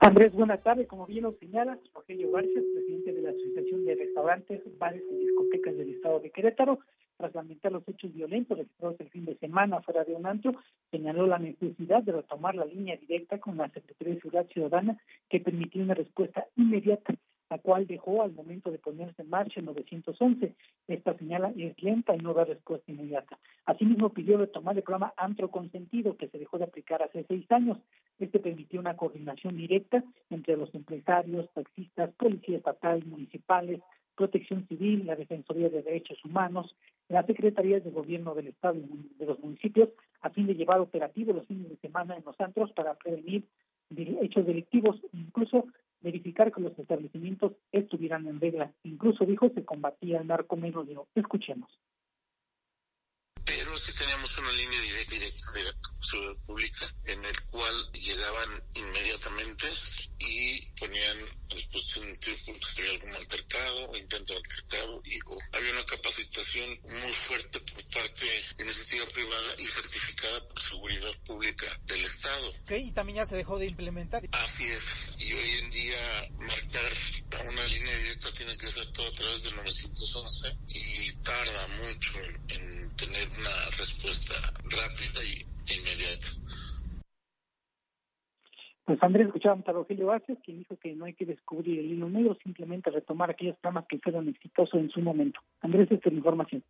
Andrés, 0.00 0.32
buenas 0.32 0.62
tardes. 0.62 0.86
Como 0.88 1.06
bien 1.06 1.24
lo 1.24 1.32
señalas, 1.38 1.78
Rogelio 1.94 2.30
García, 2.30 2.60
presidente 2.74 3.12
de 3.12 3.22
la 3.22 3.30
Asociación 3.30 3.84
de 3.84 3.94
Restaurantes, 3.94 4.60
Bares 4.78 5.02
y 5.10 5.16
Discotecas 5.16 5.76
del 5.76 5.90
Estado 5.90 6.20
de 6.20 6.30
Querétaro, 6.30 6.78
tras 7.16 7.34
lamentar 7.34 7.72
los 7.72 7.86
hechos 7.88 8.12
violentos 8.12 8.58
registrados 8.58 9.00
el 9.00 9.10
fin 9.10 9.24
de 9.24 9.36
semana 9.36 9.80
fuera 9.82 10.04
de 10.04 10.14
un 10.14 10.26
antro, 10.26 10.52
señaló 10.90 11.26
la 11.26 11.38
necesidad 11.38 12.02
de 12.02 12.12
retomar 12.12 12.54
la 12.54 12.64
línea 12.64 12.96
directa 12.96 13.38
con 13.38 13.56
la 13.56 13.68
Secretaría 13.70 14.14
de 14.14 14.20
Seguridad 14.20 14.46
Ciudadana 14.48 14.98
que 15.28 15.40
permitió 15.40 15.82
una 15.82 15.94
respuesta 15.94 16.46
inmediata 16.56 17.14
la 17.50 17.58
cual 17.58 17.86
dejó 17.86 18.22
al 18.22 18.32
momento 18.32 18.70
de 18.70 18.78
ponerse 18.78 19.22
en 19.22 19.30
marcha 19.30 19.60
en 19.60 19.66
911. 19.66 20.54
Esta 20.88 21.16
señal 21.18 21.54
es 21.56 21.80
lenta 21.82 22.14
y 22.14 22.18
no 22.18 22.34
da 22.34 22.44
respuesta 22.44 22.90
inmediata. 22.90 23.38
Asimismo, 23.66 24.10
pidió 24.10 24.38
retomar 24.38 24.76
el 24.76 24.82
programa 24.82 25.12
Antro 25.16 25.50
Consentido, 25.50 26.16
que 26.16 26.28
se 26.28 26.38
dejó 26.38 26.58
de 26.58 26.64
aplicar 26.64 27.02
hace 27.02 27.24
seis 27.28 27.50
años. 27.50 27.78
Este 28.18 28.38
permitió 28.38 28.80
una 28.80 28.96
coordinación 28.96 29.56
directa 29.56 30.02
entre 30.30 30.56
los 30.56 30.74
empresarios, 30.74 31.50
taxistas, 31.52 32.10
policía 32.14 32.58
estatal, 32.58 33.04
municipales, 33.04 33.80
protección 34.14 34.66
civil, 34.68 35.06
la 35.06 35.16
Defensoría 35.16 35.68
de 35.68 35.82
Derechos 35.82 36.24
Humanos, 36.24 36.76
las 37.08 37.26
secretarías 37.26 37.84
de 37.84 37.90
gobierno 37.90 38.34
del 38.34 38.48
Estado 38.48 38.76
y 38.76 39.10
de 39.18 39.26
los 39.26 39.38
municipios, 39.40 39.90
a 40.22 40.30
fin 40.30 40.46
de 40.46 40.54
llevar 40.54 40.80
operativos 40.80 41.36
los 41.36 41.46
fines 41.46 41.68
de 41.68 41.76
semana 41.76 42.16
en 42.16 42.24
los 42.24 42.40
antros 42.40 42.72
para 42.72 42.94
prevenir 42.94 43.44
hechos 43.96 44.46
delictivos, 44.46 45.00
incluso 45.12 45.66
verificar 46.04 46.52
que 46.52 46.60
los 46.60 46.78
establecimientos 46.78 47.52
estuvieran 47.72 48.26
en 48.28 48.40
regla. 48.40 48.72
Incluso 48.84 49.24
dijo 49.24 49.50
se 49.54 49.64
combatía 49.64 50.20
el 50.20 50.26
narcomenudeo. 50.28 51.08
Escuchemos. 51.14 51.70
Pero 53.44 53.76
sí 53.76 53.92
teníamos 53.98 54.38
una 54.38 54.52
línea 54.52 54.80
directa, 54.80 55.52
de 55.52 55.64
la 55.64 55.72
seguridad 56.00 56.36
pública 56.46 56.86
en 57.04 57.24
el 57.24 57.42
cual 57.50 57.74
llegaban 57.92 58.62
inmediatamente 58.74 59.66
y 60.18 60.66
ponían 60.78 61.18
a 61.50 61.54
disposición 61.54 62.08
un 62.08 62.18
triple 62.18 62.58
si 62.62 62.80
había 62.80 62.92
algún 62.92 63.14
altercado 63.14 63.96
intento 63.96 64.32
de 64.32 64.38
altercado 64.38 65.02
y 65.04 65.18
había 65.56 65.72
una 65.72 65.86
capacitación 65.86 66.78
muy 66.82 67.12
fuerte 67.12 67.60
por 67.60 67.84
parte 67.88 68.26
iniciativa 68.58 69.06
privada 69.06 69.54
y 69.58 69.64
certificada 69.66 70.48
por 70.48 70.62
seguridad 70.62 71.12
pública 71.26 71.66
del 71.84 72.04
Estado. 72.04 72.48
Ok, 72.62 72.72
y 72.72 72.92
también 72.92 73.16
ya 73.16 73.26
se 73.26 73.36
dejó 73.36 73.58
de 73.58 73.66
implementar. 73.66 74.28
Así 74.32 74.64
es. 74.64 74.82
Y 75.18 75.32
hoy 75.32 75.50
en 75.62 75.70
día 75.70 76.28
marcar 76.38 76.92
a 77.38 77.42
una 77.50 77.66
línea 77.66 77.96
directa 77.98 78.32
tiene 78.32 78.56
que 78.56 78.66
ser 78.66 78.86
todo 78.92 79.08
a 79.08 79.12
través 79.12 79.42
del 79.42 79.56
911 79.56 80.56
y 80.68 81.12
tarda 81.22 81.68
mucho 81.68 82.18
en 82.48 82.96
tener 82.96 83.28
una 83.28 83.70
respuesta 83.70 84.34
rápida 84.64 85.24
y 85.24 85.46
inmediata. 85.66 86.28
Pues 88.84 89.02
Andrés, 89.02 89.28
escuchamos 89.28 89.66
a 89.66 89.72
Rogelio 89.72 90.06
Vázquez, 90.06 90.38
quien 90.44 90.58
dijo 90.58 90.76
que 90.76 90.94
no 90.94 91.06
hay 91.06 91.14
que 91.14 91.24
descubrir 91.24 91.78
el 91.78 91.86
hilo 91.86 92.10
negro, 92.10 92.36
simplemente 92.42 92.90
retomar 92.90 93.30
aquellos 93.30 93.56
programas 93.56 93.86
que 93.88 93.98
fueron 93.98 94.28
exitosos 94.28 94.74
en 94.74 94.90
su 94.90 95.00
momento. 95.00 95.40
Andrés, 95.62 95.90
esta 95.90 96.08
es 96.08 96.12
la 96.12 96.18
información. 96.18 96.62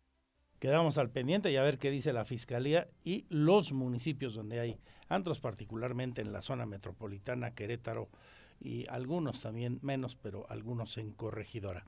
Quedamos 0.59 0.97
al 0.97 1.09
pendiente 1.09 1.51
y 1.51 1.57
a 1.57 1.63
ver 1.63 1.77
qué 1.77 1.91
dice 1.91 2.13
la 2.13 2.23
Fiscalía 2.23 2.87
y 3.03 3.25
los 3.29 3.73
municipios 3.73 4.33
donde 4.33 4.61
hay 4.61 4.77
antros, 5.09 5.41
particularmente 5.41 6.21
en 6.21 6.31
la 6.31 6.41
zona 6.41 6.65
metropolitana, 6.65 7.53
Querétaro 7.53 8.07
y 8.61 8.87
algunos 8.89 9.41
también 9.41 9.79
menos, 9.81 10.15
pero 10.15 10.45
algunos 10.49 10.97
en 10.97 11.11
Corregidora. 11.11 11.83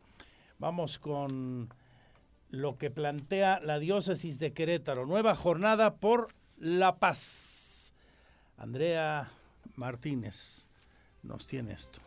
Vamos 0.59 0.99
con 0.99 1.69
lo 2.49 2.77
que 2.77 2.91
plantea 2.91 3.61
la 3.61 3.79
diócesis 3.79 4.39
de 4.39 4.51
Querétaro. 4.51 5.05
Nueva 5.05 5.35
jornada 5.35 5.95
por 5.95 6.27
la 6.57 6.97
paz. 6.97 7.93
Andrea 8.57 9.31
Martínez 9.75 10.67
nos 11.23 11.47
tiene 11.47 11.73
esto. 11.73 12.01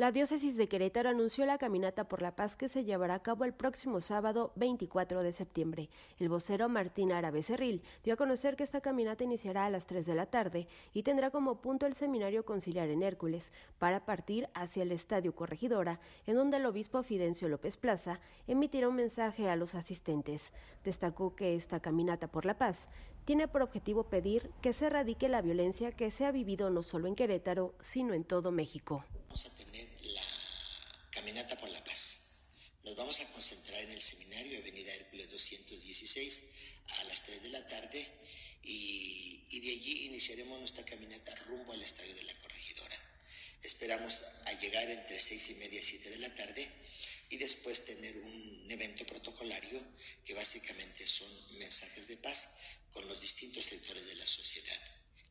La 0.00 0.12
diócesis 0.12 0.56
de 0.56 0.66
Querétaro 0.66 1.10
anunció 1.10 1.44
la 1.44 1.58
caminata 1.58 2.08
por 2.08 2.22
la 2.22 2.34
paz 2.34 2.56
que 2.56 2.68
se 2.68 2.84
llevará 2.84 3.16
a 3.16 3.22
cabo 3.22 3.44
el 3.44 3.52
próximo 3.52 4.00
sábado 4.00 4.50
24 4.56 5.22
de 5.22 5.30
septiembre. 5.30 5.90
El 6.18 6.30
vocero 6.30 6.70
Martín 6.70 7.12
Árabe 7.12 7.42
Cerril 7.42 7.82
dio 8.02 8.14
a 8.14 8.16
conocer 8.16 8.56
que 8.56 8.62
esta 8.62 8.80
caminata 8.80 9.24
iniciará 9.24 9.66
a 9.66 9.68
las 9.68 9.86
3 9.86 10.06
de 10.06 10.14
la 10.14 10.24
tarde 10.24 10.68
y 10.94 11.02
tendrá 11.02 11.30
como 11.30 11.60
punto 11.60 11.84
el 11.84 11.92
seminario 11.92 12.46
conciliar 12.46 12.88
en 12.88 13.02
Hércules 13.02 13.52
para 13.78 14.06
partir 14.06 14.48
hacia 14.54 14.84
el 14.84 14.92
Estadio 14.92 15.34
Corregidora, 15.34 16.00
en 16.24 16.36
donde 16.36 16.56
el 16.56 16.64
obispo 16.64 17.02
Fidencio 17.02 17.50
López 17.50 17.76
Plaza 17.76 18.20
emitirá 18.46 18.88
un 18.88 18.94
mensaje 18.96 19.50
a 19.50 19.56
los 19.56 19.74
asistentes. 19.74 20.54
Destacó 20.82 21.36
que 21.36 21.56
esta 21.56 21.80
caminata 21.80 22.26
por 22.26 22.46
la 22.46 22.56
paz 22.56 22.88
tiene 23.24 23.48
por 23.48 23.62
objetivo 23.62 24.08
pedir 24.08 24.50
que 24.62 24.72
se 24.72 24.86
erradique 24.86 25.28
la 25.28 25.42
violencia 25.42 25.92
que 25.92 26.10
se 26.10 26.24
ha 26.24 26.32
vivido 26.32 26.70
no 26.70 26.82
solo 26.82 27.08
en 27.08 27.14
Querétaro, 27.14 27.74
sino 27.80 28.14
en 28.14 28.24
todo 28.24 28.50
México. 28.50 29.04
Vamos 29.12 29.46
a 29.46 29.56
tener 29.56 29.88
la 30.02 30.22
caminata 31.10 31.56
por 31.60 31.70
la 31.70 31.84
paz. 31.84 32.18
Nos 32.84 32.96
vamos 32.96 33.20
a 33.20 33.30
concentrar 33.32 33.82
en 33.84 33.92
el 33.92 34.00
seminario 34.00 34.58
Avenida 34.58 34.92
Hércules 34.94 35.30
216 35.30 36.44
a 37.00 37.04
las 37.04 37.22
3 37.22 37.42
de 37.42 37.48
la 37.50 37.66
tarde 37.66 38.08
y, 38.64 39.44
y 39.50 39.60
de 39.60 39.70
allí 39.70 40.06
iniciaremos 40.06 40.58
nuestra 40.58 40.84
caminata 40.84 41.34
rumbo 41.46 41.72
al 41.72 41.82
Estadio 41.82 42.14
de 42.14 42.22
la 42.24 42.34
Corregidora. 42.40 42.96
Esperamos 43.62 44.22
a 44.46 44.52
llegar 44.60 44.90
entre 44.90 45.18
6 45.18 45.50
y 45.50 45.54
media 45.56 45.78
y 45.78 45.82
7 45.82 46.10
de 46.10 46.18
la 46.18 46.34
tarde 46.34 46.68
y 47.28 47.36
después 47.36 47.84
tener 47.84 48.16
un 48.16 48.66
evento 48.70 49.06
protocolario 49.06 49.80
que 50.24 50.34
básicamente 50.34 51.06
son 51.06 51.28
mensajes 51.58 52.08
de 52.08 52.16
paz 52.16 52.48
con 52.92 53.06
los 53.08 53.20
distintos 53.20 53.64
sectores 53.64 54.08
de 54.08 54.16
la 54.16 54.26
sociedad. 54.26 54.80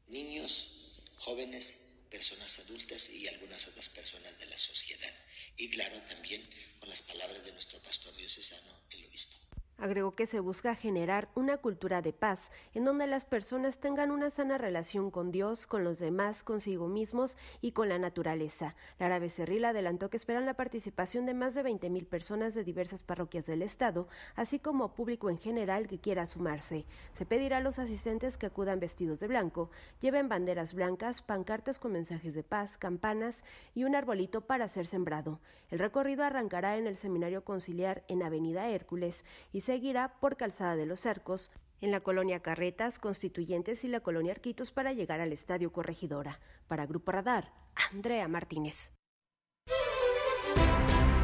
Niños, 0.07 1.01
jóvenes, 1.18 1.76
personas 2.10 2.60
adultas 2.60 3.10
y 3.10 3.28
algunas 3.28 3.68
otras 3.68 3.89
personas 3.89 4.39
de 4.39 4.47
la 4.47 4.57
sociedad. 4.57 5.14
Y 5.57 5.70
claro, 5.70 6.01
también 6.03 6.41
con 6.80 6.89
las 6.89 7.01
palabras 7.01 7.45
de 7.45 7.51
nuestro 7.51 7.82
pastor 7.82 8.16
diocesano, 8.16 8.80
el 8.91 9.05
obispo. 9.05 9.38
Agregó 9.80 10.13
que 10.13 10.27
se 10.27 10.41
busca 10.41 10.75
generar 10.75 11.30
una 11.36 11.55
cultura 11.55 12.01
de 12.01 12.11
paz 12.11 12.51
en 12.73 12.84
donde 12.84 13.07
las 13.07 13.23
personas 13.25 13.80
tengan 13.80 14.11
una 14.11 14.30
sana 14.30 14.57
relación 14.57 15.09
con 15.09 15.32
Dios, 15.32 15.67
con 15.67 15.86
los 15.86 15.99
demás, 15.99 16.43
consigo 16.43 16.88
mismos 16.88 17.38
y 17.61 17.71
con 17.71 17.88
la 17.88 17.97
naturaleza. 17.97 18.75
Lara 18.99 19.19
Becerril 19.19 19.63
adelantó 19.63 20.09
que 20.09 20.17
esperan 20.17 20.45
la 20.45 20.55
participación 20.55 21.25
de 21.25 21.34
más 21.34 21.55
de 21.55 21.63
20 21.63 21.89
mil 21.89 22.05
personas 22.05 22.53
de 22.55 22.65
diversas 22.65 23.03
parroquias 23.03 23.45
del 23.45 23.61
Estado, 23.61 24.09
así 24.36 24.59
como 24.59 24.93
público 24.93 25.30
en 25.30 25.38
general 25.38 25.88
que 25.88 25.99
quiera 25.99 26.25
sumarse. 26.25 26.86
Se 27.13 27.25
pedirá 27.25 27.57
a 27.57 27.61
los 27.61 27.80
asistentes 27.80 28.38
que 28.38 28.47
acudan 28.47 28.82
vestidos 28.82 29.21
de 29.21 29.30
blanco, 29.30 29.71
lleven 30.01 30.27
banderas 30.27 30.73
blancas, 30.73 31.21
pancartas 31.21 31.80
con 31.80 31.93
mensajes 31.93 32.36
de 32.36 32.43
paz, 32.43 32.77
campanas 32.77 33.45
y 33.73 33.86
un 33.86 33.95
arbolito 33.95 34.41
para 34.41 34.67
ser 34.67 34.88
sembrado. 34.88 35.39
El 35.69 35.80
recorrido 35.80 36.23
arrancará 36.23 36.77
en 36.77 36.88
el 36.88 36.97
Seminario 36.97 37.45
Conciliar 37.45 38.03
en 38.07 38.23
Avenida 38.23 38.67
Hércules 38.69 39.23
y 39.53 39.61
seguirá 39.70 40.15
por 40.20 40.36
Calzada 40.36 40.76
de 40.76 40.88
los 40.88 41.01
Cercos, 41.01 41.51
en 41.80 41.91
la 41.91 41.99
colonia 41.99 42.39
Carretas, 42.39 42.97
Constituyentes 42.97 43.84
y 43.84 43.88
la 43.88 43.99
colonia 43.99 44.32
Arquitos 44.32 44.72
para 44.72 44.93
llegar 44.93 45.22
al 45.22 45.32
Estadio 45.32 45.72
Corregidora. 45.72 46.39
Para 46.67 46.88
Grupo 46.88 47.11
Radar, 47.11 47.53
Andrea 47.91 48.28
Martínez. 48.28 48.93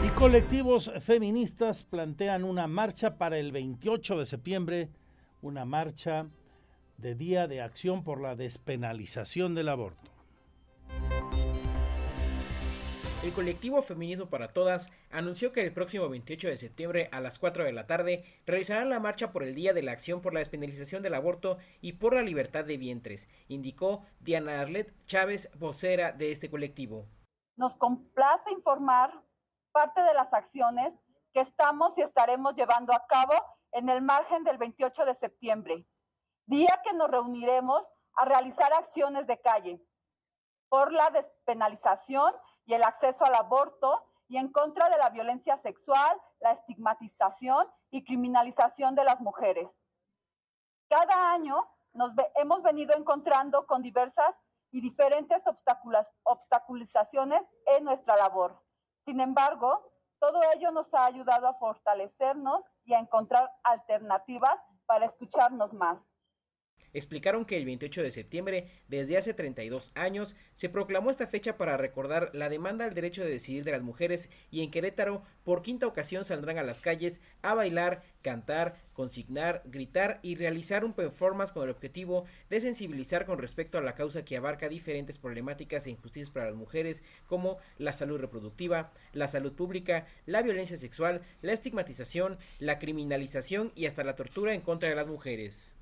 Y 0.06 0.10
colectivos 0.10 0.92
feministas 1.00 1.86
plantean 1.86 2.44
una 2.44 2.68
marcha 2.68 3.18
para 3.18 3.40
el 3.40 3.52
28 3.52 4.20
de 4.20 4.26
septiembre, 4.28 4.90
una 5.42 5.66
marcha 5.66 6.28
de 6.98 7.16
Día 7.16 7.48
de 7.48 7.62
Acción 7.62 8.04
por 8.04 8.22
la 8.22 8.36
Despenalización 8.36 9.56
del 9.56 9.70
Aborto. 9.70 10.15
El 13.26 13.34
colectivo 13.34 13.82
Feminismo 13.82 14.28
para 14.28 14.50
Todas 14.50 14.92
anunció 15.10 15.52
que 15.52 15.62
el 15.62 15.74
próximo 15.74 16.08
28 16.08 16.48
de 16.48 16.58
septiembre 16.58 17.10
a 17.12 17.20
las 17.20 17.40
4 17.40 17.64
de 17.64 17.74
la 17.74 17.88
tarde 17.88 18.24
realizarán 18.46 18.92
la 18.92 19.00
marcha 19.00 19.32
por 19.32 19.42
el 19.42 19.56
Día 19.56 19.74
de 19.74 19.82
la 19.82 19.94
Acción 19.94 20.22
por 20.22 20.32
la 20.32 20.42
Despenalización 20.42 21.02
del 21.02 21.16
Aborto 21.16 21.58
y 21.82 21.94
por 21.94 22.14
la 22.14 22.22
Libertad 22.22 22.66
de 22.66 22.78
Vientres, 22.78 23.28
indicó 23.48 24.06
Diana 24.20 24.62
Arlet 24.62 24.94
Chávez, 25.08 25.50
vocera 25.58 26.12
de 26.12 26.32
este 26.32 26.52
colectivo. 26.52 27.08
Nos 27.56 27.76
complace 27.78 28.52
informar 28.52 29.12
parte 29.72 30.04
de 30.04 30.14
las 30.14 30.32
acciones 30.32 30.94
que 31.34 31.42
estamos 31.42 31.98
y 31.98 32.04
estaremos 32.04 32.56
llevando 32.56 32.94
a 32.94 33.08
cabo 33.08 33.34
en 33.72 33.90
el 33.90 34.04
margen 34.04 34.44
del 34.44 34.60
28 34.60 35.04
de 35.04 35.16
septiembre, 35.16 35.84
día 36.46 36.80
que 36.84 36.94
nos 36.94 37.10
reuniremos 37.10 37.82
a 38.18 38.26
realizar 38.26 38.72
acciones 38.72 39.26
de 39.26 39.42
calle 39.42 39.82
por 40.70 40.94
la 40.94 41.10
despenalización 41.10 42.32
y 42.66 42.74
el 42.74 42.84
acceso 42.84 43.24
al 43.26 43.36
aborto 43.36 44.04
y 44.28 44.38
en 44.38 44.52
contra 44.52 44.90
de 44.90 44.98
la 44.98 45.10
violencia 45.10 45.58
sexual, 45.62 46.20
la 46.40 46.54
estigmatización 46.54 47.68
y 47.92 48.04
criminalización 48.04 48.96
de 48.96 49.04
las 49.04 49.20
mujeres. 49.22 49.70
Cada 50.90 51.32
año 51.32 51.68
nos 51.94 52.12
hemos 52.36 52.62
venido 52.64 52.96
encontrando 52.96 53.66
con 53.68 53.82
diversas 53.82 54.36
y 54.72 54.82
diferentes 54.82 55.42
obstaculizaciones 56.24 57.42
en 57.68 57.86
nuestra 57.86 58.18
labor. 58.18 58.62
Sin 59.06 59.22
embargo, 59.22 59.92
todo 60.20 60.42
ello 60.56 60.72
nos 60.72 60.92
ha 60.94 61.06
ayudado 61.06 61.48
a 61.48 61.54
fortalecernos 61.54 62.64
y 62.84 62.94
a 62.94 63.00
encontrar 63.00 63.52
alternativas 63.64 64.60
para 64.86 65.06
escucharnos 65.06 65.72
más 65.74 65.98
explicaron 66.96 67.46
que 67.46 67.58
el 67.58 67.66
28 67.66 68.02
de 68.02 68.12
septiembre, 68.12 68.68
desde 68.88 69.18
hace 69.18 69.34
32 69.34 69.92
años, 69.96 70.36
se 70.56 70.70
proclamó 70.70 71.12
esta 71.12 71.28
fecha 71.28 71.58
para 71.58 71.78
recordar 71.78 72.32
la 72.34 72.50
demanda 72.50 72.86
al 72.86 72.94
derecho 72.94 73.24
de 73.24 73.30
decidir 73.30 73.64
de 73.66 73.72
las 73.72 73.82
mujeres 73.82 74.30
y 74.50 74.64
en 74.64 74.72
Querétaro, 74.72 75.22
por 75.44 75.62
quinta 75.62 75.88
ocasión 75.88 76.26
saldrán 76.26 76.58
a 76.58 76.64
las 76.64 76.82
calles 76.82 77.20
a 77.42 77.54
bailar, 77.54 78.02
cantar, 78.22 78.78
consignar, 78.94 79.62
gritar 79.66 80.20
y 80.24 80.36
realizar 80.36 80.86
un 80.86 80.94
performance 80.94 81.52
con 81.52 81.64
el 81.64 81.70
objetivo 81.70 82.26
de 82.50 82.62
sensibilizar 82.62 83.26
con 83.26 83.40
respecto 83.40 83.78
a 83.78 83.82
la 83.82 83.94
causa 83.94 84.24
que 84.24 84.38
abarca 84.38 84.70
diferentes 84.70 85.18
problemáticas 85.18 85.86
e 85.86 85.92
injusticias 85.92 86.32
para 86.32 86.48
las 86.48 86.56
mujeres 86.56 87.04
como 87.28 87.58
la 87.78 87.94
salud 87.94 88.20
reproductiva, 88.20 88.92
la 89.12 89.28
salud 89.28 89.54
pública, 89.54 90.08
la 90.26 90.42
violencia 90.42 90.78
sexual, 90.78 91.22
la 91.42 91.54
estigmatización, 91.54 92.38
la 92.60 92.80
criminalización 92.80 93.74
y 93.76 93.86
hasta 93.86 94.04
la 94.04 94.16
tortura 94.16 94.54
en 94.54 94.62
contra 94.62 94.90
de 94.90 94.96
las 94.96 95.08
mujeres. 95.08 95.76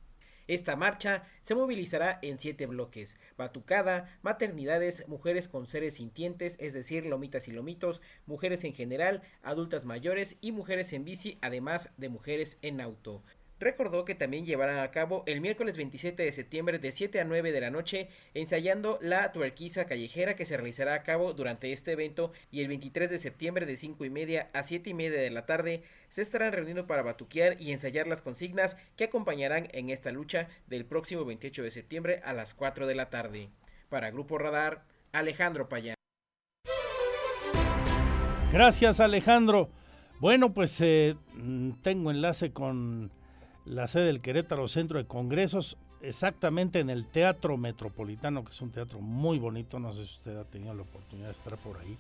Esta 0.48 0.76
marcha 0.76 1.24
se 1.42 1.56
movilizará 1.56 2.20
en 2.22 2.40
siete 2.40 2.66
bloques: 2.66 3.18
batucada, 3.38 4.18
maternidades, 4.22 5.08
mujeres 5.08 5.48
con 5.48 5.68
seres 5.68 5.96
sintientes, 5.96 6.58
es 6.60 6.74
decir, 6.74 7.06
lomitas 7.06 7.48
y 7.48 7.52
lomitos, 7.52 8.02
mujeres 8.26 8.64
en 8.64 8.74
general, 8.74 9.22
adultas 9.42 9.86
mayores 9.86 10.38
y 10.42 10.52
mujeres 10.52 10.92
en 10.94 11.06
bici, 11.06 11.38
además 11.42 11.92
de 11.98 12.10
mujeres 12.10 12.58
en 12.62 12.82
auto 12.82 13.24
recordó 13.64 14.06
que 14.06 14.16
también 14.16 14.46
llevarán 14.46 14.80
a 14.80 14.92
cabo 14.92 15.24
el 15.26 15.42
miércoles 15.42 15.78
27 15.78 16.24
de 16.24 16.32
septiembre 16.32 16.80
de 16.80 16.92
7 16.92 17.20
a 17.20 17.24
9 17.24 17.52
de 17.52 17.62
la 17.62 17.72
noche 17.72 18.10
ensayando 18.34 19.00
la 19.02 19.32
tuerquiza 19.32 19.86
callejera 19.86 20.36
que 20.36 20.46
se 20.46 20.58
realizará 20.58 20.94
a 20.94 21.04
cabo 21.04 21.34
durante 21.34 21.74
este 21.74 21.94
evento 21.94 22.32
y 22.52 22.62
el 22.62 22.68
23 22.68 23.10
de 23.10 23.18
septiembre 23.18 23.66
de 23.66 23.78
5 23.78 24.06
y 24.06 24.10
media 24.10 24.50
a 24.54 24.64
7 24.64 24.90
y 24.90 24.94
media 24.94 25.20
de 25.20 25.30
la 25.30 25.46
tarde 25.46 25.84
se 26.10 26.22
estarán 26.22 26.54
reuniendo 26.54 26.86
para 26.88 27.02
batuquear 27.02 27.60
y 27.60 27.72
ensayar 27.72 28.08
las 28.08 28.22
consignas 28.22 28.78
que 28.96 29.06
acompañarán 29.06 29.68
en 29.72 29.90
esta 29.90 30.12
lucha 30.12 30.48
del 30.68 30.86
próximo 30.86 31.26
28 31.26 31.64
de 31.64 31.72
septiembre 31.72 32.22
a 32.24 32.34
las 32.34 32.54
4 32.54 32.88
de 32.88 32.96
la 32.96 33.10
tarde. 33.10 33.50
Para 33.90 34.12
Grupo 34.12 34.38
Radar, 34.38 34.84
Alejandro 35.12 35.70
Payán. 35.70 35.96
Gracias 38.52 39.00
Alejandro. 39.00 39.70
Bueno, 40.20 40.54
pues 40.54 40.80
eh, 40.82 41.16
mm, 41.34 41.72
tengo 41.82 42.12
enlace 42.12 42.54
con 42.54 43.12
la 43.66 43.88
sede 43.88 44.06
del 44.06 44.22
Querétaro 44.22 44.68
Centro 44.68 44.98
de 44.98 45.06
Congresos, 45.06 45.78
exactamente 46.02 46.80
en 46.80 46.90
el 46.90 47.06
Teatro 47.06 47.58
Metropolitano, 47.58 48.44
que 48.44 48.52
es 48.52 48.62
un 48.62 48.72
teatro 48.72 49.00
muy 49.00 49.40
bonito, 49.40 49.80
no 49.80 49.94
sé 49.94 50.06
si 50.06 50.14
usted 50.16 50.38
ha 50.38 50.44
tenido 50.44 50.74
la 50.74 50.84
oportunidad 50.84 51.28
de 51.28 51.34
estar 51.34 51.58
por 51.58 51.78
ahí. 51.78 51.98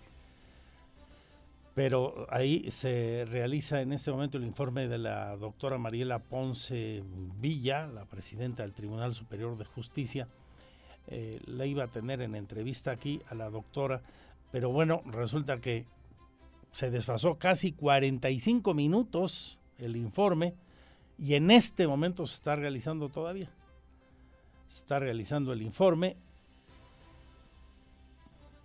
Pero 1.74 2.28
ahí 2.30 2.70
se 2.70 3.26
realiza 3.30 3.82
en 3.82 3.94
este 3.94 4.12
momento 4.12 4.38
el 4.38 4.44
informe 4.44 4.88
de 4.88 5.00
la 5.00 5.36
doctora 5.38 5.78
Mariela 5.78 6.20
Ponce 6.20 7.02
Villa, 7.40 7.88
la 7.88 8.06
presidenta 8.06 8.62
del 8.62 8.74
Tribunal 8.74 9.14
Superior 9.14 9.58
de 9.58 9.66
Justicia. 9.66 10.28
Eh, 11.08 11.40
la 11.46 11.66
iba 11.66 11.86
a 11.86 11.88
tener 11.88 12.22
en 12.22 12.36
entrevista 12.36 12.92
aquí 12.92 13.22
a 13.30 13.36
la 13.36 13.50
doctora, 13.50 14.02
pero 14.52 14.70
bueno, 14.70 15.02
resulta 15.06 15.60
que 15.60 15.86
se 16.72 16.92
desfasó 16.92 17.36
casi 17.40 17.72
45 17.72 18.74
minutos 18.74 19.58
el 19.80 19.96
informe 19.96 20.54
y 21.24 21.36
en 21.36 21.52
este 21.52 21.88
momento 21.88 22.28
se 22.28 22.36
está 22.36 22.58
realizando 22.58 23.08
todavía. 23.08 23.50
Se 24.68 24.82
está 24.82 25.00
realizando 25.00 25.54
el 25.54 25.62
informe. 25.62 26.18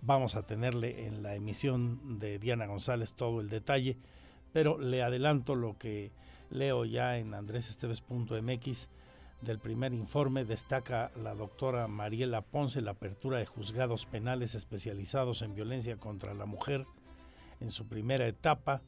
Vamos 0.03 0.35
a 0.35 0.43
tenerle 0.43 1.07
en 1.07 1.23
la 1.23 1.37
emisión 1.37 2.19
de 2.19 2.41
Diana 2.41 2.67
González 2.67 3.15
todo 3.15 3.41
el 3.41 3.49
detalle, 3.49 3.97
pero 4.53 4.77
le 4.77 5.05
adelanto 5.05 5.55
lo 5.55 5.79
que 5.79 6.11
leo 6.51 6.85
ya 6.85 7.19
en 7.19 7.33
andresesteves.mx 7.33 8.89
del 9.41 9.61
primer 9.61 9.95
informe. 9.95 10.45
Destaca 10.45 11.13
la 11.15 11.37
doctora 11.37 11.87
Mariela 11.87 12.41
Ponce 12.41 12.81
la 12.81 12.91
apertura 12.91 13.39
de 13.39 13.47
juzgados 13.47 14.05
penales 14.07 14.57
especializados 14.57 15.43
en 15.43 15.55
violencia 15.55 15.97
contra 15.97 16.35
la 16.35 16.45
mujer 16.45 16.87
en 17.61 17.71
su 17.71 17.87
primera 17.87 18.27
etapa, 18.27 18.83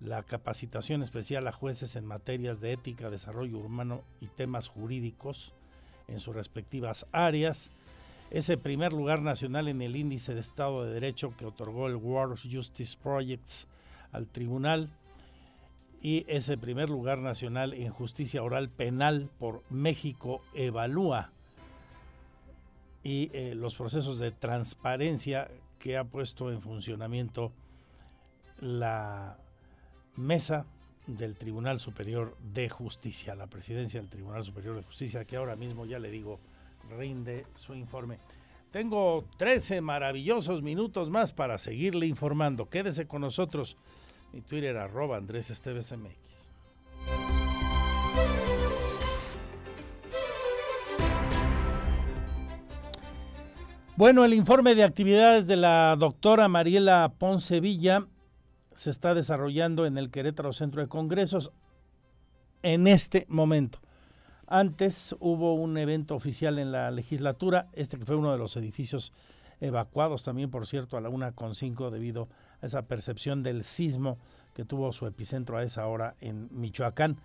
la 0.00 0.22
capacitación 0.22 1.02
especial 1.02 1.46
a 1.46 1.52
jueces 1.52 1.94
en 1.96 2.06
materias 2.06 2.60
de 2.60 2.72
ética, 2.72 3.10
desarrollo 3.10 3.58
humano 3.58 4.02
y 4.20 4.28
temas 4.28 4.68
jurídicos 4.68 5.52
en 6.08 6.18
sus 6.18 6.34
respectivas 6.34 7.06
áreas, 7.12 7.70
ese 8.30 8.56
primer 8.56 8.92
lugar 8.92 9.22
nacional 9.22 9.68
en 9.68 9.82
el 9.82 9.96
índice 9.96 10.34
de 10.34 10.40
Estado 10.40 10.84
de 10.84 10.92
Derecho 10.92 11.34
que 11.36 11.46
otorgó 11.46 11.86
el 11.86 11.96
World 11.96 12.38
Justice 12.50 12.96
Projects 13.00 13.66
al 14.12 14.26
tribunal 14.26 14.90
y 16.00 16.24
ese 16.28 16.56
primer 16.56 16.88
lugar 16.88 17.18
nacional 17.18 17.74
en 17.74 17.92
justicia 17.92 18.42
oral 18.42 18.70
penal 18.70 19.28
por 19.38 19.62
México 19.68 20.40
Evalúa. 20.54 21.32
Y 23.02 23.30
eh, 23.34 23.54
los 23.54 23.76
procesos 23.76 24.18
de 24.18 24.30
transparencia 24.30 25.50
que 25.78 25.96
ha 25.96 26.04
puesto 26.04 26.50
en 26.50 26.60
funcionamiento 26.60 27.52
la 28.60 29.38
mesa 30.16 30.66
del 31.06 31.36
Tribunal 31.36 31.80
Superior 31.80 32.36
de 32.52 32.68
Justicia, 32.68 33.34
la 33.34 33.46
presidencia 33.46 34.00
del 34.00 34.10
Tribunal 34.10 34.44
Superior 34.44 34.76
de 34.76 34.82
Justicia, 34.82 35.24
que 35.24 35.36
ahora 35.36 35.56
mismo 35.56 35.86
ya 35.86 35.98
le 35.98 36.10
digo, 36.10 36.38
rinde 36.98 37.46
su 37.54 37.74
informe. 37.74 38.18
Tengo 38.70 39.24
13 39.36 39.80
maravillosos 39.80 40.62
minutos 40.62 41.10
más 41.10 41.32
para 41.32 41.58
seguirle 41.58 42.06
informando. 42.06 42.68
Quédese 42.68 43.06
con 43.06 43.22
nosotros. 43.22 43.76
Mi 44.32 44.42
Twitter 44.42 44.76
arroba 44.76 45.16
Andrés 45.16 45.50
Esteves 45.50 45.92
MX. 45.92 46.50
Bueno, 53.96 54.24
el 54.24 54.32
informe 54.32 54.74
de 54.74 54.84
actividades 54.84 55.46
de 55.46 55.56
la 55.56 55.94
doctora 55.98 56.48
Mariela 56.48 57.12
Ponce 57.18 57.60
Villa 57.60 58.06
se 58.74 58.90
está 58.90 59.14
desarrollando 59.14 59.86
en 59.86 59.98
el 59.98 60.10
Querétaro 60.10 60.52
Centro 60.52 60.80
de 60.80 60.88
Congresos 60.88 61.52
en 62.62 62.86
este 62.86 63.26
momento. 63.28 63.80
Antes 64.46 65.14
hubo 65.20 65.54
un 65.54 65.78
evento 65.78 66.14
oficial 66.14 66.58
en 66.58 66.72
la 66.72 66.90
legislatura, 66.90 67.68
este 67.72 67.98
que 67.98 68.04
fue 68.04 68.16
uno 68.16 68.32
de 68.32 68.38
los 68.38 68.56
edificios 68.56 69.12
evacuados 69.60 70.24
también, 70.24 70.50
por 70.50 70.66
cierto, 70.66 70.96
a 70.96 71.00
la 71.00 71.08
una 71.08 71.32
con 71.32 71.54
cinco 71.54 71.90
debido 71.90 72.28
a 72.60 72.66
esa 72.66 72.82
percepción 72.82 73.42
del 73.42 73.62
sismo 73.62 74.18
que 74.54 74.64
tuvo 74.64 74.92
su 74.92 75.06
epicentro 75.06 75.56
a 75.56 75.62
esa 75.62 75.86
hora 75.86 76.16
en 76.20 76.48
Michoacán. 76.50 77.18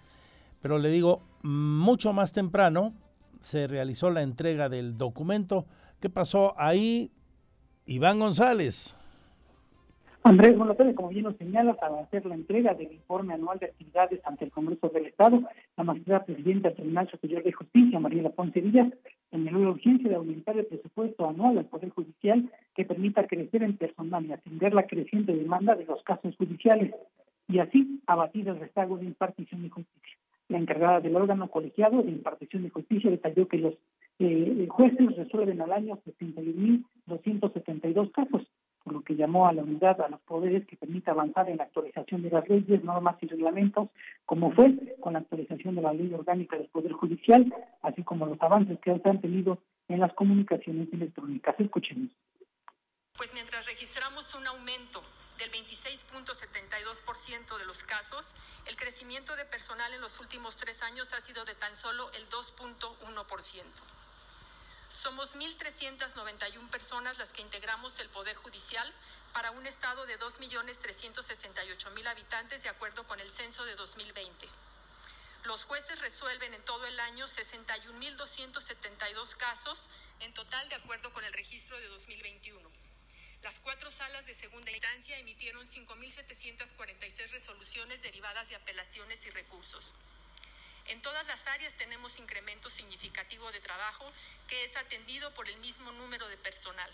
Pero 0.61 0.77
le 0.77 0.89
digo, 0.89 1.21
mucho 1.41 2.13
más 2.13 2.31
temprano 2.31 2.93
se 3.41 3.67
realizó 3.67 4.09
la 4.09 4.21
entrega 4.21 4.69
del 4.69 4.97
documento. 4.97 5.65
¿Qué 5.99 6.09
pasó 6.09 6.53
ahí? 6.57 7.11
Iván 7.85 8.19
González. 8.19 8.95
Andrés 10.27 10.57
Bonaparte, 10.57 10.95
como 10.95 11.09
bien 11.09 11.25
nos 11.25 11.37
señala, 11.37 11.75
para 11.75 11.99
hacer 11.99 12.25
la 12.25 12.33
entrega 12.33 12.73
del 12.73 12.91
informe 12.91 13.35
anual 13.35 13.59
de 13.59 13.67
actividades 13.67 14.19
ante 14.25 14.45
el 14.45 14.51
Congreso 14.51 14.89
del 14.89 15.05
Estado, 15.05 15.43
la 15.77 15.83
magistrada 15.83 16.25
presidenta 16.25 16.69
del 16.69 16.77
Tribunal 16.77 17.07
Superior 17.11 17.43
de 17.43 17.51
Justicia, 17.51 17.99
Mariela 17.99 18.31
Ponce 18.31 18.59
Villas, 18.59 18.91
señaló 19.29 19.59
la 19.59 19.69
urgencia 19.69 20.09
de 20.09 20.15
aumentar 20.15 20.57
el 20.57 20.65
presupuesto 20.65 21.29
anual 21.29 21.59
al 21.59 21.65
Poder 21.65 21.91
Judicial 21.91 22.49
que 22.73 22.85
permita 22.85 23.27
crecer 23.27 23.61
en 23.61 23.77
personal 23.77 24.25
y 24.25 24.31
atender 24.31 24.73
la 24.73 24.87
creciente 24.87 25.31
demanda 25.31 25.75
de 25.75 25.85
los 25.85 26.01
casos 26.01 26.35
judiciales 26.37 26.91
y 27.47 27.59
así 27.59 28.01
abatir 28.07 28.47
el 28.47 28.59
rezago 28.59 28.97
de 28.97 29.05
impartición 29.05 29.61
de 29.61 29.69
justicia. 29.69 30.17
La 30.49 30.57
encargada 30.57 31.01
del 31.01 31.17
órgano 31.17 31.51
colegiado 31.51 32.01
de 32.01 32.09
impartición 32.09 32.63
de 32.63 32.71
justicia 32.71 33.11
detalló 33.11 33.47
que 33.47 33.59
los 33.59 33.75
eh, 34.17 34.65
jueces 34.69 35.17
resuelven 35.17 35.61
al 35.61 35.71
año 35.71 35.99
61.272 36.03 38.11
casos 38.11 38.41
por 38.85 38.93
lo 38.93 39.01
que 39.01 39.15
llamó 39.15 39.47
a 39.47 39.53
la 39.53 39.63
unidad 39.63 39.99
a 39.99 40.09
los 40.09 40.21
poderes 40.21 40.67
que 40.67 40.77
permita 40.77 41.09
avanzar 41.09 41.49
en 41.49 41.57
la 41.57 41.63
actualización 41.63 42.21
de 42.21 42.29
las 42.29 42.47
leyes, 42.47 42.83
normas 42.83 43.15
y 43.19 43.25
reglamentos, 43.25 43.89
como 44.27 44.51
fue 44.51 44.75
con 44.99 45.13
la 45.13 45.19
actualización 45.19 45.73
de 45.73 45.81
la 45.81 45.91
ley 45.91 46.13
orgánica 46.13 46.55
del 46.55 46.67
Poder 46.67 46.93
Judicial, 46.93 47.51
así 47.81 48.03
como 48.03 48.27
los 48.27 48.39
avances 48.39 48.77
que 48.79 48.95
se 48.95 49.09
han 49.09 49.19
tenido 49.19 49.57
en 49.87 49.99
las 49.99 50.13
comunicaciones 50.13 50.87
electrónicas. 50.93 51.55
Escuchemos. 51.57 52.11
Pues 53.17 53.33
mientras 53.33 53.65
registramos 53.65 54.35
un 54.35 54.45
aumento 54.45 55.01
del 55.39 55.51
26.72% 55.51 57.57
de 57.57 57.65
los 57.65 57.83
casos, 57.83 58.35
el 58.67 58.75
crecimiento 58.75 59.35
de 59.35 59.45
personal 59.45 59.91
en 59.95 60.01
los 60.01 60.19
últimos 60.19 60.57
tres 60.57 60.83
años 60.83 61.11
ha 61.13 61.21
sido 61.21 61.43
de 61.43 61.55
tan 61.55 61.75
solo 61.75 62.11
el 62.13 62.29
2.1%. 62.29 63.94
Somos 65.05 65.35
1.391 65.35 66.69
personas 66.71 67.19
las 67.19 67.31
que 67.31 67.43
integramos 67.43 67.99
el 67.99 68.09
Poder 68.09 68.35
Judicial 68.37 68.91
para 69.33 69.51
un 69.51 69.67
estado 69.67 70.07
de 70.07 70.17
2.368.000 70.17 72.07
habitantes 72.07 72.63
de 72.63 72.69
acuerdo 72.69 73.05
con 73.05 73.19
el 73.19 73.29
censo 73.29 73.63
de 73.65 73.75
2020. 73.75 74.47
Los 75.43 75.65
jueces 75.65 76.01
resuelven 76.01 76.55
en 76.55 76.65
todo 76.65 76.87
el 76.87 76.99
año 76.99 77.27
61.272 77.27 79.35
casos 79.35 79.89
en 80.21 80.33
total 80.33 80.67
de 80.69 80.75
acuerdo 80.75 81.13
con 81.13 81.23
el 81.23 81.33
registro 81.33 81.77
de 81.77 81.87
2021. 81.87 82.67
Las 83.43 83.59
cuatro 83.59 83.91
salas 83.91 84.25
de 84.25 84.33
segunda 84.33 84.71
instancia 84.71 85.19
emitieron 85.19 85.67
5.746 85.67 87.29
resoluciones 87.29 88.01
derivadas 88.01 88.49
de 88.49 88.55
apelaciones 88.55 89.23
y 89.23 89.29
recursos. 89.29 89.93
En 90.87 91.01
todas 91.01 91.25
las 91.27 91.47
áreas 91.47 91.73
tenemos 91.77 92.19
incremento 92.19 92.69
significativo 92.69 93.51
de 93.51 93.59
trabajo 93.59 94.05
que 94.47 94.63
es 94.63 94.77
atendido 94.77 95.33
por 95.33 95.49
el 95.49 95.59
mismo 95.59 95.91
número 95.93 96.27
de 96.27 96.37
personal. 96.37 96.89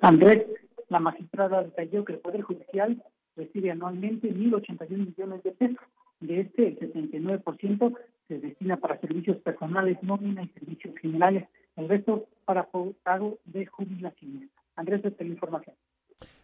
Andrés, 0.00 0.46
la 0.88 0.98
magistrada 0.98 1.62
detalló 1.62 2.04
que 2.04 2.14
el 2.14 2.18
Poder 2.20 2.42
Judicial 2.42 3.02
recibe 3.36 3.70
anualmente 3.70 4.28
1.081 4.28 4.88
millones 4.90 5.42
de 5.42 5.52
pesos. 5.52 5.84
De 6.20 6.40
este, 6.40 6.68
el 6.68 6.78
79% 6.78 7.98
se 8.28 8.38
destina 8.38 8.76
para 8.76 9.00
servicios 9.00 9.38
personales, 9.38 9.98
nómina 10.02 10.42
y 10.42 10.48
servicios 10.48 10.94
generales. 11.00 11.48
El 11.76 11.88
resto 11.88 12.28
para 12.44 12.68
pago 13.02 13.38
de 13.44 13.66
jubilaciones. 13.66 14.50
Andrés, 14.76 15.04
esta 15.04 15.22
es 15.22 15.28
la 15.28 15.34
información. 15.34 15.76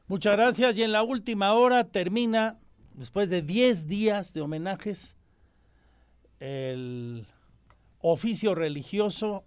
Muchas 0.06 0.36
gracias. 0.36 0.78
Y 0.78 0.82
en 0.82 0.92
la 0.92 1.02
última 1.02 1.52
hora 1.54 1.84
termina, 1.84 2.58
después 2.94 3.28
de 3.28 3.42
10 3.42 3.86
días 3.86 4.32
de 4.32 4.40
homenajes, 4.40 5.16
el 6.40 7.26
oficio 8.00 8.54
religioso 8.54 9.44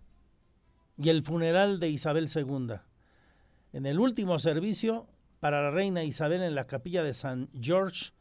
y 0.97 1.09
el 1.09 1.23
funeral 1.23 1.79
de 1.79 1.89
Isabel 1.89 2.29
II. 2.33 2.75
En 3.73 3.85
el 3.85 3.99
último 3.99 4.39
servicio 4.39 5.07
para 5.39 5.61
la 5.61 5.71
reina 5.71 6.03
Isabel 6.03 6.41
en 6.41 6.55
la 6.55 6.67
capilla 6.67 7.03
de 7.03 7.13
San 7.13 7.49
George, 7.59 8.11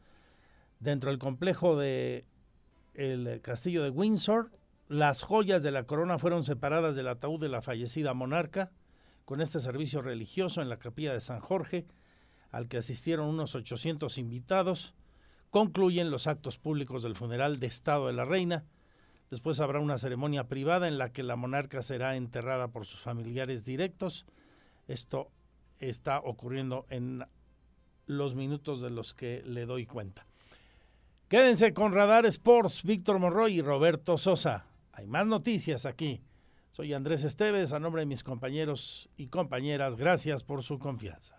dentro 0.79 1.09
del 1.09 1.19
complejo 1.19 1.77
de 1.77 2.25
castillo 3.41 3.83
de 3.83 3.89
Windsor, 3.89 4.51
las 4.87 5.23
joyas 5.23 5.61
de 5.63 5.71
la 5.71 5.83
corona 5.83 6.17
fueron 6.17 6.43
separadas 6.43 6.95
del 6.95 7.07
ataúd 7.09 7.39
de 7.39 7.49
la 7.49 7.61
fallecida 7.61 8.13
monarca 8.13 8.71
con 9.25 9.41
este 9.41 9.59
servicio 9.59 10.01
religioso 10.01 10.61
en 10.61 10.69
la 10.69 10.79
capilla 10.79 11.13
de 11.13 11.19
San 11.19 11.39
Jorge, 11.39 11.85
al 12.51 12.67
que 12.67 12.77
asistieron 12.77 13.27
unos 13.27 13.53
800 13.53 14.17
invitados 14.17 14.95
concluyen 15.49 16.11
los 16.11 16.27
actos 16.27 16.57
públicos 16.57 17.03
del 17.03 17.15
funeral 17.15 17.59
de 17.59 17.67
Estado 17.67 18.07
de 18.07 18.13
la 18.13 18.25
Reina. 18.25 18.65
Después 19.29 19.59
habrá 19.59 19.79
una 19.79 19.97
ceremonia 19.97 20.47
privada 20.47 20.87
en 20.87 20.97
la 20.97 21.11
que 21.11 21.23
la 21.23 21.35
monarca 21.35 21.81
será 21.81 22.15
enterrada 22.15 22.69
por 22.69 22.85
sus 22.85 22.99
familiares 22.99 23.63
directos. 23.63 24.25
Esto 24.87 25.31
está 25.79 26.19
ocurriendo 26.19 26.85
en 26.89 27.23
los 28.05 28.35
minutos 28.35 28.81
de 28.81 28.89
los 28.89 29.13
que 29.13 29.43
le 29.45 29.65
doy 29.65 29.85
cuenta. 29.85 30.25
Quédense 31.27 31.73
con 31.73 31.93
Radar 31.93 32.25
Sports, 32.25 32.83
Víctor 32.83 33.19
Monroy 33.19 33.59
y 33.59 33.61
Roberto 33.61 34.17
Sosa. 34.17 34.65
Hay 34.93 35.05
más 35.05 35.27
noticias 35.27 35.85
aquí. 35.85 36.23
Soy 36.71 36.93
Andrés 36.93 37.23
Esteves, 37.23 37.71
a 37.71 37.79
nombre 37.79 38.01
de 38.01 38.07
mis 38.07 38.23
compañeros 38.23 39.09
y 39.15 39.27
compañeras, 39.27 39.95
gracias 39.95 40.43
por 40.43 40.63
su 40.63 40.79
confianza. 40.79 41.38